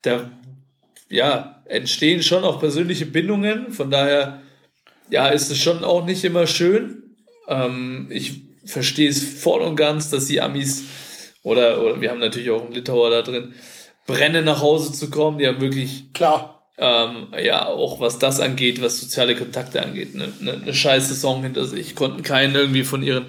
da 0.02 0.30
ja, 1.08 1.62
entstehen 1.66 2.22
schon 2.22 2.44
auch 2.44 2.60
persönliche 2.60 3.06
Bindungen. 3.06 3.72
Von 3.72 3.90
daher 3.90 4.42
ja, 5.08 5.28
ist 5.28 5.50
es 5.50 5.58
schon 5.58 5.84
auch 5.84 6.04
nicht 6.04 6.24
immer 6.24 6.46
schön. 6.46 7.16
Ähm, 7.48 8.08
ich 8.10 8.45
verstehe 8.66 9.08
es 9.08 9.22
voll 9.22 9.62
und 9.62 9.76
ganz, 9.76 10.10
dass 10.10 10.26
die 10.26 10.40
Amis 10.40 10.84
oder, 11.42 11.80
oder 11.82 12.00
wir 12.00 12.10
haben 12.10 12.18
natürlich 12.18 12.50
auch 12.50 12.64
einen 12.64 12.72
Litauer 12.74 13.10
da 13.10 13.22
drin, 13.22 13.54
brennen 14.06 14.44
nach 14.44 14.60
Hause 14.60 14.92
zu 14.92 15.10
kommen. 15.10 15.38
Die 15.38 15.46
haben 15.46 15.60
wirklich, 15.60 16.12
Klar. 16.12 16.66
ähm, 16.76 17.28
ja, 17.42 17.66
auch 17.66 18.00
was 18.00 18.18
das 18.18 18.40
angeht, 18.40 18.82
was 18.82 19.00
soziale 19.00 19.36
Kontakte 19.36 19.80
angeht, 19.82 20.14
eine 20.14 20.28
ne, 20.40 20.60
ne 20.64 20.74
scheiß 20.74 21.08
Saison 21.08 21.42
hinter 21.42 21.64
sich. 21.64 21.94
Konnten 21.94 22.22
keinen 22.22 22.54
irgendwie 22.54 22.84
von 22.84 23.02
ihren 23.02 23.26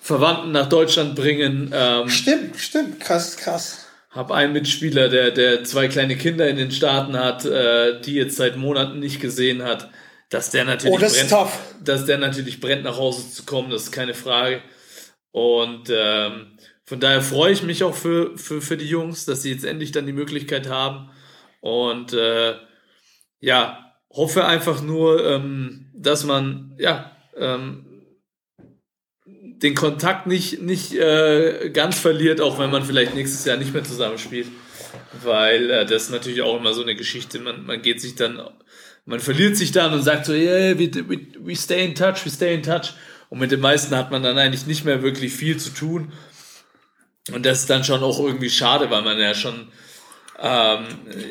Verwandten 0.00 0.52
nach 0.52 0.68
Deutschland 0.70 1.14
bringen. 1.14 1.70
Ähm, 1.74 2.08
Stimmt, 2.08 2.56
stimmt. 2.56 3.00
Krass, 3.00 3.36
krass. 3.36 3.86
hab 4.10 4.30
einen 4.32 4.54
Mitspieler, 4.54 5.08
der, 5.10 5.30
der 5.30 5.62
zwei 5.64 5.88
kleine 5.88 6.16
Kinder 6.16 6.48
in 6.48 6.56
den 6.56 6.70
Staaten 6.70 7.18
hat, 7.18 7.44
äh, 7.44 8.00
die 8.00 8.14
jetzt 8.14 8.36
seit 8.36 8.56
Monaten 8.56 8.98
nicht 8.98 9.20
gesehen 9.20 9.62
hat, 9.62 9.90
dass 10.30 10.50
der 10.50 10.64
natürlich 10.64 10.96
Oh, 10.96 10.98
das 10.98 11.28
brennt, 11.28 11.52
dass 11.84 12.06
der 12.06 12.18
natürlich 12.18 12.60
brennt, 12.60 12.84
nach 12.84 12.96
Hause 12.96 13.30
zu 13.30 13.44
kommen, 13.44 13.70
das 13.70 13.84
ist 13.84 13.92
keine 13.92 14.14
Frage. 14.14 14.62
Und 15.32 15.90
ähm, 15.90 16.56
von 16.84 16.98
daher 16.98 17.22
freue 17.22 17.52
ich 17.52 17.62
mich 17.62 17.84
auch 17.84 17.94
für, 17.94 18.36
für, 18.36 18.62
für 18.62 18.76
die 18.76 18.88
Jungs, 18.88 19.24
dass 19.24 19.42
sie 19.42 19.52
jetzt 19.52 19.64
endlich 19.64 19.92
dann 19.92 20.06
die 20.06 20.12
Möglichkeit 20.12 20.68
haben. 20.68 21.10
Und 21.60 22.12
äh, 22.12 22.54
ja, 23.40 23.94
hoffe 24.10 24.44
einfach 24.44 24.82
nur, 24.82 25.24
ähm, 25.24 25.90
dass 25.94 26.24
man 26.24 26.74
ja 26.78 27.16
ähm, 27.36 27.86
den 29.24 29.74
Kontakt 29.74 30.26
nicht, 30.26 30.62
nicht 30.62 30.94
äh, 30.94 31.70
ganz 31.70 31.98
verliert, 31.98 32.40
auch 32.40 32.58
wenn 32.58 32.70
man 32.70 32.84
vielleicht 32.84 33.14
nächstes 33.14 33.44
Jahr 33.44 33.56
nicht 33.56 33.74
mehr 33.74 33.84
zusammenspielt. 33.84 34.48
Weil 35.22 35.70
äh, 35.70 35.86
das 35.86 36.04
ist 36.04 36.10
natürlich 36.10 36.42
auch 36.42 36.58
immer 36.58 36.72
so 36.72 36.82
eine 36.82 36.94
Geschichte. 36.94 37.38
Man, 37.38 37.66
man 37.66 37.82
geht 37.82 38.00
sich 38.00 38.14
dann, 38.14 38.40
man 39.10 39.20
verliert 39.20 39.56
sich 39.56 39.72
dann 39.72 39.92
und 39.92 40.02
sagt 40.02 40.26
so, 40.26 40.32
yeah, 40.32 40.78
we, 40.78 40.90
we, 41.08 41.26
we 41.40 41.56
stay 41.56 41.84
in 41.84 41.94
touch, 41.94 42.24
we 42.24 42.30
stay 42.30 42.54
in 42.54 42.62
touch. 42.62 42.94
Und 43.28 43.40
mit 43.40 43.50
den 43.50 43.60
meisten 43.60 43.96
hat 43.96 44.10
man 44.10 44.22
dann 44.22 44.38
eigentlich 44.38 44.66
nicht 44.66 44.84
mehr 44.84 45.02
wirklich 45.02 45.32
viel 45.32 45.56
zu 45.58 45.70
tun. 45.70 46.12
Und 47.32 47.44
das 47.44 47.60
ist 47.60 47.70
dann 47.70 47.84
schon 47.84 48.02
auch 48.02 48.18
irgendwie 48.18 48.50
schade, 48.50 48.90
weil 48.90 49.02
man 49.02 49.18
ja 49.18 49.34
schon 49.34 49.68
ähm, 50.38 50.86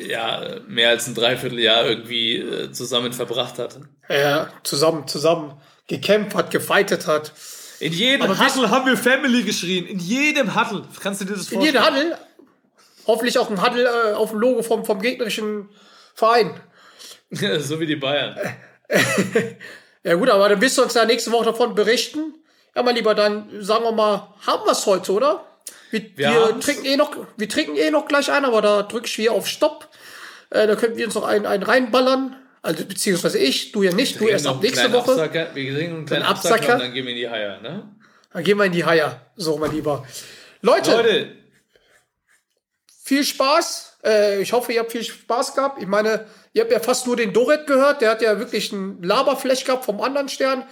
ja, 0.06 0.60
mehr 0.68 0.90
als 0.90 1.08
ein 1.08 1.14
Dreivierteljahr 1.14 1.86
irgendwie 1.86 2.36
äh, 2.36 2.72
zusammen 2.72 3.12
verbracht 3.12 3.58
hat. 3.58 3.78
Ja, 4.08 4.48
zusammen, 4.62 5.08
zusammen 5.08 5.54
gekämpft 5.88 6.36
hat, 6.36 6.50
gefightet 6.50 7.06
hat. 7.06 7.32
In 7.80 7.92
jedem 7.92 8.22
Aber 8.22 8.38
Huddle 8.38 8.70
haben 8.70 8.86
wir 8.86 8.96
Family 8.96 9.42
geschrien. 9.42 9.86
In 9.86 9.98
jedem 9.98 10.54
Huddle. 10.54 10.84
Kannst 11.02 11.22
du 11.22 11.24
dir 11.24 11.32
das 11.32 11.50
In 11.50 11.60
vorstellen? 11.60 11.84
jedem 11.84 11.84
Huddle. 11.84 12.18
Hoffentlich 13.06 13.38
auch 13.38 13.50
ein 13.50 13.62
Huddle 13.62 13.84
äh, 13.84 14.14
auf 14.14 14.30
dem 14.30 14.38
Logo 14.38 14.62
vom, 14.62 14.84
vom 14.84 15.00
gegnerischen 15.00 15.68
Verein. 16.14 16.60
so 17.60 17.80
wie 17.80 17.86
die 17.86 17.96
Bayern. 17.96 18.36
Ja 20.02 20.14
gut, 20.14 20.30
aber 20.30 20.48
dann 20.48 20.60
wirst 20.62 20.78
du 20.78 20.82
uns 20.82 20.94
ja 20.94 21.04
nächste 21.04 21.30
Woche 21.30 21.44
davon 21.44 21.74
berichten. 21.74 22.34
Ja, 22.74 22.82
mein 22.82 22.94
Lieber, 22.94 23.14
dann 23.14 23.62
sagen 23.62 23.84
wir 23.84 23.92
mal, 23.92 24.34
haben 24.46 24.64
wir 24.64 24.72
es 24.72 24.86
heute, 24.86 25.12
oder? 25.12 25.44
Wir, 25.90 26.02
Wir 26.16 26.30
wir, 26.30 26.60
trinken 26.60 26.84
eh 26.86 26.96
noch, 26.96 27.14
wir 27.36 27.48
trinken 27.48 27.76
eh 27.76 27.90
noch 27.90 28.06
gleich 28.06 28.32
ein, 28.32 28.44
aber 28.44 28.62
da 28.62 28.82
drücke 28.82 29.06
ich 29.06 29.12
hier 29.12 29.32
auf 29.32 29.46
Stopp. 29.46 29.88
Äh, 30.50 30.66
da 30.66 30.76
könnten 30.76 30.96
wir 30.96 31.04
uns 31.04 31.14
noch 31.14 31.24
einen, 31.24 31.46
einen 31.46 31.62
reinballern. 31.62 32.36
Also 32.62 32.84
beziehungsweise 32.84 33.38
ich, 33.38 33.72
du 33.72 33.82
ja 33.82 33.92
nicht, 33.92 34.20
du 34.20 34.28
erst 34.28 34.46
ab 34.46 34.62
nächste 34.62 34.92
Woche. 34.92 35.12
Absacker. 35.12 35.54
Wir 35.54 35.74
kriegen 35.74 35.96
einen 35.96 36.06
kleinen 36.06 36.22
Einen 36.22 36.32
Absacker. 36.32 36.54
Absacker. 36.54 36.74
und 36.74 36.80
dann 36.80 36.94
gehen 36.94 37.04
wir 37.04 37.12
in 37.12 37.18
die 37.18 37.28
Eier, 37.28 37.60
ne? 37.60 37.96
Dann 38.32 38.44
gehen 38.44 38.56
wir 38.56 38.64
in 38.64 38.72
die 38.72 38.84
Haier. 38.84 39.20
So, 39.36 39.58
mein 39.58 39.72
Lieber. 39.72 40.06
Leute, 40.62 40.92
Leute, 40.92 41.36
viel 43.02 43.24
Spaß. 43.24 43.89
Äh, 44.04 44.40
ich 44.42 44.52
hoffe, 44.52 44.72
ihr 44.72 44.80
habt 44.80 44.92
viel 44.92 45.04
Spaß 45.04 45.54
gehabt. 45.54 45.80
Ich 45.82 45.88
meine, 45.88 46.26
ihr 46.52 46.62
habt 46.62 46.72
ja 46.72 46.80
fast 46.80 47.06
nur 47.06 47.16
den 47.16 47.32
Doret 47.32 47.66
gehört. 47.66 48.00
Der 48.00 48.10
hat 48.10 48.22
ja 48.22 48.38
wirklich 48.38 48.72
ein 48.72 49.02
Laberflech 49.02 49.64
gehabt 49.64 49.84
vom 49.84 50.00
anderen 50.00 50.28
Stern. 50.28 50.64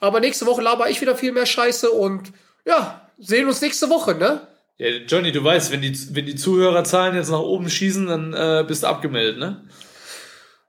Aber 0.00 0.20
nächste 0.20 0.46
Woche 0.46 0.60
laber 0.62 0.90
ich 0.90 1.00
wieder 1.00 1.16
viel 1.16 1.32
mehr 1.32 1.46
Scheiße 1.46 1.90
und 1.90 2.32
ja, 2.66 3.08
sehen 3.18 3.46
uns 3.46 3.60
nächste 3.60 3.88
Woche, 3.90 4.14
ne? 4.14 4.46
ja, 4.78 4.88
Johnny, 5.06 5.30
du 5.32 5.42
weißt, 5.44 5.70
wenn 5.70 5.82
die, 5.82 5.96
wenn 6.14 6.26
die 6.26 6.34
Zuhörerzahlen 6.34 7.14
jetzt 7.14 7.30
nach 7.30 7.38
oben 7.40 7.70
schießen, 7.70 8.06
dann 8.06 8.32
äh, 8.34 8.64
bist 8.66 8.82
du 8.82 8.88
abgemeldet, 8.88 9.38
ne? 9.38 9.64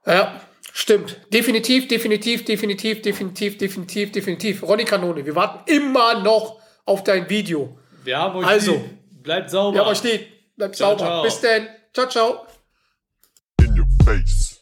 Ja, 0.06 0.40
stimmt. 0.72 1.16
Definitiv, 1.32 1.88
definitiv, 1.88 2.44
definitiv, 2.44 3.02
definitiv, 3.02 3.58
definitiv, 3.58 4.12
definitiv. 4.12 4.62
Ronny 4.62 4.84
Kanone, 4.84 5.26
wir 5.26 5.34
warten 5.34 5.70
immer 5.70 6.20
noch 6.22 6.60
auf 6.84 7.02
dein 7.02 7.28
Video. 7.28 7.76
Wir 8.04 8.18
haben 8.18 8.36
euch 8.38 8.46
Also. 8.46 8.72
lieb. 8.72 8.82
Bleibt 9.22 9.50
sauber. 9.50 9.76
Ja, 9.76 9.82
aber 9.82 9.94
steht. 9.96 10.28
Bleibt 10.56 10.76
Ciao, 10.76 10.90
sauber. 10.90 11.04
ciao. 11.04 11.22
Bis 11.24 11.40
dann. 11.40 11.66
Ciao, 11.96 12.06
ciao. 12.08 12.46
In 13.62 13.74
your 13.74 13.86
face. 14.04 14.55